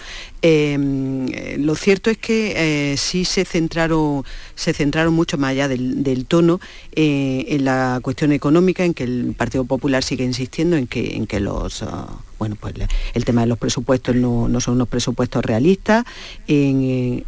Em, 0.45 1.27
lo 1.59 1.73
cierto 1.73 2.09
es 2.09 2.17
que 2.17 2.91
eh, 2.91 2.97
sí 2.97 3.23
se 3.23 3.45
centraron, 3.45 4.25
se 4.55 4.73
centraron 4.73 5.13
mucho 5.13 5.37
más 5.37 5.51
allá 5.51 5.69
del, 5.69 6.25
tono 6.27 6.59
eh, 6.91 7.45
en 7.47 7.63
la 7.63 8.01
cuestión 8.03 8.33
económica, 8.33 8.83
en 8.83 8.93
que 8.93 9.05
el 9.05 9.35
Partido 9.37 9.63
Popular 9.63 10.03
sigue 10.03 10.25
insistiendo 10.25 10.75
en 10.75 10.87
que, 10.87 11.15
en 11.15 11.27
que 11.27 11.39
los... 11.39 11.81
Ah, 11.83 12.09
bueno, 12.43 12.57
pues 12.59 12.73
el 13.13 13.23
tema 13.23 13.39
de 13.39 13.47
los 13.47 13.57
presupuestos 13.57 14.17
no, 14.17 14.49
son 14.59 14.73
unos 14.73 14.89
presupuestos 14.89 15.45
realistas, 15.45 16.03
en, 16.45 17.23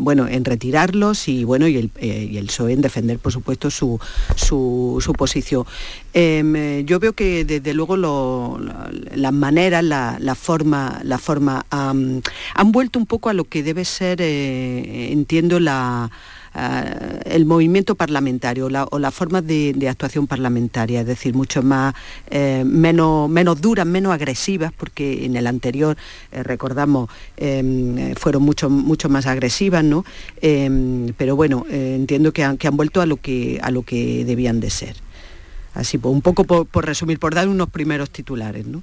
bueno, 0.00 0.26
en 0.26 0.44
retirarlos 0.44 1.28
y 1.28 1.44
bueno, 1.44 1.68
y 1.68 1.76
el, 1.76 1.92
eh, 1.98 2.30
y 2.32 2.38
el 2.38 2.46
PSOE 2.46 2.72
en 2.72 2.80
defender, 2.80 3.20
por 3.20 3.30
supuesto, 3.30 3.70
su, 3.70 4.00
su, 4.34 5.14
posición. 5.16 5.64
Em, 6.14 6.84
yo 6.84 6.98
veo 6.98 7.12
que 7.12 7.44
desde 7.44 7.74
luego 7.74 7.96
las 7.96 9.32
maneras, 9.32 9.84
la, 9.84 10.34
forma, 10.34 11.00
la 11.04 11.18
forma 11.18 11.64
han 12.54 12.72
vuelto 12.72 12.98
un 12.98 13.06
poco 13.06 13.28
a 13.28 13.32
lo 13.32 13.44
que 13.44 13.62
debe 13.62 13.84
ser, 13.84 14.20
eh, 14.20 15.12
entiendo, 15.12 15.60
la 15.60 16.10
eh, 16.54 17.20
el 17.24 17.46
movimiento 17.46 17.96
parlamentario 17.96 18.68
o 18.90 18.98
las 18.98 19.14
formas 19.14 19.44
de, 19.44 19.74
actuación 19.88 20.26
parlamentaria, 20.26 21.00
es 21.00 21.06
decir, 21.06 21.34
mucho 21.34 21.62
más, 21.62 21.94
eh, 22.30 22.62
menos, 22.64 23.28
menos 23.28 23.60
duras, 23.60 23.86
menos 23.86 24.12
agresivas, 24.12 24.72
porque 24.72 25.24
en 25.24 25.36
el 25.36 25.46
anterior, 25.46 25.96
eh, 26.30 26.42
recordamos, 26.42 27.10
em, 27.36 28.14
fueron 28.14 28.42
mucho, 28.44 28.70
mucho 28.70 29.08
más 29.08 29.26
agresivas, 29.26 29.82
¿no? 29.82 30.04
Em, 30.40 31.12
pero 31.16 31.34
bueno, 31.34 31.66
entiendo 31.68 32.32
que 32.32 32.44
han, 32.44 32.56
que 32.56 32.68
han 32.68 32.76
vuelto 32.76 33.00
a 33.00 33.06
lo 33.06 33.16
que, 33.16 33.58
a 33.62 33.70
lo 33.70 33.82
que 33.82 34.24
debían 34.24 34.60
de 34.60 34.70
ser. 34.70 34.96
Así, 35.74 35.98
pues 35.98 36.14
un 36.14 36.22
poco 36.22 36.44
por, 36.44 36.66
por 36.66 36.86
resumir, 36.86 37.18
por 37.18 37.34
dar 37.34 37.48
unos 37.48 37.68
primeros 37.68 38.10
titulares, 38.10 38.64
¿no? 38.66 38.82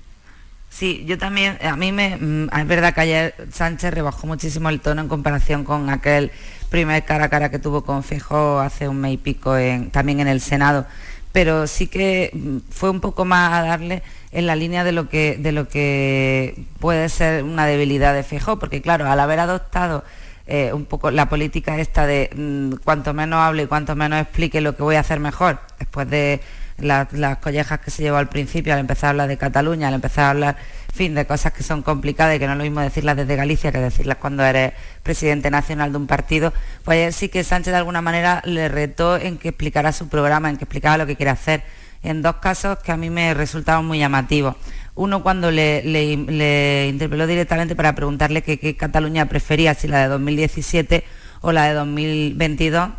Sí, 0.72 1.04
yo 1.06 1.18
también, 1.18 1.58
a 1.62 1.76
mí 1.76 1.92
me, 1.92 2.16
mm, 2.16 2.50
es 2.58 2.66
verdad 2.66 2.94
que 2.94 3.02
ayer 3.02 3.36
Sánchez 3.52 3.94
rebajó 3.94 4.26
muchísimo 4.26 4.70
el 4.70 4.80
tono 4.80 5.02
en 5.02 5.10
comparación 5.10 5.66
con 5.66 5.90
aquel 5.90 6.32
primer 6.70 7.04
cara 7.04 7.26
a 7.26 7.30
cara 7.30 7.52
que 7.52 7.60
tuvo 7.60 7.84
con 7.84 8.04
Feijóo 8.04 8.60
hace 8.60 8.88
un 8.88 9.02
mes 9.02 9.14
y 9.16 9.18
pico 9.18 9.54
también 9.92 10.22
en 10.22 10.30
el 10.30 10.40
Senado, 10.40 10.88
pero 11.34 11.68
sí 11.68 11.88
que 11.88 12.32
mm, 12.34 12.72
fue 12.72 12.90
un 12.90 13.02
poco 13.02 13.26
más 13.26 13.54
a 13.54 13.64
darle 13.64 14.02
en 14.32 14.48
la 14.48 14.56
línea 14.56 14.86
de 14.86 14.94
lo 14.94 15.10
que, 15.10 15.36
de 15.38 15.52
lo 15.52 15.68
que 15.68 16.64
puede 16.80 17.10
ser 17.10 17.44
una 17.44 17.66
debilidad 17.66 18.14
de 18.14 18.24
Feijóo, 18.24 18.58
porque 18.58 18.82
claro, 18.82 19.12
al 19.12 19.20
haber 19.20 19.40
adoptado 19.40 20.06
eh, 20.48 20.72
un 20.74 20.86
poco 20.86 21.12
la 21.12 21.28
política 21.28 21.80
esta 21.80 22.08
de 22.08 22.30
mm, 22.34 22.84
cuanto 22.84 23.14
menos 23.14 23.40
hable 23.42 23.64
y 23.64 23.68
cuanto 23.68 23.96
menos 23.98 24.22
explique 24.22 24.62
lo 24.62 24.76
que 24.78 24.84
voy 24.84 24.96
a 24.96 25.02
hacer 25.02 25.20
mejor, 25.20 25.60
después 25.80 26.10
de 26.10 26.40
las 26.82 27.38
collejas 27.38 27.80
que 27.80 27.92
se 27.92 28.04
llevó 28.04 28.18
al 28.18 28.30
principio, 28.30 28.74
al 28.74 28.80
empezar 28.80 29.08
a 29.08 29.10
hablar 29.12 29.28
de 29.28 29.38
Cataluña, 29.38 29.88
al 29.88 29.96
empezar 29.96 30.26
a 30.26 30.30
hablar, 30.32 30.58
fin, 30.94 31.16
de 31.16 31.26
cosas 31.26 31.54
que 31.54 31.64
son 31.64 31.82
complicadas 31.82 32.36
y 32.36 32.40
que 32.40 32.46
no 32.46 32.54
es 32.54 32.58
lo 32.58 32.64
mismo 32.64 32.82
decirlas 32.82 33.16
desde 33.16 33.36
Galicia 33.36 33.72
que 33.72 33.80
decirlas 33.80 34.18
cuando 34.18 34.44
eres 34.44 34.74
presidente 35.04 35.50
nacional 35.50 35.92
de 35.92 35.98
un 35.98 36.08
partido, 36.08 36.54
pues 36.84 37.16
sí 37.16 37.30
que 37.30 37.44
Sánchez 37.44 37.72
de 37.72 37.78
alguna 37.78 38.02
manera 38.02 38.42
le 38.46 38.68
retó 38.68 39.18
en 39.18 39.38
que 39.38 39.50
explicara 39.50 39.94
su 39.94 40.10
programa, 40.10 40.50
en 40.50 40.58
que 40.58 40.66
explicara 40.66 40.98
lo 40.98 41.06
que 41.06 41.16
quiere 41.16 41.32
hacer. 41.32 41.64
En 42.04 42.22
dos 42.22 42.38
casos 42.38 42.80
que 42.80 42.92
a 42.92 42.98
mí 42.98 43.10
me 43.10 43.34
resultaron 43.34 43.86
muy 43.86 44.00
llamativos. 44.00 44.56
Uno 44.96 45.24
cuando 45.24 45.52
le, 45.52 45.84
le, 45.84 46.88
interpeló 46.88 47.28
directamente 47.28 47.76
para 47.76 47.96
preguntarle 47.96 48.42
qué 48.42 48.76
Cataluña 48.76 49.28
prefería, 49.28 49.74
si 49.74 49.88
la 49.88 50.02
de 50.02 50.08
2017 50.08 51.04
o 51.42 51.52
la 51.52 51.66
de 51.66 51.74
2022, 51.74 52.90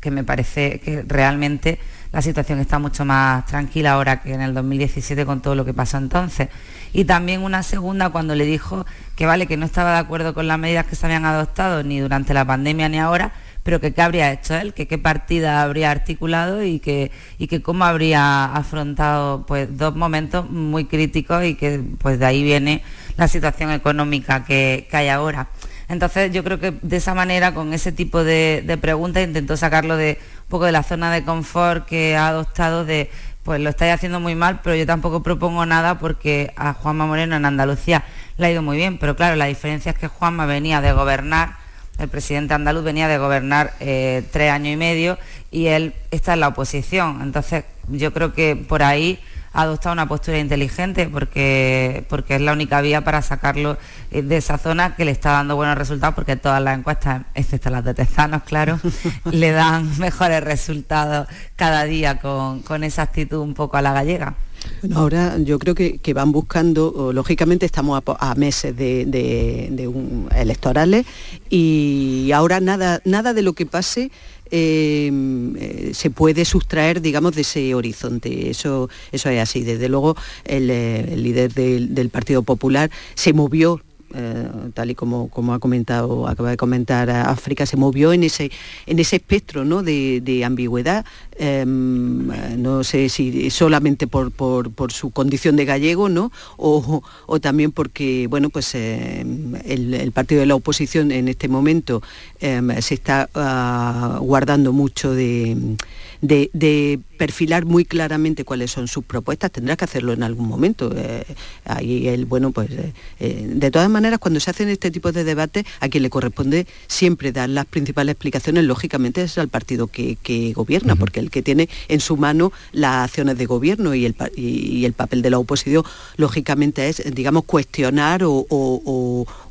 que 0.00 0.10
me 0.10 0.24
parece 0.24 0.80
que 0.80 1.04
realmente 1.06 1.78
la 2.12 2.20
situación 2.20 2.60
está 2.60 2.78
mucho 2.78 3.04
más 3.04 3.46
tranquila 3.46 3.92
ahora 3.92 4.20
que 4.20 4.34
en 4.34 4.42
el 4.42 4.52
2017 4.54 5.24
con 5.24 5.40
todo 5.40 5.54
lo 5.54 5.64
que 5.64 5.72
pasó 5.72 5.96
entonces. 5.96 6.48
Y 6.92 7.04
también 7.04 7.42
una 7.42 7.62
segunda 7.62 8.10
cuando 8.10 8.34
le 8.34 8.44
dijo 8.44 8.84
que 9.16 9.24
vale, 9.24 9.46
que 9.46 9.56
no 9.56 9.64
estaba 9.64 9.92
de 9.92 9.98
acuerdo 9.98 10.34
con 10.34 10.46
las 10.46 10.58
medidas 10.58 10.86
que 10.86 10.94
se 10.94 11.06
habían 11.06 11.24
adoptado 11.24 11.82
ni 11.82 12.00
durante 12.00 12.34
la 12.34 12.44
pandemia 12.44 12.90
ni 12.90 12.98
ahora, 12.98 13.32
pero 13.62 13.80
que 13.80 13.94
qué 13.94 14.02
habría 14.02 14.32
hecho 14.32 14.54
él, 14.54 14.74
que 14.74 14.86
qué 14.86 14.98
partida 14.98 15.62
habría 15.62 15.90
articulado 15.90 16.62
y 16.64 16.80
que, 16.80 17.10
y 17.38 17.46
que 17.46 17.62
cómo 17.62 17.84
habría 17.84 18.44
afrontado 18.44 19.46
pues, 19.46 19.76
dos 19.78 19.94
momentos 19.94 20.50
muy 20.50 20.84
críticos 20.84 21.44
y 21.44 21.54
que 21.54 21.80
pues 21.98 22.18
de 22.18 22.26
ahí 22.26 22.42
viene 22.42 22.82
la 23.16 23.28
situación 23.28 23.70
económica 23.70 24.44
que, 24.44 24.88
hay 24.92 25.08
ahora. 25.08 25.48
Entonces 25.88 26.32
yo 26.32 26.42
creo 26.42 26.58
que 26.58 26.72
de 26.82 26.96
esa 26.96 27.14
manera, 27.14 27.54
con 27.54 27.72
ese 27.72 27.92
tipo 27.92 28.24
de, 28.24 28.62
de 28.66 28.76
preguntas, 28.78 29.24
intentó 29.24 29.56
sacarlo 29.56 29.96
de 29.96 30.18
poco 30.52 30.66
de 30.66 30.72
la 30.72 30.82
zona 30.82 31.10
de 31.10 31.24
confort 31.24 31.86
que 31.86 32.14
ha 32.14 32.28
adoptado 32.28 32.84
de 32.84 33.10
pues 33.42 33.58
lo 33.58 33.70
estáis 33.70 33.94
haciendo 33.94 34.20
muy 34.20 34.34
mal, 34.34 34.60
pero 34.62 34.76
yo 34.76 34.84
tampoco 34.84 35.22
propongo 35.22 35.64
nada 35.64 35.98
porque 35.98 36.52
a 36.56 36.74
Juanma 36.74 37.06
Moreno 37.06 37.36
en 37.36 37.46
Andalucía 37.46 38.04
le 38.36 38.46
ha 38.46 38.50
ido 38.50 38.60
muy 38.60 38.76
bien, 38.76 38.98
pero 38.98 39.16
claro, 39.16 39.34
la 39.34 39.46
diferencia 39.46 39.92
es 39.92 39.98
que 39.98 40.08
Juanma 40.08 40.44
venía 40.44 40.82
de 40.82 40.92
gobernar, 40.92 41.56
el 41.98 42.08
presidente 42.08 42.52
andaluz 42.52 42.84
venía 42.84 43.08
de 43.08 43.16
gobernar 43.16 43.72
eh, 43.80 44.24
tres 44.30 44.52
años 44.52 44.74
y 44.74 44.76
medio 44.76 45.18
y 45.50 45.68
él 45.68 45.94
está 46.10 46.34
en 46.34 46.40
la 46.40 46.48
oposición, 46.48 47.20
entonces 47.22 47.64
yo 47.88 48.12
creo 48.12 48.34
que 48.34 48.54
por 48.54 48.82
ahí 48.82 49.18
adoptado 49.52 49.92
una 49.92 50.08
postura 50.08 50.38
inteligente 50.38 51.08
porque, 51.08 52.04
porque 52.08 52.36
es 52.36 52.40
la 52.40 52.52
única 52.52 52.80
vía 52.80 53.02
para 53.02 53.22
sacarlo 53.22 53.76
eh, 54.10 54.22
de 54.22 54.36
esa 54.36 54.58
zona 54.58 54.96
que 54.96 55.04
le 55.04 55.10
está 55.10 55.32
dando 55.32 55.56
buenos 55.56 55.76
resultados 55.76 56.14
porque 56.14 56.36
todas 56.36 56.62
las 56.62 56.78
encuestas, 56.78 57.22
excepto 57.34 57.70
las 57.70 57.84
de 57.84 57.94
Tezanos, 57.94 58.42
claro, 58.44 58.78
le 59.30 59.50
dan 59.52 59.98
mejores 59.98 60.42
resultados 60.42 61.28
cada 61.56 61.84
día 61.84 62.18
con, 62.18 62.62
esa 62.84 63.02
actitud 63.02 63.38
un 63.38 63.54
poco 63.54 63.76
a 63.76 63.82
la 63.82 63.92
gallega. 63.92 64.34
Bueno, 64.80 64.98
ahora 65.00 65.38
yo 65.38 65.58
creo 65.58 65.74
que, 65.74 66.14
van 66.14 66.30
buscando, 66.30 67.10
lógicamente 67.12 67.66
estamos 67.66 68.00
a, 68.06 68.34
meses 68.36 68.76
de, 68.76 69.90
electorales 70.36 71.04
y 71.50 72.30
ahora 72.32 72.60
nada, 72.60 73.00
nada 73.04 73.34
de 73.34 73.42
lo 73.42 73.54
que 73.54 73.66
pase 73.66 74.12
eh, 74.54 75.90
se 75.94 76.10
puede 76.10 76.44
sustraer, 76.44 77.00
digamos, 77.00 77.34
de 77.34 77.40
ese 77.40 77.74
horizonte. 77.74 78.50
Eso, 78.50 78.90
eso 79.10 79.30
es 79.30 79.40
así. 79.40 79.62
Desde 79.62 79.88
luego, 79.88 80.14
el, 80.44 80.70
eh, 80.70 81.16
líder 81.16 81.52
del, 81.54 82.10
Partido 82.10 82.42
Popular 82.42 82.90
se 83.14 83.32
movió 83.32 83.80
eh, 84.14 84.48
tal 84.74 84.90
y 84.90 84.94
como, 84.94 85.28
como 85.28 85.54
ha 85.54 85.58
comentado, 85.58 86.26
acaba 86.28 86.50
de 86.50 86.56
comentar 86.56 87.10
África, 87.10 87.66
se 87.66 87.76
movió 87.76 88.12
en 88.12 88.24
ese, 88.24 88.50
en 88.86 88.98
ese 88.98 89.16
espectro 89.16 89.64
¿no? 89.64 89.82
de, 89.82 90.42
ambigüedad, 90.44 91.04
em, 91.36 92.28
no 92.60 92.84
sé 92.84 93.08
si 93.08 93.50
solamente 93.50 94.06
por, 94.06 94.30
por, 94.32 94.92
su 94.92 95.10
condición 95.10 95.56
de 95.56 95.64
gallego, 95.64 96.08
¿no? 96.08 96.32
O, 96.56 97.02
también 97.40 97.72
porque 97.72 98.26
bueno, 98.28 98.50
pues, 98.50 98.74
em, 98.74 99.54
el, 99.64 100.12
partido 100.12 100.40
de 100.40 100.46
la 100.46 100.54
oposición 100.54 101.12
en 101.12 101.28
este 101.28 101.48
momento 101.48 102.02
em, 102.40 102.80
se 102.80 102.94
está 102.94 103.28
ah, 103.34 104.18
guardando 104.20 104.72
mucho 104.72 105.14
de 105.14 105.76
de, 106.22 107.00
perfilar 107.22 107.64
muy 107.64 107.84
claramente 107.84 108.44
cuáles 108.44 108.72
son 108.72 108.88
sus 108.88 109.04
propuestas, 109.04 109.52
tendrá 109.52 109.76
que 109.76 109.84
hacerlo 109.84 110.12
en 110.12 110.24
algún 110.24 110.48
momento. 110.48 110.92
Eh, 110.92 111.22
ahí 111.64 112.08
el 112.08 112.26
bueno, 112.26 112.50
pues 112.50 112.68
eh, 112.72 112.92
eh, 113.20 113.46
de 113.48 113.70
todas 113.70 113.88
maneras, 113.88 114.18
cuando 114.18 114.40
se 114.40 114.50
hacen 114.50 114.68
este 114.68 114.90
tipo 114.90 115.12
de 115.12 115.22
debates, 115.22 115.64
a 115.78 115.88
quien 115.88 116.02
le 116.02 116.10
corresponde 116.10 116.66
siempre 116.88 117.30
dar 117.30 117.48
las 117.48 117.66
principales 117.66 118.14
explicaciones, 118.14 118.64
lógicamente 118.64 119.22
es 119.22 119.38
al 119.38 119.46
partido 119.46 119.86
que, 119.86 120.16
gobierna, 120.52 120.96
porque 120.96 121.20
el 121.20 121.30
que 121.30 121.42
tiene 121.42 121.68
en 121.86 122.00
su 122.00 122.16
mano 122.16 122.50
las 122.72 123.04
acciones 123.04 123.38
de 123.38 123.46
gobierno 123.46 123.94
y 123.94 124.04
el, 124.04 124.16
y, 124.34 124.84
el 124.84 124.92
papel 124.92 125.22
de 125.22 125.30
la 125.30 125.38
oposición, 125.38 125.84
lógicamente 126.16 126.88
es, 126.88 127.04
digamos, 127.14 127.44
cuestionar 127.44 128.24
o, 128.24 128.46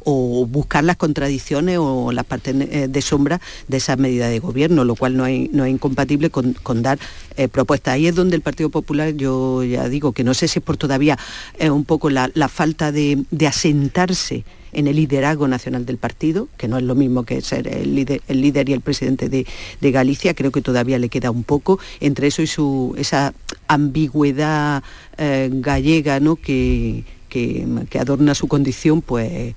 o 0.03 0.45
buscar 0.45 0.83
las 0.83 0.97
contradicciones 0.97 1.77
o 1.79 2.11
las 2.11 2.25
partes 2.25 2.91
de 2.91 3.01
sombra 3.01 3.39
de 3.67 3.77
esa 3.77 3.95
medida 3.95 4.27
de 4.27 4.39
gobierno, 4.39 4.83
lo 4.83 4.95
cual 4.95 5.15
no, 5.15 5.23
hay, 5.23 5.49
no 5.53 5.65
es 5.65 5.71
incompatible 5.71 6.29
con, 6.29 6.81
dar 6.81 6.99
eh, 7.37 7.47
propuestas. 7.61 7.93
Ahí 7.93 8.07
es 8.07 8.15
donde 8.15 8.35
el 8.35 8.41
Partido 8.41 8.69
Popular, 8.69 9.13
yo 9.13 9.63
ya 9.63 9.87
digo 9.87 10.13
que 10.13 10.23
no 10.23 10.33
sé 10.33 10.47
si 10.47 10.59
es 10.59 10.65
por 10.65 10.77
todavía 10.77 11.17
eh, 11.59 11.69
un 11.69 11.85
poco 11.85 12.09
la, 12.09 12.29
falta 12.49 12.91
de, 12.91 13.23
asentarse 13.47 14.43
en 14.73 14.87
el 14.87 14.95
liderazgo 14.95 15.47
nacional 15.47 15.85
del 15.85 15.97
partido, 15.97 16.47
que 16.57 16.67
no 16.67 16.77
es 16.77 16.83
lo 16.83 16.95
mismo 16.95 17.23
que 17.23 17.41
ser 17.41 17.67
el 17.67 17.93
líder, 17.93 18.21
el 18.27 18.41
líder 18.41 18.69
y 18.69 18.73
el 18.73 18.81
presidente 18.81 19.29
de, 19.29 19.45
Galicia, 19.91 20.33
creo 20.33 20.51
que 20.51 20.61
todavía 20.61 20.97
le 20.97 21.09
queda 21.09 21.29
un 21.29 21.43
poco 21.43 21.77
entre 21.99 22.27
eso 22.27 22.41
y 22.41 22.47
su, 22.47 22.95
esa 22.97 23.33
ambigüedad 23.67 24.81
gallega 25.17 26.19
¿no? 26.19 26.35
que, 26.37 27.03
que, 27.29 27.67
que, 27.89 27.99
adorna 27.99 28.33
su 28.33 28.47
condición, 28.47 29.01
pues 29.01 29.53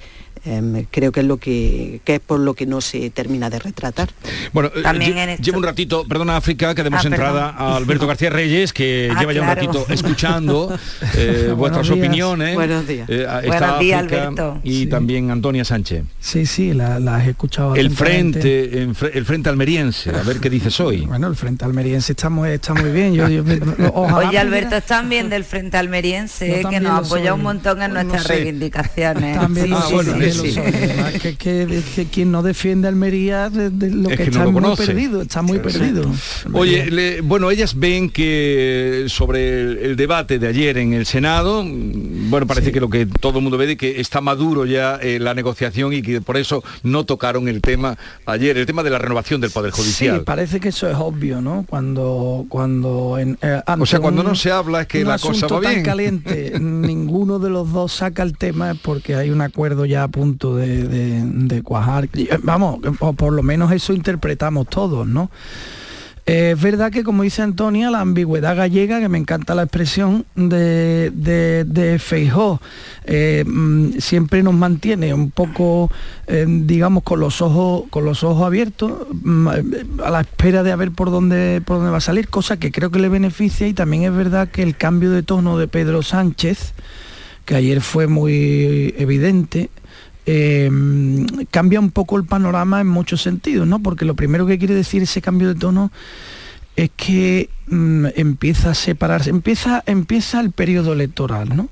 creo 0.91 1.12
que 1.12 1.20
es 1.20 1.26
lo 1.26 1.39
que, 1.39 2.01
es 2.05 2.20
por 2.20 2.41
lo 2.41 2.55
que 2.55 2.66
no 2.66 2.80
se 2.80 3.11
termina 3.11 3.51
de 3.51 3.59
retratar. 3.59 4.11
Bueno, 4.53 4.70
eh, 4.74 5.37
llevo 5.41 5.59
un 5.59 5.64
ratito, 5.64 6.07
perdona 6.07 6.37
África, 6.37 6.74
que 6.74 6.82
demos 6.82 7.05
ah, 7.05 7.09
entrada 7.09 7.51
a 7.51 7.76
Alberto 7.76 8.07
García 8.07 8.30
Reyes, 8.30 8.72
que 8.72 9.11
ah, 9.14 9.18
lleva 9.18 9.32
ya 9.32 9.43
un 9.43 9.49
ratito 9.49 9.87
escuchando 9.91 10.76
eh, 11.16 11.53
vuestras 11.57 11.89
opiniones. 11.91 12.55
Buenos 12.55 12.87
días. 12.87 13.09
Eh, 13.09 13.26
Buenos 13.47 13.78
días, 13.78 14.03
Alberto. 14.03 14.61
Y 14.62 14.87
también 14.87 15.30
Antonia 15.30 15.64
Sánchez. 15.64 16.05
Sí, 16.20 16.47
sí, 16.47 16.72
las 16.74 17.01
la 17.01 17.24
he 17.24 17.30
escuchado. 17.30 17.74
El 17.74 17.91
frente, 17.91 18.82
el 18.82 19.24
frente 19.24 19.49
almeriense, 19.49 20.11
a 20.11 20.22
ver 20.22 20.41
qué 20.41 20.51
dices 20.51 20.78
hoy. 20.80 21.09
Bueno, 21.14 21.28
el 21.28 21.37
frente 21.37 21.64
almeriense 21.64 22.12
está 22.12 22.28
muy, 22.28 22.49
está 22.49 22.74
muy 22.74 22.91
bien. 22.91 23.14
Yo, 23.14 23.26
Oye, 23.95 24.39
Alberto, 24.39 24.74
están 24.74 25.09
bien 25.09 25.30
del 25.30 25.45
frente 25.45 25.76
almeriense, 25.76 26.64
que 26.68 26.80
nos 26.80 27.07
apoya 27.07 27.35
un 27.35 27.43
montón 27.43 27.82
en 27.82 27.93
nuestras 27.95 28.26
reivindicaciones. 28.26 29.39
También 29.39 29.72
que, 31.20 31.37
que, 31.37 32.05
quien 32.07 32.31
no 32.33 32.43
defiende 32.43 32.89
Almería 32.89 33.51
de, 33.51 33.70
lo 33.91 34.09
que, 34.09 34.25
está 34.25 34.47
muy 34.47 34.77
perdido, 34.77 35.22
está 35.22 35.43
muy 35.43 35.59
perdido. 35.59 36.11
Oye, 36.53 37.20
bueno, 37.22 37.51
ellas 37.51 37.79
ven 37.79 38.11
que 38.11 39.07
sobre 39.09 39.85
el, 39.85 39.97
debate 39.97 40.39
de 40.39 40.49
ayer 40.49 40.79
en 40.79 40.93
el 40.93 41.07
Senado, 41.07 41.64
mm, 41.64 42.31
bueno, 42.31 42.47
parece 42.47 42.72
que 42.72 42.81
lo 42.81 42.89
que 42.89 43.07
todo 43.07 43.39
el 43.39 43.43
mundo 43.43 43.59
ve 43.59 43.72
es 43.72 43.79
que 43.79 44.01
está 44.01 44.20
maduro 44.20 44.66
ya 44.66 44.97
eh, 44.97 45.18
la 45.18 45.35
negociación 45.35 45.93
y 45.93 46.03
que 46.03 46.20
por 46.20 46.37
eso 46.37 46.62
no 46.83 47.05
tocaron 47.05 47.49
el 47.49 47.61
tema 47.61 47.97
ayer, 48.27 48.57
el 48.57 48.66
tema 48.66 48.83
de 48.83 48.91
la 48.91 48.99
renovación 48.99 49.41
del 49.41 49.51
Poder 49.51 49.72
Judicial. 49.72 50.18
Sí, 50.18 50.22
parece 50.25 50.61
que 50.61 50.68
eso 50.68 50.89
es 50.89 50.97
obvio, 50.97 51.41
¿no? 51.41 51.64
Cuando, 51.68 52.47
cuando 52.49 53.18
en, 53.18 53.39
eh, 53.43 53.61
o 53.79 53.87
sea, 53.87 54.01
cuando 54.01 54.22
no 54.22 54.35
se 54.35 54.51
habla 54.51 54.83
es 54.83 54.87
que 54.87 55.05
la 55.05 55.18
cosa 55.18 55.47
va 55.47 55.61
bien. 55.61 55.83
caliente, 55.83 56.53
ninguno 56.61 57.39
de 57.39 57.51
los 57.51 57.72
dos 57.72 57.93
saca 57.93 58.22
el 58.22 58.37
tema 58.37 58.75
porque 58.83 59.14
hay 59.14 59.31
un 59.31 59.41
acuerdo 59.41 59.85
ya 59.85 60.09
punto 60.14 60.54
de, 60.54 61.60
cuajar. 61.64 62.08
Eh, 62.14 62.38
vamos, 62.42 62.78
o 63.00 63.12
por 63.14 63.32
lo 63.32 63.42
menos 63.42 63.72
eso 63.72 63.92
interpretamos 63.92 64.68
todos, 64.68 65.08
¿no? 65.08 65.28
Eh, 66.26 66.52
es 66.54 66.62
verdad 66.62 66.92
que, 66.92 67.02
como 67.02 67.24
dice 67.24 67.42
Antonia, 67.42 67.90
la 67.90 68.00
ambigüedad 68.00 68.56
gallega, 68.56 69.00
que 69.00 69.08
me 69.08 69.18
encanta 69.18 69.56
la 69.56 69.64
expresión 69.64 70.24
de, 70.36 71.10
de, 71.10 71.98
Feijó, 71.98 72.62
eh, 73.04 73.44
mm, 73.44 73.98
siempre 73.98 74.42
nos 74.44 74.54
mantiene 74.54 75.12
un 75.12 75.32
poco, 75.32 75.90
digamos, 76.26 77.02
con 77.02 77.18
los 77.18 77.42
ojos, 77.42 77.84
con 77.90 78.04
los 78.04 78.22
ojos 78.22 78.46
abiertos, 78.46 78.92
mm, 79.10 79.48
a 80.02 80.10
la 80.10 80.20
espera 80.20 80.62
de 80.62 80.74
ver 80.76 80.92
por 80.92 81.10
dónde, 81.10 81.60
por 81.66 81.78
dónde 81.78 81.90
va 81.90 81.98
a 81.98 82.00
salir, 82.00 82.28
cosa 82.28 82.56
que 82.56 82.70
creo 82.70 82.90
que 82.90 83.00
le 83.00 83.08
beneficia 83.08 83.66
y 83.66 83.74
también 83.74 84.04
es 84.04 84.14
verdad 84.14 84.48
que 84.48 84.62
el 84.62 84.76
cambio 84.76 85.10
de 85.10 85.24
tono 85.24 85.58
de 85.58 85.66
Pedro 85.66 86.02
Sánchez, 86.02 86.72
que 87.44 87.56
ayer 87.56 87.82
fue 87.82 88.06
muy 88.06 88.94
evidente, 88.96 89.68
Em, 90.27 91.27
cambia 91.51 91.81
un 91.81 91.91
poco 91.91 92.16
el 92.16 92.25
panorama 92.25 92.81
en 92.81 92.87
muchos 92.87 93.20
sentidos, 93.20 93.66
¿no? 93.66 93.81
Porque 93.81 94.07
lo 94.07 94.14
primero 94.14 94.47
que 94.47 94.59
quiere 94.59 94.75
decir 94.75 95.03
ese 95.03 95.20
cambio 95.20 95.49
de 95.49 95.55
tono 95.55 95.93
es 96.77 96.91
que 96.97 97.51
mm, 97.66 98.07
empieza 98.16 98.70
a 98.70 98.75
separarse, 98.75 99.31
empieza, 99.31 99.83
empieza 99.87 100.41
el 100.41 100.51
periodo 100.51 100.95
electoral, 100.95 101.55
¿no? 101.55 101.68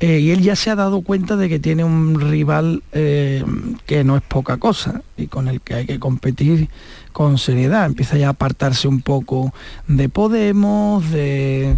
Eh, 0.00 0.20
y 0.20 0.30
él 0.30 0.40
ya 0.40 0.56
se 0.56 0.70
ha 0.70 0.76
dado 0.76 1.02
cuenta 1.02 1.36
de 1.36 1.50
que 1.50 1.58
tiene 1.58 1.84
un 1.84 2.18
rival 2.18 2.82
eh, 2.92 3.44
que 3.84 4.02
no 4.02 4.16
es 4.16 4.22
poca 4.22 4.56
cosa 4.56 5.02
y 5.18 5.26
con 5.26 5.46
el 5.46 5.60
que 5.60 5.74
hay 5.74 5.86
que 5.86 5.98
competir 5.98 6.70
con 7.12 7.38
seriedad. 7.38 7.86
Empieza 7.86 8.16
ya 8.16 8.28
a 8.28 8.30
apartarse 8.30 8.88
un 8.88 9.02
poco 9.02 9.52
de 9.88 10.08
Podemos, 10.08 11.10
de, 11.10 11.76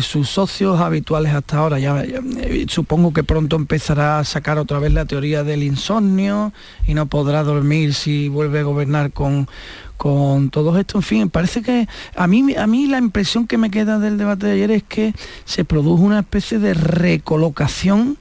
sus 0.00 0.28
socios 0.28 0.80
habituales 0.80 1.34
hasta 1.34 1.58
ahora. 1.58 1.78
Ya, 1.78 2.02
eh, 2.02 2.66
supongo 2.68 3.12
que 3.12 3.24
pronto 3.24 3.56
empezará 3.56 4.18
a 4.18 4.24
sacar 4.24 4.58
otra 4.58 4.78
vez 4.78 4.92
la 4.92 5.04
teoría 5.04 5.44
del 5.44 5.62
insomnio 5.62 6.52
y 6.86 6.94
no 6.94 7.06
podrá 7.06 7.42
dormir 7.42 7.94
si 7.94 8.28
vuelve 8.28 8.60
a 8.60 8.64
gobernar 8.64 9.12
con, 9.12 9.48
con 9.96 10.50
todo 10.50 10.76
esto, 10.78 10.98
en 10.98 11.02
fin, 11.02 11.30
parece 11.30 11.62
que 11.62 11.86
a 12.16 12.26
mí, 12.26 12.56
a 12.56 12.66
mí 12.66 12.88
la 12.88 12.98
impresión 12.98 13.46
que 13.46 13.56
me 13.56 13.70
queda 13.70 14.00
del 14.00 14.18
debate 14.18 14.46
de 14.46 14.52
ayer 14.54 14.70
es 14.72 14.82
que 14.82 15.14
se 15.44 15.64
produjo 15.64 16.02
una 16.02 16.18
especie 16.18 16.58
de 16.58 16.74
recolocación 16.74 18.18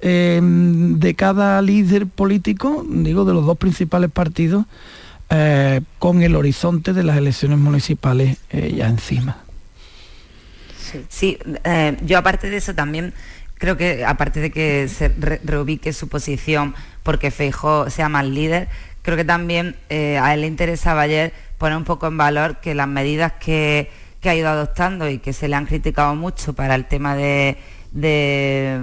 eh, 0.00 0.40
de 0.42 1.14
cada 1.14 1.60
líder 1.60 2.06
político, 2.06 2.84
digo, 2.88 3.24
de 3.24 3.34
los 3.34 3.44
dos 3.44 3.58
principales 3.58 4.10
partidos, 4.10 4.64
eh, 5.30 5.80
con 5.98 6.22
el 6.22 6.36
horizonte 6.36 6.92
de 6.92 7.02
las 7.02 7.16
elecciones 7.16 7.58
municipales 7.58 8.38
eh, 8.50 8.74
ya 8.76 8.88
encima. 8.88 9.38
Sí, 11.10 11.38
yo 12.02 12.16
aparte 12.16 12.48
de 12.48 12.56
eso 12.56 12.74
también 12.74 13.12
creo 13.58 13.76
que 13.76 14.04
aparte 14.06 14.40
de 14.40 14.50
que 14.50 14.88
se 14.88 15.08
reubique 15.44 15.92
su 15.92 16.08
posición 16.08 16.74
porque 17.02 17.30
Feijó 17.30 17.90
sea 17.90 18.08
más 18.08 18.24
líder, 18.24 18.68
creo 19.02 19.16
que 19.16 19.24
también 19.24 19.76
eh, 19.88 20.18
a 20.18 20.34
él 20.34 20.42
le 20.42 20.46
interesaba 20.46 21.02
ayer 21.02 21.32
poner 21.58 21.76
un 21.76 21.84
poco 21.84 22.06
en 22.06 22.16
valor 22.16 22.56
que 22.60 22.74
las 22.74 22.88
medidas 22.88 23.32
que, 23.40 23.90
ha 24.24 24.34
ido 24.34 24.48
adoptando 24.48 25.08
y 25.08 25.18
que 25.18 25.32
se 25.32 25.48
le 25.48 25.56
han 25.56 25.64
criticado 25.64 26.14
mucho 26.14 26.52
para 26.52 26.74
el 26.74 26.84
tema 26.84 27.16
de, 27.16 27.56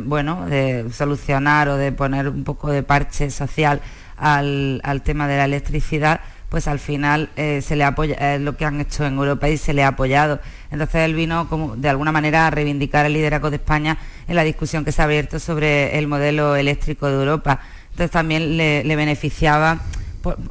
bueno, 0.06 0.48
de 0.48 0.88
solucionar 0.92 1.70
o 1.70 1.78
de 1.78 1.92
poner 1.92 2.28
un 2.30 2.44
poco 2.44 2.72
de 2.72 2.82
parche 2.82 3.30
social 3.30 3.80
al, 4.18 4.82
tema 5.04 5.28
de 5.28 5.38
la 5.38 5.46
electricidad, 5.46 6.22
pues 6.50 6.68
al 6.68 6.80
final 6.80 7.30
eh, 7.36 7.62
se 7.62 7.76
le 7.76 7.84
apoya, 7.84 8.36
es 8.36 8.42
lo 8.42 8.56
que 8.56 8.66
han 8.66 8.80
hecho 8.80 9.06
en 9.06 9.16
Europa 9.16 9.50
y 9.50 9.58
se 9.58 9.74
le 9.74 9.84
ha 9.84 9.90
apoyado. 9.90 10.40
Entonces 10.72 11.02
él 11.02 11.16
vino 11.16 11.50
como 11.50 11.76
de 11.76 11.90
alguna 11.90 12.12
manera 12.12 12.48
a 12.48 12.50
reivindicar 12.52 13.06
el 13.06 13.14
liderazgo 13.14 13.50
de 13.50 13.58
España 13.58 13.98
en 14.28 14.36
la 14.36 14.44
discusión 14.44 14.86
que 14.86 14.92
se 14.92 15.02
ha 15.02 15.06
abierto 15.06 15.40
sobre 15.40 15.98
el 15.98 16.08
modelo 16.08 16.56
eléctrico 16.56 17.08
de 17.08 17.14
Europa. 17.16 17.60
Entonces 17.92 18.12
también 18.12 18.58
le, 18.58 18.96
beneficiaba 18.96 19.80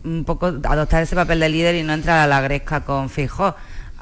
un 0.05 0.25
poco 0.25 0.47
adoptar 0.47 1.03
ese 1.03 1.17
papel 1.17 1.41
de 1.41 1.49
líder 1.49 1.75
y 1.75 1.83
no 1.83 1.93
entrar 1.93 2.21
a 2.21 2.27
la 2.27 2.41
gresca 2.41 2.81
con 2.81 3.11
Fijó. 3.11 3.55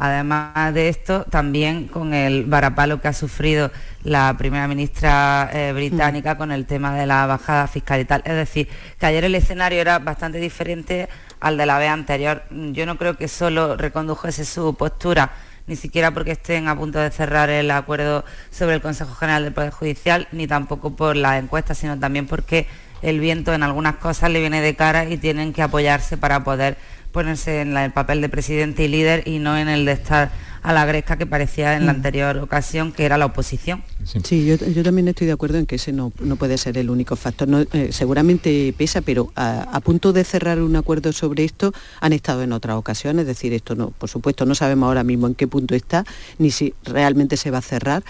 Además 0.05 0.75
de 0.75 0.89
esto, 0.89 1.23
también 1.31 1.87
con 1.87 2.13
el 2.13 2.45
varapalo 2.47 3.01
que 3.01 3.07
ha 3.07 3.13
sufrido 3.13 3.71
la 4.03 4.37
primera 4.37 4.67
ministra 4.67 5.49
eh, 5.53 5.73
británica 5.73 6.35
mm. 6.35 6.39
con 6.39 6.51
el 6.51 6.67
tema 6.67 6.93
de 6.97 7.07
la 7.07 7.25
bajada 7.27 7.69
fiscal 7.69 8.01
y 8.01 8.05
tal. 8.05 8.21
Es 8.25 8.35
decir, 8.35 8.69
que 8.99 9.07
ayer 9.07 9.23
el 9.23 9.37
escenario 9.37 9.81
era 9.81 10.01
bastante 10.01 10.39
diferente 10.39 11.09
al 11.39 11.57
de 11.57 11.67
la 11.67 11.79
vez 11.79 11.91
anterior. 11.91 12.43
Yo 12.51 12.85
no 12.85 12.99
creo 12.99 13.17
que 13.17 13.29
solo 13.29 13.77
recondujese 13.77 14.45
su 14.45 14.75
postura, 14.75 15.31
ni 15.69 15.77
siquiera 15.77 16.11
porque 16.11 16.33
estén 16.33 16.67
a 16.67 16.77
punto 16.77 16.99
de 16.99 17.13
cerrar 17.13 17.49
el 17.49 17.71
acuerdo 17.71 18.25
sobre 18.51 18.75
el 18.75 18.83
Consejo 18.83 19.15
General 19.15 19.45
del 19.45 19.53
Poder 19.53 19.71
Judicial, 19.71 20.27
ni 20.33 20.49
tampoco 20.49 20.97
por 20.97 21.15
la 21.15 21.39
encuesta, 21.39 21.77
sino 21.77 21.97
también 21.97 22.27
porque 22.27 22.67
el 23.03 23.21
viento 23.21 23.55
en 23.55 23.63
algunas 23.63 23.95
cosas 23.97 24.33
le 24.33 24.41
viene 24.41 24.63
de 24.63 24.75
cara 24.75 25.05
y 25.05 25.17
tienen 25.17 25.53
que 25.53 25.63
apoyarse 25.63 26.17
para 26.17 26.43
poder 26.43 26.77
ponerse 27.13 27.61
en 27.61 27.77
el 27.77 27.93
papel 27.93 28.21
de 28.21 28.29
presidente 28.29 28.85
y 28.85 28.89
líder 28.89 29.29
y 29.29 29.39
no 29.39 29.57
en 29.57 29.69
el 29.69 29.85
de 29.85 29.93
estar 29.93 30.31
a 30.63 30.73
la 30.73 30.85
gresca 30.85 31.17
que 31.17 31.27
parecía 31.27 31.77
en 31.77 31.87
la 31.87 31.93
mm. 31.93 31.97
anterior 31.97 32.37
ocasión, 32.39 32.93
que 32.93 33.05
era 33.05 33.19
la 33.19 33.27
oposición. 33.27 33.83
Sí, 34.05 34.47
yo, 34.47 34.83
también 34.83 35.09
estoy 35.09 35.27
de 35.27 35.33
acuerdo 35.33 35.59
en 35.59 35.67
que 35.67 35.75
ese 35.77 35.93
no, 35.93 36.11
puede 36.11 36.57
ser 36.57 36.79
el 36.79 36.89
único 36.89 37.17
factor. 37.17 37.49
Eh, 37.73 37.89
seguramente 37.91 38.73
pesa, 38.77 39.01
pero 39.01 39.33
a, 39.35 39.81
punto 39.81 40.13
de 40.13 40.23
cerrar 40.23 40.61
un 40.63 40.77
acuerdo 40.77 41.13
sobre 41.13 41.45
esto 41.45 41.73
han 42.01 42.13
estado 42.13 42.43
en 42.43 42.53
otras 42.53 42.77
ocasiones, 42.77 43.23
es 43.23 43.27
decir, 43.27 43.53
esto 43.53 43.75
no, 43.75 43.91
por 43.91 44.09
supuesto 44.09 44.47
no 44.47 44.55
sabemos 44.55 44.87
ahora 44.87 45.03
mismo 45.03 45.27
en 45.27 45.35
qué 45.35 45.49
punto 45.49 45.75
está, 45.75 46.05
ni 46.39 46.51
si 46.51 46.75
realmente 46.85 47.37
se 47.37 47.51
va 47.51 47.59
a 47.59 47.63
cerrar. 47.63 48.05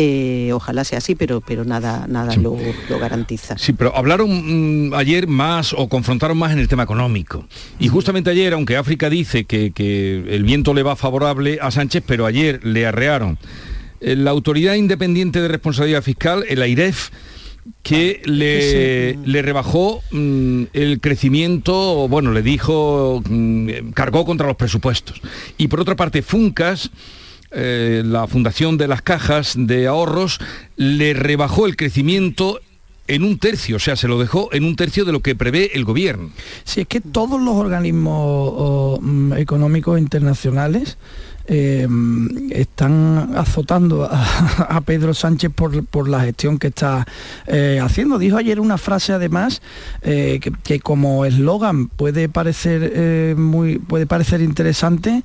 Eh, 0.00 0.52
ojalá 0.52 0.84
sea 0.84 0.98
así, 0.98 1.16
pero, 1.16 1.40
pero 1.40 1.64
nada, 1.64 2.06
nada 2.08 2.36
lo, 2.36 2.56
garantiza. 3.00 3.58
Sí, 3.58 3.72
pero 3.72 3.96
hablaron 3.96 4.90
mm, 4.90 4.94
ayer 4.94 5.26
más 5.26 5.72
o 5.72 5.88
confrontaron 5.88 6.38
más 6.38 6.52
en 6.52 6.60
el 6.60 6.68
tema 6.68 6.84
económico. 6.84 7.48
Y 7.80 7.88
justamente 7.88 8.30
ayer, 8.30 8.52
aunque 8.52 8.76
África 8.76 9.10
dice 9.10 9.44
que, 9.44 9.72
que 9.72 10.18
el 10.36 10.44
viento 10.44 10.72
le 10.72 10.84
va 10.84 10.94
favorable 10.94 11.58
a 11.60 11.72
Sánchez, 11.72 12.04
pero 12.06 12.26
ayer 12.26 12.64
le 12.64 12.86
arrearon 12.86 13.38
eh, 14.00 14.14
la 14.14 14.30
Autoridad 14.30 14.74
Independiente 14.74 15.40
de 15.40 15.48
Responsabilidad 15.48 16.02
Fiscal, 16.02 16.44
el 16.48 16.62
AIREF, 16.62 17.10
que 17.82 18.22
le, 18.24 19.16
le 19.26 19.42
rebajó 19.42 20.04
mm, 20.12 20.62
el 20.74 21.00
crecimiento, 21.00 22.06
bueno, 22.06 22.30
le 22.30 22.42
dijo, 22.42 23.20
mm, 23.28 23.90
cargó 23.94 24.24
contra 24.24 24.46
los 24.46 24.54
presupuestos. 24.54 25.20
Y 25.56 25.66
por 25.66 25.80
otra 25.80 25.96
parte, 25.96 26.22
Funcas, 26.22 26.92
eh, 27.50 28.02
la 28.04 28.26
Fundación 28.26 28.76
de 28.76 28.88
las 28.88 29.00
Cajas 29.00 29.54
de 29.56 29.86
Ahorros 29.86 30.38
le 30.76 31.14
rebajó 31.14 31.66
el 31.66 31.76
crecimiento 31.76 32.60
en 33.06 33.24
un 33.24 33.38
tercio, 33.38 33.76
o 33.76 33.78
sea, 33.78 33.96
se 33.96 34.06
lo 34.06 34.18
dejó 34.18 34.50
en 34.52 34.64
un 34.64 34.76
tercio 34.76 35.06
de 35.06 35.12
lo 35.12 35.20
que 35.20 35.34
prevé 35.34 35.70
el 35.74 35.86
gobierno. 35.86 36.28
Si 36.64 36.82
es 36.82 36.86
que 36.86 37.00
todos 37.00 37.40
los 37.40 37.54
organismos 37.54 39.00
mm, 39.00 39.32
económicos 39.32 39.98
internacionales 39.98 40.98
eh, 41.46 41.88
están 42.50 43.30
azotando 43.34 44.06
a, 44.10 44.82
Pedro 44.84 45.14
Sánchez 45.14 45.50
por, 45.50 46.06
la 46.06 46.20
gestión 46.20 46.58
que 46.58 46.66
está 46.66 47.06
eh, 47.46 47.80
haciendo. 47.82 48.18
Dijo 48.18 48.36
ayer 48.36 48.60
una 48.60 48.76
frase 48.76 49.14
además 49.14 49.62
que, 50.02 50.52
que, 50.62 50.80
como 50.80 51.24
eslogan 51.24 51.88
puede 51.88 52.28
parecer 52.28 53.34
muy 53.36 53.78
puede 53.78 54.04
parecer 54.04 54.42
interesante, 54.42 55.22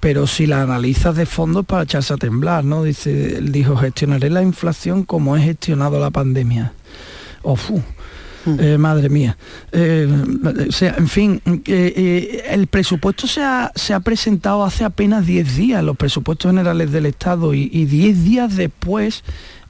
pero 0.00 0.26
si 0.26 0.46
la 0.46 0.62
analizas 0.62 1.16
de 1.16 1.26
fondo 1.26 1.60
es 1.60 1.66
para 1.66 1.84
echarse 1.84 2.14
a 2.14 2.16
temblar, 2.16 2.64
¿no? 2.64 2.82
Dice, 2.82 3.38
él 3.38 3.52
dijo, 3.52 3.76
gestionaré 3.76 4.30
la 4.30 4.42
inflación 4.42 5.04
como 5.04 5.36
he 5.36 5.42
gestionado 5.42 5.98
la 6.00 6.10
pandemia. 6.10 6.72
Mm. 8.44 8.60
Eh, 8.60 8.78
madre 8.78 9.08
mía. 9.08 9.36
Eh, 9.72 10.08
o 10.68 10.72
sea, 10.72 10.94
en 10.98 11.08
fin, 11.08 11.42
eh, 11.66 12.44
el 12.48 12.66
presupuesto 12.68 13.26
se 13.26 13.42
ha, 13.42 13.72
se 13.74 13.92
ha, 13.92 14.00
presentado 14.00 14.64
hace 14.64 14.84
apenas 14.84 15.26
10 15.26 15.56
días, 15.56 15.82
los 15.82 15.96
presupuestos 15.96 16.50
generales 16.50 16.92
del 16.92 17.06
Estado, 17.06 17.54
y 17.54 17.84
10 17.84 18.24
días 18.24 18.56
después 18.56 19.24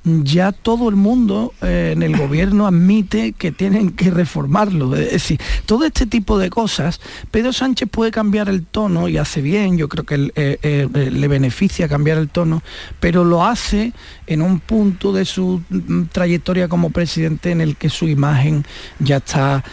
ya 0.06 0.52
todo 0.52 0.88
el 0.88 0.94
mundo 0.94 1.52
eh, 1.62 1.90
en 1.94 2.02
el 2.02 2.16
gobierno 2.18 2.66
admite 2.66 3.32
que 3.32 3.50
tienen 3.50 3.90
que 3.90 4.10
reformarlo. 4.10 4.94
Es 4.94 5.12
decir, 5.12 5.40
todo 5.66 5.84
este 5.84 6.06
tipo 6.06 6.38
de 6.38 6.48
cosas, 6.48 7.00
Pedro 7.30 7.52
Sánchez 7.52 7.88
puede 7.90 8.10
cambiar 8.10 8.48
el 8.48 8.64
tono 8.64 9.08
y 9.08 9.18
hace 9.18 9.42
bien, 9.42 9.76
yo 9.76 9.88
creo 9.88 10.04
que 10.04 10.30
eh, 10.36 10.58
eh, 10.62 11.10
le 11.10 11.28
beneficia 11.28 11.88
cambiar 11.88 12.18
el 12.18 12.28
tono, 12.28 12.62
pero 13.00 13.24
lo 13.24 13.44
hace 13.44 13.92
en 14.26 14.42
un 14.42 14.60
punto 14.60 15.12
de 15.12 15.24
su 15.24 15.62
mm, 15.68 16.04
trayectoria 16.12 16.68
como 16.68 16.90
presidente 16.90 17.50
en 17.50 17.60
el 17.60 17.76
que 17.76 17.90
su 17.90 18.08
imagen 18.08 18.64
ya 18.98 19.16
está 19.18 19.64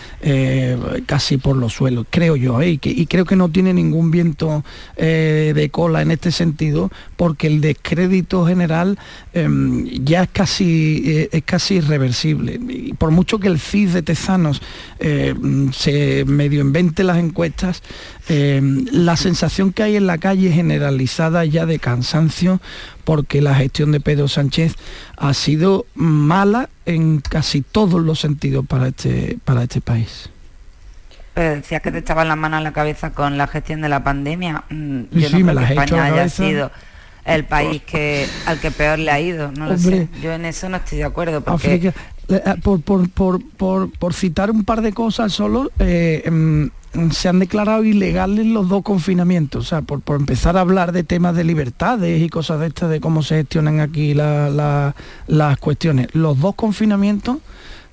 casi 1.05 1.37
por 1.37 1.57
los 1.57 1.73
suelos, 1.73 2.05
creo 2.09 2.37
yo, 2.37 2.63
y, 2.63 2.79
y, 2.81 3.05
creo 3.07 3.25
que 3.25 3.35
no 3.35 3.49
tiene 3.49 3.73
ningún 3.73 4.09
viento 4.09 4.63
de 4.95 5.69
cola 5.69 6.01
en 6.01 6.11
este 6.11 6.31
sentido, 6.31 6.89
porque 7.17 7.47
el 7.47 7.59
descrédito 7.59 8.45
general 8.45 8.97
em, 9.33 9.85
ya 10.05 10.22
es 10.23 10.29
casi, 10.29 11.03
eh, 11.05 11.29
es 11.31 11.43
casi 11.43 11.75
irreversible. 11.75 12.59
Y 12.67 12.93
por 12.93 13.11
mucho 13.11 13.39
que 13.39 13.47
el 13.47 13.59
CID 13.59 13.89
de 13.89 14.01
Tezanos 14.01 14.61
eh, 14.99 15.33
se 15.71 16.25
medio 16.25 16.61
invente 16.61 17.03
las 17.03 17.17
encuestas, 17.17 17.83
eh, 18.29 18.61
la 18.91 19.15
sensación 19.17 19.71
que 19.71 19.83
hay 19.83 19.95
en 19.95 20.07
la 20.07 20.17
calle 20.17 20.51
generalizada 20.51 21.45
ya 21.45 21.65
de 21.65 21.79
cansancio 21.79 22.61
porque 23.03 23.41
la 23.41 23.55
gestión 23.55 23.91
de 23.91 23.99
Pedro 23.99 24.27
Sánchez 24.27 24.75
ha 25.17 25.33
sido 25.33 25.85
mala 25.93 26.69
en 26.85 27.19
casi 27.19 27.61
todos 27.61 28.01
los 28.01 28.19
sentidos 28.19 28.65
para 28.65 28.87
este, 28.87 29.37
para 29.43 29.63
este 29.63 29.81
país. 29.81 30.29
decías 31.35 31.81
que 31.81 31.91
te 31.91 31.99
echaban 31.99 32.27
las 32.27 32.37
manos 32.37 32.59
en 32.59 32.63
la 32.63 32.73
cabeza 32.73 33.11
con 33.11 33.37
la 33.37 33.47
gestión 33.47 33.81
de 33.81 33.89
la 33.89 34.03
pandemia. 34.03 34.63
Mm, 34.69 35.01
yo 35.11 35.29
no 35.29 35.51
creo 35.51 35.57
que 35.57 35.73
España 35.73 36.05
haya 36.05 36.29
sido 36.29 36.71
el 37.25 37.45
país 37.45 37.81
que 37.83 38.27
al 38.45 38.59
que 38.59 38.71
peor 38.71 38.99
le 38.99 39.11
ha 39.11 39.19
ido. 39.19 39.51
No 39.51 39.67
lo 39.67 39.77
sé. 39.77 40.07
Yo 40.21 40.33
en 40.33 40.45
eso 40.45 40.69
no 40.69 40.77
estoy 40.77 40.99
de 40.99 41.05
acuerdo. 41.05 41.41
Porque... 41.41 41.93
Eh, 42.29 42.41
por, 42.63 43.41
por, 43.91 44.13
citar 44.13 44.49
un 44.49 44.63
par 44.63 44.81
de 44.81 44.93
cosas 44.93 45.33
solo, 45.33 45.71
eh, 45.79 46.23
em, 46.25 46.69
se 47.11 47.27
han 47.27 47.39
declarado 47.39 47.83
ilegales 47.83 48.45
los 48.45 48.69
dos 48.69 48.81
confinamientos. 48.81 49.65
O 49.65 49.67
sea, 49.67 49.81
por, 49.81 50.01
empezar 50.15 50.55
a 50.57 50.61
hablar 50.61 50.93
de 50.93 51.03
temas 51.03 51.35
de 51.35 51.43
libertades 51.43 52.21
y 52.21 52.29
cosas 52.29 52.61
de 52.61 52.67
estas, 52.67 52.89
de 52.89 53.01
cómo 53.01 53.23
se 53.23 53.35
gestionan 53.35 53.81
aquí 53.81 54.13
las 54.13 54.93
cuestiones. 55.59 56.07
Los 56.13 56.39
dos 56.39 56.55
confinamientos 56.55 57.39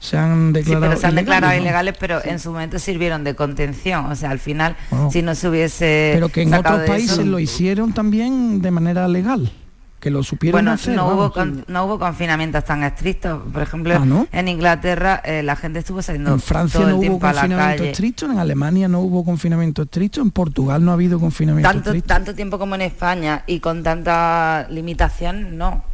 se 0.00 0.16
han 0.16 0.54
declarado, 0.54 0.96
se 0.96 1.06
han 1.06 1.14
declarado 1.14 1.60
ilegales, 1.60 1.94
pero 2.00 2.24
en 2.24 2.40
su 2.40 2.50
momento 2.50 2.78
sirvieron 2.78 3.22
de 3.22 3.34
contención. 3.36 4.06
O 4.06 4.16
sea, 4.16 4.30
al 4.30 4.38
final, 4.38 4.74
si 5.12 5.20
no 5.20 5.34
se 5.34 5.48
hubiese... 5.48 6.12
Pero 6.14 6.30
que 6.30 6.42
en 6.42 6.54
otros 6.54 6.80
países 6.86 7.26
lo 7.26 7.38
hicieron 7.38 7.92
también 7.92 8.62
de 8.62 8.70
manera 8.70 9.06
legal 9.06 9.52
que 10.00 10.10
lo 10.10 10.22
supieron 10.22 10.56
bueno, 10.56 10.72
hacer. 10.72 10.96
No, 10.96 11.08
hubo 11.08 11.32
no 11.66 11.84
hubo 11.84 11.98
confinamientos 11.98 12.64
tan 12.64 12.82
estrictos. 12.82 13.42
Por 13.52 13.60
ejemplo, 13.60 13.94
ah, 13.94 14.26
en 14.32 14.48
Inglaterra 14.48 15.20
eh, 15.22 15.42
la 15.42 15.56
gente 15.56 15.80
estuvo 15.80 16.00
saliendo 16.00 16.32
En 16.32 16.40
Francia 16.40 16.80
no 16.80 16.96
hubo 16.96 17.18
confinamiento 17.18 17.84
estricto, 17.84 18.24
en 18.24 18.38
Alemania 18.38 18.88
no 18.88 19.00
hubo 19.00 19.22
confinamiento 19.22 19.82
estricto, 19.82 20.22
en 20.22 20.30
Portugal 20.30 20.82
no 20.82 20.92
ha 20.92 20.94
habido 20.94 21.20
confinamiento 21.20 21.70
tanto, 21.70 21.90
estricto. 21.90 22.08
Tanto 22.08 22.34
tiempo 22.34 22.58
como 22.58 22.74
en 22.76 22.80
España 22.80 23.44
y 23.46 23.60
con 23.60 23.82
tanta 23.82 24.66
limitación, 24.70 25.58
no 25.58 25.89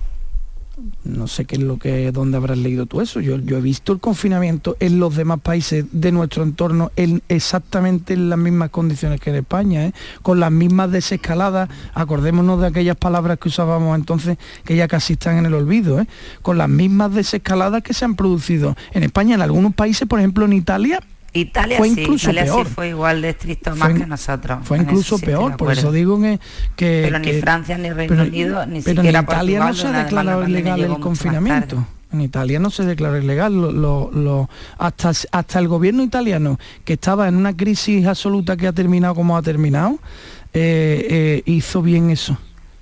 no 1.05 1.27
sé 1.27 1.47
qué 1.47 1.57
es 1.57 1.63
lo 1.63 1.79
que, 1.79 2.13
dónde 2.13 2.37
habrás 2.37 2.59
leído 2.59 2.87
tú 2.87 3.01
eso. 3.01 3.21
Yo, 3.21 3.39
yo 3.39 3.57
he 3.57 3.61
visto 3.61 3.93
el 3.93 4.01
confinamiento 4.01 4.77
en 4.81 5.01
los 5.01 5.17
demás 5.17 5.41
países 5.41 5.87
de 5.91 6.13
nuestro 6.13 6.43
entorno 6.43 6.93
en 6.97 7.23
exactamente 7.29 8.13
en 8.13 8.29
las 8.29 8.39
mismas 8.39 8.71
condiciones 8.71 9.21
que 9.21 9.31
en 9.31 9.37
España, 9.37 9.87
¿eh? 9.87 9.93
con 10.23 10.39
las 10.39 10.53
mismas 10.53 10.91
desescaladas. 10.91 11.71
Acordémonos 11.95 12.61
de 12.61 12.67
aquellas 12.67 12.97
palabras 12.97 13.39
que 13.39 13.49
usábamos 13.49 13.97
entonces, 13.97 14.37
que 14.65 14.77
ya 14.77 14.87
casi 14.89 15.15
están 15.15 15.39
en 15.39 15.47
el 15.47 15.55
olvido, 15.55 16.01
¿eh? 16.01 16.07
con 16.43 16.59
las 16.59 16.69
mismas 16.69 17.15
desescaladas 17.15 17.83
que 17.83 17.95
se 17.95 18.05
han 18.05 18.15
producido 18.15 18.77
en 18.93 19.03
España, 19.03 19.35
en 19.35 19.43
algunos 19.43 19.75
países, 19.75 20.07
por 20.07 20.19
ejemplo 20.19 20.45
en 20.45 20.53
Italia, 20.53 21.01
Italia, 21.41 21.79
fue 21.79 21.89
incluso 21.89 22.31
peor. 22.33 22.67
fue 22.67 22.89
igual 22.89 23.23
de 23.23 23.31
estricto 23.31 23.75
más 23.77 23.95
que 23.95 24.07
nosotros. 24.07 24.59
Fue 24.65 24.79
incluso 24.79 25.19
peor, 25.19 25.57
por 25.57 25.73
eso 25.73 25.93
digo 25.93 26.21
que... 26.77 27.03
pero 27.05 27.19
ni 27.19 27.33
Francia 27.35 27.79
ni 27.79 27.91
Reino 27.91 28.23
Unido, 28.23 28.67
ni 28.67 28.81
pero 28.83 29.03
en 29.03 29.17
Italia 29.17 29.61
no 29.61 29.75
se 29.75 29.89
declaró 29.89 30.49
ilegal 30.49 30.81
el 30.81 30.99
confinamiento. 30.99 31.87
En 32.13 32.21
Italia 32.21 32.61
no 32.61 32.71
se 32.71 32.85
declaró 32.85 33.19
ilegal. 33.19 33.53
Lo, 33.55 34.49
hasta, 34.79 35.11
hasta 35.31 35.59
el 35.59 35.69
gobierno 35.69 36.03
italiano, 36.03 36.59
que 36.85 36.95
estaba 36.95 37.29
en 37.29 37.37
una 37.37 37.57
crisis 37.57 38.07
absoluta 38.07 38.57
que 38.57 38.67
ha 38.69 38.73
terminado 38.73 39.15
como 39.15 39.37
ha 39.37 39.43
terminado, 39.43 39.99
eh, 40.55 41.07
eh, 41.11 41.43
hizo 41.47 41.83
bien 41.83 42.11
eso. 42.11 42.39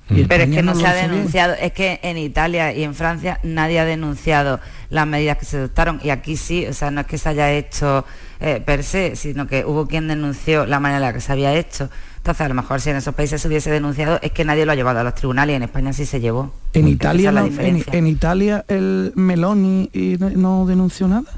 Pero 0.08 0.44
es 0.44 0.50
que 0.50 0.62
no, 0.62 0.74
se 0.74 0.86
ha 0.86 0.92
denunciado, 0.92 1.54
es 1.54 1.72
que 1.72 1.98
en 2.02 2.18
Italia 2.18 2.74
y 2.74 2.84
en 2.84 2.94
Francia 2.94 3.40
nadie 3.42 3.80
ha 3.80 3.86
denunciado 3.86 4.60
las 4.90 5.06
medidas 5.06 5.38
que 5.38 5.46
se 5.46 5.56
adoptaron 5.56 5.98
y 6.04 6.10
aquí 6.10 6.36
sí, 6.36 6.66
o 6.66 6.74
sea, 6.74 6.90
no 6.90 7.00
es 7.00 7.06
que 7.06 7.16
se 7.16 7.30
haya 7.30 7.50
hecho 7.52 8.04
eh, 8.40 8.62
per 8.64 8.82
se, 8.84 9.16
sino 9.16 9.46
que 9.46 9.64
hubo 9.64 9.86
quien 9.86 10.08
denunció 10.08 10.66
la 10.66 10.80
manera 10.80 10.98
en 10.98 11.02
la 11.02 11.12
que 11.12 11.20
se 11.20 11.32
había 11.32 11.54
hecho. 11.54 11.88
Entonces, 12.18 12.40
a 12.40 12.48
lo 12.48 12.54
mejor 12.54 12.80
si 12.80 12.90
en 12.90 12.96
esos 12.96 13.14
países 13.14 13.42
se 13.42 13.48
hubiese 13.48 13.70
denunciado 13.70 14.18
es 14.22 14.32
que 14.32 14.44
nadie 14.44 14.64
lo 14.64 14.72
ha 14.72 14.74
llevado 14.74 15.00
a 15.00 15.04
los 15.04 15.14
tribunales 15.14 15.52
y 15.52 15.56
en 15.56 15.62
España 15.62 15.92
sí 15.92 16.06
se 16.06 16.20
llevó. 16.20 16.54
En 16.72 16.88
Italia, 16.88 17.30
en, 17.30 18.06
Italia 18.06 18.64
el 18.68 19.12
Meloni 19.14 19.90
no 20.18 20.64
denunció 20.66 21.06
nada. 21.06 21.30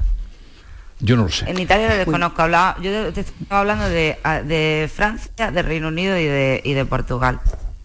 Yo 0.99 1.15
no 1.15 1.23
lo 1.23 1.29
sé. 1.29 1.49
En 1.49 1.59
Italia 1.59 1.89
lo 1.89 1.95
desconozco. 1.97 2.41
Hablaba, 2.41 2.77
yo 2.81 3.13
te 3.13 3.21
estaba 3.21 3.61
hablando 3.61 3.89
de, 3.89 4.17
de, 4.45 4.89
Francia, 4.93 5.51
de 5.51 5.61
Reino 5.61 5.89
Unido 5.89 6.17
y 6.17 6.25
de, 6.25 6.61
y 6.63 6.73
de 6.73 6.85
Portugal. 6.85 7.39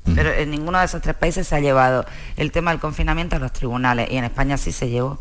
Mm. 0.04 0.14
Pero 0.14 0.32
en 0.32 0.50
ninguno 0.50 0.78
de 0.78 0.86
esos 0.86 1.02
tres 1.02 1.14
países 1.14 1.46
se 1.46 1.54
ha 1.54 1.60
llevado 1.60 2.06
el 2.36 2.52
tema 2.52 2.70
del 2.70 2.80
confinamiento 2.80 3.36
a 3.36 3.38
los 3.38 3.52
tribunales 3.52 4.10
y 4.10 4.16
en 4.16 4.24
España 4.24 4.56
sí 4.56 4.72
se 4.72 4.88
llevó. 4.88 5.20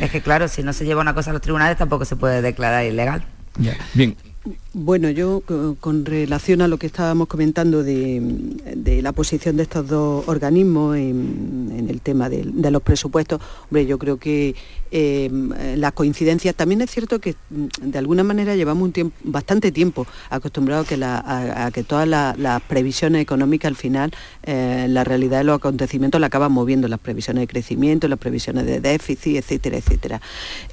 Es 0.00 0.10
que 0.10 0.20
claro, 0.20 0.48
si 0.48 0.62
no 0.62 0.72
se 0.72 0.84
lleva 0.84 1.00
una 1.00 1.14
cosa 1.14 1.30
a 1.30 1.32
los 1.32 1.42
tribunales 1.42 1.76
tampoco 1.76 2.04
se 2.04 2.16
puede 2.16 2.42
declarar 2.42 2.84
ilegal. 2.84 3.22
Bien, 3.94 4.16
Bueno, 4.72 5.10
yo 5.10 5.42
con 5.80 6.04
relación 6.04 6.62
a 6.62 6.68
lo 6.68 6.78
que 6.78 6.86
estábamos 6.86 7.26
comentando 7.26 7.82
de, 7.82 9.00
la 9.02 9.10
posición 9.10 9.56
de 9.56 9.64
estos 9.64 9.88
dos 9.88 10.28
organismos 10.28 10.96
en, 10.96 11.86
el 11.88 12.00
tema 12.00 12.28
de, 12.28 12.44
los 12.70 12.80
presupuestos, 12.80 13.40
hombre, 13.64 13.86
yo 13.86 13.98
creo 13.98 14.18
que 14.18 14.54
em, 14.92 15.50
las 15.74 15.90
coincidencias, 15.92 16.54
también 16.54 16.82
es 16.82 16.90
cierto 16.92 17.18
que 17.18 17.34
de 17.50 17.98
alguna 17.98 18.22
manera 18.22 18.54
llevamos 18.54 18.84
un 18.84 18.92
tiempo, 18.92 19.16
bastante 19.24 19.72
tiempo 19.72 20.06
acostumbrados 20.28 20.86
a, 21.02 21.70
que 21.74 21.82
todas 21.82 22.06
las 22.06 22.62
previsiones 22.62 23.22
económicas 23.22 23.70
al 23.70 23.76
final, 23.76 24.12
eh, 24.44 24.86
la 24.88 25.02
realidad 25.02 25.38
de 25.38 25.44
los 25.44 25.56
acontecimientos 25.56 26.20
la 26.20 26.28
acaban 26.28 26.52
moviendo, 26.52 26.86
las 26.86 27.00
previsiones 27.00 27.42
de 27.42 27.48
crecimiento, 27.48 28.06
las 28.06 28.20
previsiones 28.20 28.66
de 28.66 28.80
déficit, 28.80 29.34
etcétera, 29.34 29.78
etcétera. 29.78 30.20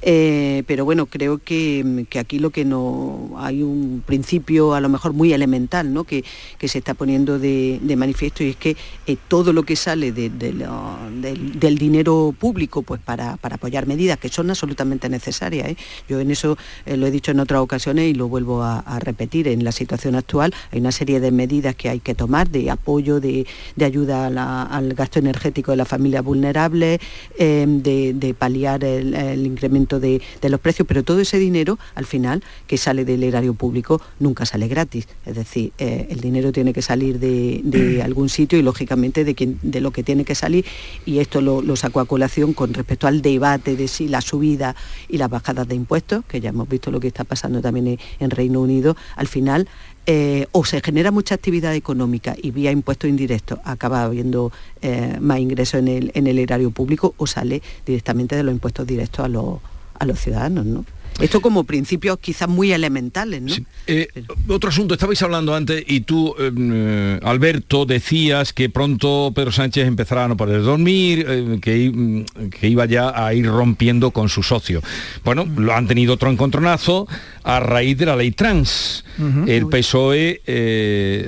Eh, 0.02 0.62
pero 0.68 0.84
bueno, 0.84 1.06
creo 1.06 1.38
que, 1.38 2.06
que 2.08 2.20
aquí 2.20 2.38
lo 2.38 2.50
que 2.50 2.64
no 2.64 3.32
hay 3.38 3.64
un 3.64 3.87
principio 4.04 4.74
a 4.74 4.80
lo 4.80 4.88
mejor 4.88 5.12
muy 5.12 5.32
elemental 5.32 5.92
¿no? 5.92 6.04
que, 6.04 6.24
se 6.60 6.78
está 6.78 6.94
poniendo 6.94 7.38
de, 7.38 7.80
manifiesto 7.96 8.44
y 8.44 8.50
es 8.50 8.56
que 8.56 8.76
eh, 9.06 9.16
todo 9.28 9.52
lo 9.52 9.62
que 9.62 9.76
sale 9.76 10.12
del, 10.12 11.78
dinero 11.78 12.34
público 12.38 12.82
pues 12.82 13.00
para, 13.00 13.38
apoyar 13.42 13.86
medidas 13.86 14.18
que 14.18 14.28
son 14.28 14.50
absolutamente 14.50 15.08
necesarias. 15.08 15.70
¿eh? 15.70 15.76
Yo 16.08 16.20
en 16.20 16.30
eso 16.30 16.58
eh, 16.86 16.96
lo 16.96 17.06
he 17.06 17.10
dicho 17.10 17.30
en 17.30 17.40
otras 17.40 17.60
ocasiones 17.60 18.06
y 18.06 18.14
lo 18.14 18.28
vuelvo 18.28 18.62
a, 18.62 18.82
repetir. 18.98 19.48
En 19.48 19.64
la 19.64 19.72
situación 19.72 20.16
actual 20.16 20.52
hay 20.72 20.80
una 20.80 20.92
serie 20.92 21.20
de 21.20 21.30
medidas 21.30 21.74
que 21.76 21.88
hay 21.88 22.00
que 22.00 22.14
tomar 22.14 22.50
de 22.50 22.70
apoyo, 22.70 23.20
de, 23.20 23.46
ayuda 23.80 24.26
al 24.26 24.94
gasto 24.94 25.18
energético 25.18 25.70
de 25.70 25.76
las 25.76 25.88
familias 25.88 26.24
vulnerables, 26.24 27.00
de, 27.38 28.36
paliar 28.38 28.84
el, 28.84 29.46
incremento 29.46 30.00
de, 30.00 30.20
de 30.40 30.48
los 30.48 30.60
precios, 30.60 30.86
pero 30.86 31.02
todo 31.02 31.20
ese 31.20 31.38
dinero 31.38 31.78
al 31.94 32.06
final 32.06 32.42
que 32.66 32.76
sale 32.76 33.04
del 33.04 33.22
erario 33.22 33.54
público 33.54 33.77
nunca 34.18 34.46
sale 34.46 34.68
gratis. 34.68 35.08
Es 35.26 35.34
decir, 35.34 35.72
eh, 35.78 36.06
el 36.10 36.20
dinero 36.20 36.52
tiene 36.52 36.72
que 36.72 36.82
salir 36.82 37.18
de, 37.18 38.02
algún 38.04 38.28
sitio 38.28 38.58
y 38.58 38.62
lógicamente 38.62 39.24
de, 39.24 39.34
quien, 39.34 39.58
de 39.62 39.80
lo 39.80 39.90
que 39.90 40.02
tiene 40.02 40.24
que 40.24 40.34
salir. 40.34 40.64
Y 41.06 41.18
esto 41.18 41.40
lo, 41.40 41.76
saco 41.76 42.00
a 42.00 42.06
colación 42.06 42.54
con 42.54 42.74
respecto 42.74 43.06
al 43.06 43.22
debate 43.22 43.76
de 43.76 43.88
si 43.88 44.08
la 44.08 44.20
subida 44.20 44.74
y 45.08 45.18
las 45.18 45.30
bajadas 45.30 45.68
de 45.68 45.74
impuestos, 45.74 46.24
que 46.26 46.40
ya 46.40 46.50
hemos 46.50 46.68
visto 46.68 46.90
lo 46.90 47.00
que 47.00 47.08
está 47.08 47.24
pasando 47.24 47.60
también 47.60 47.98
en, 48.18 48.30
Reino 48.30 48.60
Unido, 48.60 48.96
al 49.16 49.26
final 49.26 49.68
eh, 50.06 50.46
o 50.52 50.64
se 50.64 50.80
genera 50.80 51.10
mucha 51.10 51.34
actividad 51.34 51.74
económica 51.74 52.34
y 52.40 52.50
vía 52.50 52.70
impuestos 52.70 53.08
indirectos 53.10 53.58
acaba 53.64 54.02
habiendo 54.04 54.52
eh, 54.82 55.16
más 55.20 55.38
ingresos 55.38 55.80
en 55.80 55.88
el, 55.88 56.10
en 56.14 56.26
el 56.26 56.38
erario 56.38 56.70
público 56.70 57.14
o 57.16 57.26
sale 57.26 57.62
directamente 57.86 58.36
de 58.36 58.42
los 58.42 58.52
impuestos 58.52 58.86
directos 58.86 59.24
a 59.24 59.28
los, 59.28 59.58
a 59.98 60.04
los 60.04 60.18
ciudadanos. 60.18 60.66
¿no? 60.66 60.84
Esto 61.20 61.40
como 61.40 61.64
principios 61.64 62.18
quizás 62.18 62.48
muy 62.48 62.72
elementales, 62.72 63.42
¿no? 63.42 63.52
Eh, 63.86 64.08
otro 64.46 64.70
asunto, 64.70 64.94
estabais 64.94 65.20
hablando 65.22 65.54
antes 65.54 65.84
y 65.86 66.00
tú, 66.02 66.34
em, 66.38 66.70
eh, 66.72 67.20
Alberto, 67.22 67.86
decías 67.86 68.52
que 68.52 68.70
pronto 68.70 69.32
Pedro 69.34 69.50
Sánchez 69.50 69.86
empezará 69.86 70.24
a 70.24 70.28
no 70.28 70.36
poder 70.36 70.62
dormir, 70.62 71.26
eh, 71.28 71.58
que, 71.60 71.90
mm, 71.92 72.48
que, 72.50 72.68
iba 72.68 72.86
ya 72.86 73.12
a 73.14 73.34
ir 73.34 73.46
rompiendo 73.46 74.12
con 74.12 74.28
su 74.28 74.42
socio. 74.42 74.80
Bueno, 75.24 75.46
lo 75.56 75.74
han 75.74 75.88
tenido 75.88 76.14
otro 76.14 76.30
encontronazo 76.30 77.08
a 77.48 77.60
raíz 77.60 77.96
de 77.96 78.04
la 78.04 78.14
ley 78.14 78.30
trans. 78.30 79.04
El 79.46 79.66
PSOE 79.66 80.42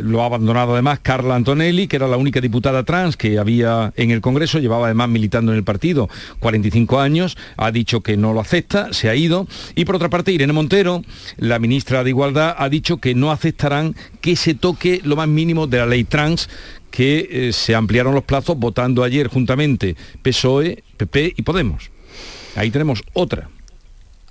lo 0.02 0.22
ha 0.22 0.26
abandonado 0.26 0.74
además 0.74 1.00
Carla 1.00 1.34
Antonelli, 1.34 1.88
que 1.88 1.96
era 1.96 2.06
la 2.06 2.18
única 2.18 2.40
diputada 2.40 2.84
trans 2.84 3.16
que 3.16 3.38
había 3.38 3.92
en 3.96 4.10
el 4.10 4.20
Congreso, 4.20 4.58
llevaba 4.58 4.86
además 4.86 5.08
militando 5.08 5.50
en 5.50 5.58
el 5.58 5.64
partido 5.64 6.08
45 6.38 7.00
años, 7.00 7.38
ha 7.56 7.72
dicho 7.72 8.02
que 8.02 8.18
no 8.18 8.34
lo 8.34 8.40
acepta, 8.40 8.92
se 8.92 9.08
ha 9.08 9.16
ido 9.16 9.48
y 9.74 9.86
por 9.86 9.96
otra 9.96 10.10
parte, 10.10 10.30
Irene 10.30 10.52
Montero, 10.52 11.02
la 11.38 11.58
ministra 11.58 12.04
de 12.04 12.10
Igualdad, 12.10 12.54
ha 12.58 12.68
dicho 12.68 12.98
que 12.98 13.14
no 13.14 13.32
aceptarán 13.32 13.96
que 14.20 14.36
se 14.36 14.54
toque 14.54 15.00
lo 15.02 15.16
más 15.16 15.26
mínimo 15.26 15.66
de 15.66 15.78
la 15.78 15.86
ley 15.86 16.04
trans 16.04 16.50
que 16.90 17.28
eh, 17.30 17.52
se 17.54 17.74
ampliaron 17.74 18.14
los 18.14 18.24
plazos 18.24 18.58
votando 18.58 19.02
ayer 19.02 19.28
juntamente 19.28 19.96
PSOE, 20.22 20.84
PP 20.98 21.34
y 21.36 21.42
Podemos. 21.42 21.90
Ahí 22.56 22.70
tenemos 22.70 23.02
otra. 23.14 23.48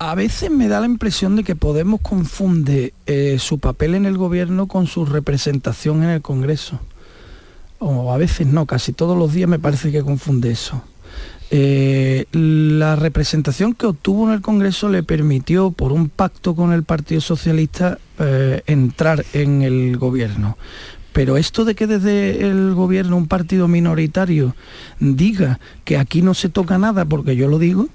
A 0.02 0.16
veces 0.16 0.50
me 0.50 0.70
da 0.70 0.80
la 0.80 0.86
impresión 0.86 1.36
de 1.36 1.43
que 1.43 1.58
Podemos 1.58 2.00
confunde 2.00 2.93
eh, 3.06 3.36
su 3.38 3.60
papel 3.60 3.95
en 3.95 4.06
el 4.06 4.18
gobierno 4.18 4.68
con 4.68 4.88
su 4.88 5.06
representación 5.06 6.04
en 6.04 6.10
el 6.10 6.22
Congreso. 6.22 6.80
O 7.80 8.14
a 8.14 8.18
veces 8.18 8.47
no, 8.47 8.66
casi 8.66 8.93
todos 8.93 9.18
los 9.18 9.34
días 9.34 9.50
me 9.50 9.60
parece 9.60 9.91
que 9.91 10.02
confunde 10.02 10.52
eso. 10.52 10.82
Eh, 11.52 12.28
la 12.32 12.95
representación 12.95 13.74
que 13.74 13.88
obtuvo 13.88 14.28
en 14.28 14.36
el 14.36 14.41
Congreso 14.41 14.88
le 14.88 15.04
permitió, 15.04 15.72
por 15.72 15.91
un 15.91 16.08
pacto 16.08 16.56
con 16.56 16.72
el 16.72 16.84
Partido 16.84 17.20
Socialista, 17.20 17.97
eh, 18.20 18.62
entrar 18.68 19.26
en 19.34 19.64
el 19.64 19.97
gobierno. 19.97 20.58
Pero 21.14 21.38
esto 21.38 21.66
de 21.66 21.76
que 21.76 21.88
desde 21.88 22.45
el 22.45 22.74
gobierno 22.76 23.18
un 23.18 23.28
partido 23.28 23.68
minoritario 23.68 24.55
diga 24.99 25.60
que 25.84 25.97
aquí 25.97 26.22
no 26.22 26.34
se 26.34 26.49
toca 26.49 26.78
nada, 26.78 27.05
porque 27.05 27.36
yo 27.36 27.47
lo 27.47 27.60
digo, 27.60 27.88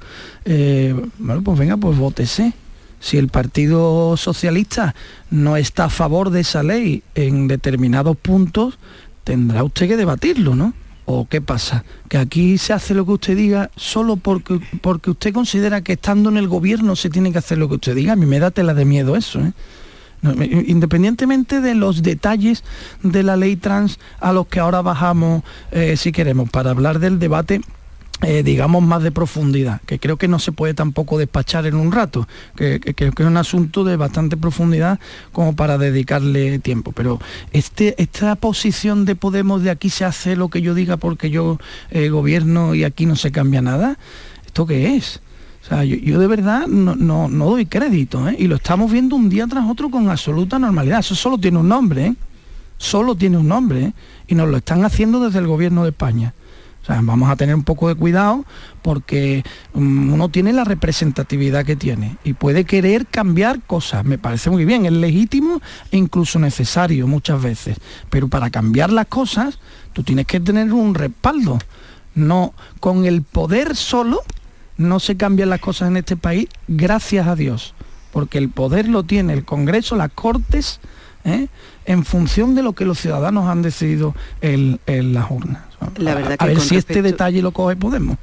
eh, 0.44 0.94
bueno, 1.18 1.42
pues 1.42 1.58
venga, 1.58 1.76
pues 1.76 1.96
vótese. 1.96 2.52
Si 3.00 3.18
el 3.18 3.28
Partido 3.28 4.16
Socialista 4.16 4.94
no 5.30 5.58
está 5.58 5.84
a 5.84 5.90
favor 5.90 6.30
de 6.30 6.40
esa 6.40 6.62
ley 6.62 7.02
en 7.14 7.48
determinados 7.48 8.16
puntos, 8.16 8.78
tendrá 9.24 9.62
usted 9.62 9.88
que 9.88 9.96
debatirlo, 9.96 10.56
¿no? 10.56 10.72
¿O 11.06 11.28
qué 11.28 11.42
pasa? 11.42 11.84
¿Que 12.08 12.16
aquí 12.16 12.56
se 12.56 12.72
hace 12.72 12.94
lo 12.94 13.04
que 13.04 13.12
usted 13.12 13.36
diga 13.36 13.70
solo 13.76 14.16
porque, 14.16 14.58
porque 14.80 15.10
usted 15.10 15.34
considera 15.34 15.82
que 15.82 15.92
estando 15.92 16.30
en 16.30 16.38
el 16.38 16.48
gobierno 16.48 16.96
se 16.96 17.10
tiene 17.10 17.30
que 17.30 17.38
hacer 17.38 17.58
lo 17.58 17.68
que 17.68 17.74
usted 17.74 17.94
diga? 17.94 18.14
A 18.14 18.16
mí 18.16 18.24
me 18.24 18.38
da 18.38 18.50
tela 18.50 18.72
de 18.72 18.86
miedo 18.86 19.16
eso. 19.16 19.38
¿eh? 19.40 19.52
Independientemente 20.66 21.61
de 21.61 21.75
los 21.75 22.03
detalles 22.03 22.64
de 23.03 23.22
la 23.22 23.37
ley 23.37 23.57
trans 23.57 23.99
a 24.20 24.33
los 24.33 24.47
que 24.47 24.61
ahora 24.61 24.83
bajamos, 24.83 25.43
eh, 25.70 25.97
si 25.97 26.12
queremos, 26.12 26.51
para 26.51 26.70
hablar 26.70 26.99
del 26.99 27.18
debate 27.18 27.61
eh, 28.22 28.43
digamos, 28.43 28.83
más 28.83 29.03
de 29.03 29.11
profundidad, 29.11 29.83
que 29.83 29.99
creo 29.99 30.16
que 30.16 30.29
no 30.29 30.39
se 30.39 30.53
puede 30.53 30.72
tampoco 30.72 31.18
despachar 31.18 31.66
en 31.66 31.75
un 31.75 31.93
rato, 31.93 32.27
que, 32.57 32.81
creo 32.81 33.12
que 33.12 33.22
es 33.22 33.29
un 33.29 33.37
asunto 33.37 33.85
de 33.85 33.97
bastante 33.97 34.37
profundidad 34.37 34.99
como 35.33 35.55
para 35.57 35.79
dedicarle 35.79 36.59
tiempo. 36.61 36.93
Pero 36.93 37.20
este, 37.53 38.01
esta 38.01 38.35
posición 38.37 39.05
de 39.05 39.16
Podemos 39.16 39.62
de 39.62 39.70
aquí 39.70 39.91
se 39.91 40.05
hace 40.05 40.37
lo 40.37 40.49
que 40.49 40.62
yo 40.62 40.75
diga 40.75 40.97
porque 40.97 41.29
yo 41.29 41.59
eh, 41.91 42.09
gobierno 42.09 42.75
y 42.75 42.85
aquí 42.85 43.05
no 43.05 43.16
se 43.16 43.33
cambia 43.33 43.61
nada, 43.61 43.99
¿esto 44.47 44.64
qué 44.64 44.97
es? 44.97 45.20
O 45.64 45.66
sea, 45.66 45.82
yo, 45.82 46.18
de 46.18 46.26
verdad 46.26 46.66
no, 46.66 46.94
no, 46.94 47.28
doy 47.46 47.64
crédito, 47.64 48.28
¿eh? 48.28 48.36
y 48.38 48.48
lo 48.48 48.56
estamos 48.56 48.92
viendo 48.92 49.16
un 49.16 49.30
día 49.30 49.46
tras 49.46 49.64
otro 49.68 49.88
con 49.88 50.10
absoluta 50.10 50.58
normalidad. 50.58 50.98
Eso 50.98 51.14
solo 51.14 51.38
tiene 51.38 51.56
un 51.56 51.68
nombre, 51.68 52.06
¿eh? 52.06 52.14
solo 52.76 53.14
tiene 53.14 53.38
un 53.38 53.48
nombre, 53.48 53.94
y 54.26 54.34
nos 54.34 54.50
lo 54.50 54.58
están 54.58 54.84
haciendo 54.84 55.20
desde 55.20 55.38
el 55.38 55.46
gobierno 55.46 55.84
de 55.84 55.88
España. 55.88 56.34
O 56.82 56.86
sea, 56.86 57.00
vamos 57.02 57.30
a 57.30 57.36
tener 57.36 57.54
un 57.54 57.62
poco 57.62 57.88
de 57.88 57.94
cuidado 57.94 58.44
porque 58.82 59.42
mm, 59.72 60.12
uno 60.12 60.28
tiene 60.28 60.52
la 60.52 60.64
representatividad 60.64 61.64
que 61.64 61.76
tiene 61.76 62.18
y 62.24 62.34
puede 62.34 62.64
querer 62.64 63.06
cambiar 63.06 63.62
cosas. 63.62 64.04
Me 64.04 64.18
parece 64.18 64.50
muy 64.50 64.66
bien, 64.66 64.84
es 64.84 64.92
legítimo 64.92 65.62
e 65.90 65.96
incluso 65.96 66.38
necesario 66.38 67.06
muchas 67.06 67.42
veces. 67.42 67.78
Pero 68.10 68.28
para 68.28 68.50
cambiar 68.50 68.92
las 68.92 69.06
cosas, 69.06 69.60
tú 69.94 70.02
tienes 70.02 70.26
que 70.26 70.40
tener 70.40 70.74
un 70.74 70.94
respaldo. 70.94 71.58
No, 72.14 72.52
con 72.80 73.06
el 73.06 73.22
poder 73.22 73.76
solo 73.76 74.20
no 74.77 75.01
se 75.01 75.16
cambian 75.16 75.51
las 75.51 75.61
cosas 75.61 75.89
en 75.89 75.97
este 75.97 76.16
país, 76.16 76.49
gracias 76.68 77.27
a 77.27 77.37
Dios. 77.37 77.75
Porque 78.12 78.39
el 78.39 78.49
poder 78.49 78.89
lo 78.89 79.03
tiene 79.03 79.33
el 79.33 79.45
Congreso, 79.45 79.97
las 79.97 80.12
Cortes, 80.12 80.81
¿eh? 81.25 81.49
en 81.85 82.05
función 82.05 82.55
de 82.55 82.62
lo 82.62 82.72
que 82.72 82.85
los 82.85 82.99
ciudadanos 82.99 83.49
han 83.49 83.62
decidido 83.62 84.14
en, 84.41 84.79
las 84.87 85.31
urnas. 85.31 85.62
La 85.97 86.14
verdad 86.14 86.37
a, 86.39 86.47
ver 86.47 86.61
si 86.61 86.77
este 86.77 87.03
detalle 87.03 87.43
lo 87.43 87.51
coge 87.51 87.77
Podemos. 87.77 88.16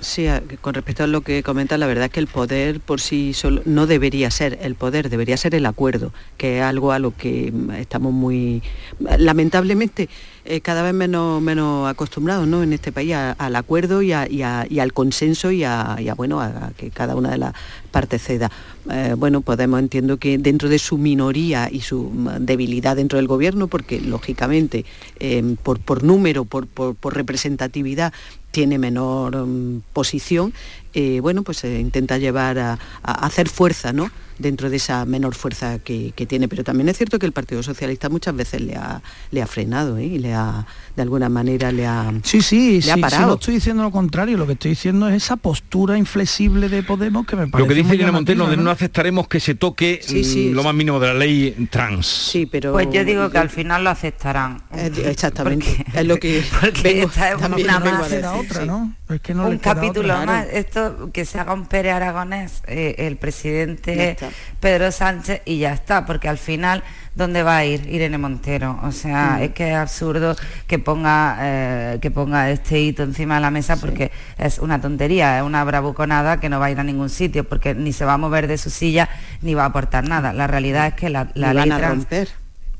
Sí, 0.00 0.28
con 0.60 0.74
respecto 0.74 1.02
a 1.02 1.06
lo 1.08 1.22
que 1.22 1.42
comenta, 1.42 1.76
la 1.76 1.88
verdad 1.88 2.04
es 2.04 2.12
que 2.12 2.20
el 2.20 2.28
poder 2.28 2.78
por 2.78 3.00
sí 3.00 3.32
solo 3.34 3.62
no 3.64 3.88
debería 3.88 4.30
ser 4.30 4.56
el 4.62 4.76
poder, 4.76 5.10
debería 5.10 5.36
ser 5.36 5.56
el 5.56 5.66
acuerdo, 5.66 6.12
que 6.36 6.58
es 6.58 6.62
algo 6.62 6.92
a 6.92 7.00
lo 7.00 7.16
que 7.16 7.52
estamos 7.78 8.12
muy, 8.12 8.62
lamentablemente, 9.00 10.08
eh, 10.50 10.62
cada 10.62 10.82
vez 10.82 10.94
menos, 10.94 11.42
menos 11.42 11.86
acostumbrados 11.86 12.48
¿no? 12.48 12.62
en 12.62 12.72
este 12.72 12.90
país 12.90 13.14
al 13.14 13.54
acuerdo 13.54 14.00
y, 14.00 14.12
al 14.12 14.92
consenso 14.94 15.50
y 15.50 15.62
a, 15.62 15.98
bueno, 16.16 16.40
a, 16.40 16.72
que 16.74 16.88
cada 16.90 17.16
una 17.16 17.30
de 17.30 17.36
las 17.36 17.54
partes 17.90 18.22
ceda. 18.22 18.50
Eh, 18.90 19.14
bueno, 19.18 19.42
Podemos 19.42 19.78
entiendo 19.78 20.16
que 20.16 20.38
dentro 20.38 20.70
de 20.70 20.78
su 20.78 20.96
minoría 20.96 21.68
y 21.70 21.82
su 21.82 22.10
debilidad 22.40 22.96
dentro 22.96 23.18
del 23.18 23.26
gobierno, 23.26 23.68
porque 23.68 24.00
lógicamente 24.00 24.86
eh, 25.20 25.54
por, 25.62 25.80
por 25.80 26.02
número, 26.02 26.46
por, 26.46 26.66
por, 26.66 27.14
representatividad, 27.14 28.14
tiene 28.50 28.78
menor 28.78 29.46
mm, 29.46 29.82
posición, 29.92 30.54
eh, 30.94 31.20
bueno, 31.20 31.42
pues 31.42 31.58
se 31.58 31.80
intenta 31.80 32.18
llevar 32.18 32.58
a, 32.58 32.78
hacer 33.02 33.48
fuerza, 33.48 33.92
¿no? 33.92 34.10
dentro 34.38 34.70
de 34.70 34.76
esa 34.76 35.04
menor 35.04 35.34
fuerza 35.34 35.78
que, 35.80 36.12
tiene. 36.28 36.48
Pero 36.48 36.64
también 36.64 36.88
es 36.88 36.96
cierto 36.96 37.18
que 37.18 37.26
el 37.26 37.32
Partido 37.32 37.62
Socialista 37.62 38.08
muchas 38.08 38.34
veces 38.34 38.60
le 38.60 38.76
ha, 38.76 39.02
le 39.30 39.42
ha 39.42 39.46
frenado 39.46 39.98
¿eh? 39.98 40.04
y 40.04 40.18
le 40.18 40.34
ha, 40.34 40.66
de 40.94 41.02
alguna 41.02 41.28
manera 41.28 41.72
le 41.72 41.86
ha, 41.86 42.12
sí, 42.22 42.40
sí, 42.40 42.80
le 42.82 42.92
ha 42.92 42.96
parado. 42.96 43.26
no 43.26 43.34
estoy 43.34 43.54
diciendo 43.54 43.82
lo 43.82 43.90
contrario, 43.90 44.36
lo 44.36 44.46
que 44.46 44.52
estoy 44.52 44.70
diciendo 44.70 45.08
es 45.08 45.24
esa 45.24 45.36
postura 45.36 45.98
inflexible 45.98 46.68
de 46.68 46.82
Podemos 46.82 47.26
que 47.26 47.36
me 47.36 47.48
parece. 47.48 47.68
Lo 47.68 47.74
que 47.74 47.82
dice 47.82 47.94
Irene 47.94 48.12
Montero, 48.12 48.46
¿no? 48.46 48.56
no 48.56 48.70
aceptaremos 48.70 49.28
que 49.28 49.40
se 49.40 49.54
toque 49.54 50.00
mm, 50.08 50.54
lo 50.54 50.62
más 50.62 50.74
mínimo 50.74 51.00
de 51.00 51.06
la 51.08 51.14
ley 51.14 51.68
trans. 51.70 52.06
Sí, 52.06 52.46
pero. 52.46 52.72
Pues 52.72 52.88
yo 52.92 53.04
digo 53.04 53.30
que 53.30 53.38
al 53.38 53.50
final 53.50 53.84
lo 53.84 53.90
aceptarán. 53.90 54.62
Eh, 54.72 54.90
exactamente. 55.06 55.84
es 55.92 56.06
lo 56.06 56.18
que 56.18 56.42
porque 56.60 57.02
esta 57.02 57.30
es 57.30 57.36
una 57.36 57.78
más, 57.80 58.12
otra, 58.12 58.64
¿no? 58.64 58.94
Es 59.08 59.20
que 59.20 59.34
no 59.34 59.48
un 59.48 59.58
capítulo 59.58 60.14
más. 60.24 60.46
Esto 60.52 60.77
que 61.12 61.24
se 61.24 61.38
haga 61.38 61.52
un 61.52 61.66
Pere 61.66 61.90
Aragonés, 61.90 62.62
eh, 62.66 62.94
el 62.98 63.16
presidente 63.16 64.16
Pedro 64.60 64.90
Sánchez 64.92 65.42
y 65.44 65.58
ya 65.58 65.72
está, 65.72 66.06
porque 66.06 66.28
al 66.28 66.38
final 66.38 66.82
dónde 67.14 67.42
va 67.42 67.58
a 67.58 67.64
ir 67.64 67.86
Irene 67.92 68.16
Montero. 68.16 68.78
O 68.82 68.92
sea, 68.92 69.36
mm. 69.38 69.42
es 69.42 69.50
que 69.50 69.70
es 69.70 69.76
absurdo 69.76 70.36
que 70.66 70.78
ponga, 70.78 71.36
eh, 71.40 71.98
que 72.00 72.10
ponga 72.10 72.50
este 72.50 72.80
hito 72.80 73.02
encima 73.02 73.34
de 73.34 73.40
la 73.40 73.50
mesa 73.50 73.76
porque 73.76 74.10
es 74.38 74.58
una 74.58 74.80
tontería, 74.80 75.38
es 75.38 75.44
una 75.44 75.64
bravuconada 75.64 76.40
que 76.40 76.48
no 76.48 76.60
va 76.60 76.66
a 76.66 76.70
ir 76.70 76.80
a 76.80 76.84
ningún 76.84 77.10
sitio 77.10 77.44
porque 77.44 77.74
ni 77.74 77.92
se 77.92 78.04
va 78.04 78.14
a 78.14 78.18
mover 78.18 78.46
de 78.46 78.56
su 78.56 78.70
silla 78.70 79.08
ni 79.42 79.54
va 79.54 79.64
a 79.64 79.66
aportar 79.66 80.08
nada. 80.08 80.32
La 80.32 80.46
realidad 80.46 80.86
es 80.86 80.94
que 80.94 81.10
la, 81.10 81.28
la 81.34 81.52
ley 81.52 81.68
trans, 81.68 82.06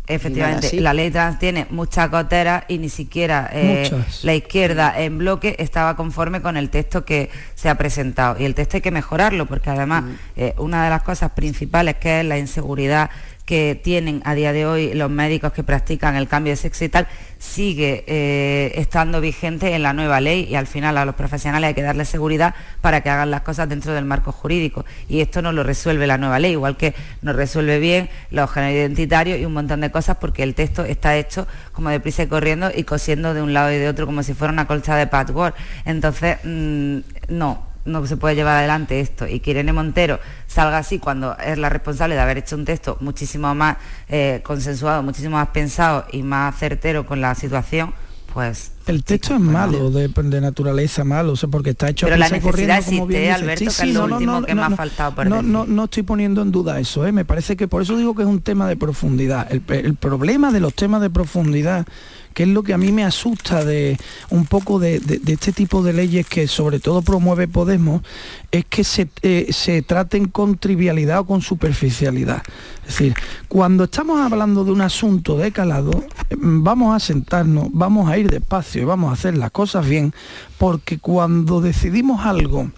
Efectivamente, 0.09 0.81
la 0.81 0.95
ley 0.95 1.11
trans 1.11 1.39
tiene 1.39 1.67
muchas 1.71 2.11
goteras 2.11 2.65
y 2.69 2.79
ni 2.79 2.89
siquiera 2.89 3.51
eh, 3.53 3.91
la 4.23 4.35
izquierda 4.35 4.99
en 4.99 5.19
bloque 5.19 5.57
estaba 5.59 5.97
conforme 5.97 6.41
con 6.41 6.57
el 6.57 6.71
texto 6.71 7.05
que 7.05 7.31
se 7.55 7.69
ha 7.69 7.77
presentado. 7.77 8.41
Y 8.41 8.45
el 8.45 8.55
texto 8.55 8.79
hay 8.79 8.81
que 8.81 8.91
mejorarlo 8.91 9.47
porque 9.47 9.71
además 9.71 10.05
mm. 10.05 10.15
eh, 10.37 10.55
una 10.57 10.85
de 10.85 10.91
las 10.91 11.03
cosas 11.03 11.33
principales 11.33 11.97
que 11.97 12.21
es 12.21 12.27
la 12.27 12.39
inseguridad 12.39 13.11
que 13.49 13.81
tienen 13.83 14.21
a 14.27 14.35
día 14.35 14.53
de 14.53 14.67
hoy 14.67 14.93
los 14.93 15.09
médicos 15.09 15.55
que 15.55 15.63
practican 15.63 16.17
el 16.17 16.29
cambio 16.29 16.53
de 16.53 16.57
sexo 16.59 16.85
y 16.85 16.91
tal, 16.91 17.09
sigue 17.39 18.05
eh, 18.07 18.73
estando 18.75 19.23
vigente 19.23 19.75
en 19.75 19.83
la 19.83 19.95
nueva 19.95 20.21
ley 20.21 20.47
y 20.51 20.55
al 20.55 20.67
final 20.67 20.99
a 20.99 21.07
los 21.07 21.15
profesionales 21.15 21.69
hay 21.69 21.75
que 21.75 21.81
darles 21.81 22.11
seguridad 22.11 22.55
para 22.83 23.01
que 23.01 23.09
hagan 23.09 23.31
las 23.31 23.41
cosas 23.41 23.67
dentro 23.67 23.95
del 23.95 24.05
marco 24.05 24.33
jurídico. 24.33 24.85
Y 25.09 25.23
esto 25.23 25.41
no 25.41 25.53
lo 25.53 25.63
resuelve 25.63 26.07
la 26.07 26.19
nueva 26.19 26.39
ley, 26.39 26.53
igual 26.53 26.77
que 26.77 26.95
nos 27.23 27.37
resuelve 27.37 27.79
bien 27.79 28.11
los 28.31 28.51
géneros 28.51 28.75
identitarios 28.75 29.39
y 29.39 29.47
un 29.47 29.55
montón 29.55 29.81
de 29.81 29.91
cosas 29.91 30.19
porque 30.21 30.43
el 30.43 30.55
texto 30.55 30.85
está 30.85 31.17
hecho 31.17 31.49
como 31.73 31.89
deprisa 31.89 32.25
y 32.25 32.27
corriendo 32.27 32.71
y 32.75 32.85
cosiendo 32.85 33.33
de 33.33 33.41
un 33.41 33.55
lado 33.55 33.73
y 33.73 33.79
de 33.79 33.89
otro 33.89 34.05
como 34.05 34.23
si 34.23 34.35
fuera 34.35 34.53
una 34.53 34.67
colcha 34.67 34.95
de 34.95 35.07
patchwork. 35.07 35.57
Entonces, 35.87 36.37
mm, 36.45 36.99
no, 37.31 37.68
no 37.89 38.07
se 38.07 38.17
puede 38.17 38.35
llevar 38.35 38.59
adelante 38.59 39.01
esto 39.01 39.27
y 39.27 39.41
que 39.41 39.51
Irene 39.51 39.73
Montero 39.73 40.21
salga 40.47 40.79
así 40.79 40.99
cuando 40.99 41.37
es 41.39 41.59
la 41.59 41.69
responsable 41.69 42.15
de 42.15 42.21
haber 42.21 42.39
hecho 42.39 42.57
un 42.57 42.65
texto 42.65 42.97
muchísimo 43.01 43.55
más 43.55 43.79
eh, 44.09 44.41
consensuado, 44.45 45.03
muchísimo 45.03 45.37
más 45.37 45.49
pensado 45.49 46.07
y 46.13 46.23
más 46.23 46.57
certero 46.59 47.07
con 47.07 47.21
la 47.21 47.35
situación, 47.35 47.93
pues 48.33 48.73
el 48.87 49.05
texto 49.05 49.35
es 49.35 49.41
malo, 49.41 49.91
de, 49.91 50.41
naturaleza 50.41 51.05
malo, 51.05 51.33
o 51.33 51.37
sea, 51.37 51.49
porque 51.49 51.71
está 51.71 51.91
hecho 51.91 52.07
Pero 52.07 52.17
la 52.17 52.29
necesidad 52.29 52.79
existe, 52.79 53.31
Alberto, 53.31 53.65
que 53.65 53.89
es 53.89 53.95
lo 53.95 54.05
último 54.05 54.43
que 54.43 54.55
me 54.55 54.63
ha 54.63 54.71
faltado 54.71 55.15
por 55.15 55.27
no, 55.27 55.43
no, 55.43 55.67
no 55.67 55.85
estoy 55.85 56.05
poniendo 56.05 56.41
en 56.43 56.51
duda 56.51 56.81
eso, 56.81 57.07
¿eh? 57.07 57.13
me 57.13 57.25
parece 57.25 57.57
que 57.57 57.69
por 57.69 57.83
eso 57.83 57.97
digo 57.97 58.15
que 58.15 58.23
es 58.23 58.29
un 58.29 58.41
tema 58.41 58.69
de 58.69 58.77
profundidad. 58.77 59.47
el 59.51 59.95
problema 59.95 60.53
de 60.53 60.61
los 60.61 60.75
temas 60.75 61.01
de 61.01 61.11
profundidad 61.11 61.87
que 62.35 62.45
es 62.45 62.49
lo 62.49 62.63
que 62.63 62.75
a 62.75 62.79
mí 62.79 62.93
me 62.93 63.05
asusta 63.05 63.65
de 63.65 63.99
un 64.31 64.47
poco 64.47 64.79
de, 64.79 65.01
este 65.27 65.53
tipo 65.53 65.83
de 65.83 65.93
leyes 65.93 66.27
que 66.27 66.47
sobre 66.47 66.81
todo 66.81 67.03
promueve 67.03 67.49
Podemos, 67.49 68.03
es 68.51 68.65
que 68.65 68.85
se, 68.85 69.09
eh, 69.23 69.49
se 69.51 69.83
traten 69.83 70.29
con 70.29 70.57
trivialidad 70.59 71.21
o 71.21 71.27
con 71.27 71.43
superficialidad. 71.43 72.43
Es 72.83 72.99
decir, 72.99 73.15
cuando 73.49 73.85
estamos 73.85 74.21
hablando 74.21 74.65
de 74.65 74.73
un 74.73 74.81
asunto 74.81 75.37
de 75.37 75.53
calado, 75.53 76.05
vamos 76.37 76.95
a 76.95 77.01
sentarnos, 77.01 77.69
vamos 77.73 78.09
a 78.09 78.19
ir 78.19 78.31
despacio 78.31 78.83
y 78.83 78.85
vamos 78.85 79.11
a 79.11 79.15
hacer 79.15 79.37
las 79.37 79.51
cosas 79.51 79.89
bien, 79.89 80.15
porque 80.59 80.99
cuando 80.99 81.61
decidimos 81.61 82.25
algo, 82.25 82.71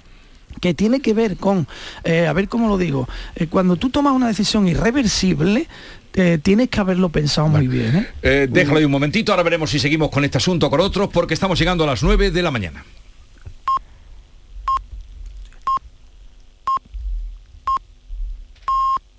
que 0.61 0.75
tiene 0.75 1.01
que 1.01 1.15
ver 1.15 1.37
con, 1.37 1.67
eh, 2.05 2.27
a 2.27 2.33
ver 2.33 2.49
cómo 2.49 2.69
lo 2.69 2.79
digo, 2.79 3.09
eh, 3.35 3.47
cuando 3.47 3.77
tú 3.77 3.91
tomas 3.91 4.13
una 4.13 4.29
decisión 4.29 4.69
irreversible, 4.69 5.69
tienes 6.43 6.69
que 6.69 6.81
haberlo 6.81 7.09
pensado 7.09 7.49
muy 7.49 7.69
bien. 7.69 8.07
¿eh? 8.23 8.49
déjalo 8.51 8.79
ahí 8.79 8.85
un 8.85 8.91
momentito, 8.91 9.33
ahora 9.33 9.43
veremos 9.43 9.71
si 9.71 9.79
seguimos 9.79 10.11
con 10.11 10.25
este 10.25 10.39
asunto 10.39 10.67
o 10.67 10.71
con 10.71 10.81
otros, 10.81 11.09
porque 11.13 11.35
estamos 11.35 11.59
llegando 11.59 11.85
a 11.85 11.87
las 11.89 12.03
9 12.03 12.31
de 12.31 12.43
la 12.43 12.51
mañana. 12.51 12.85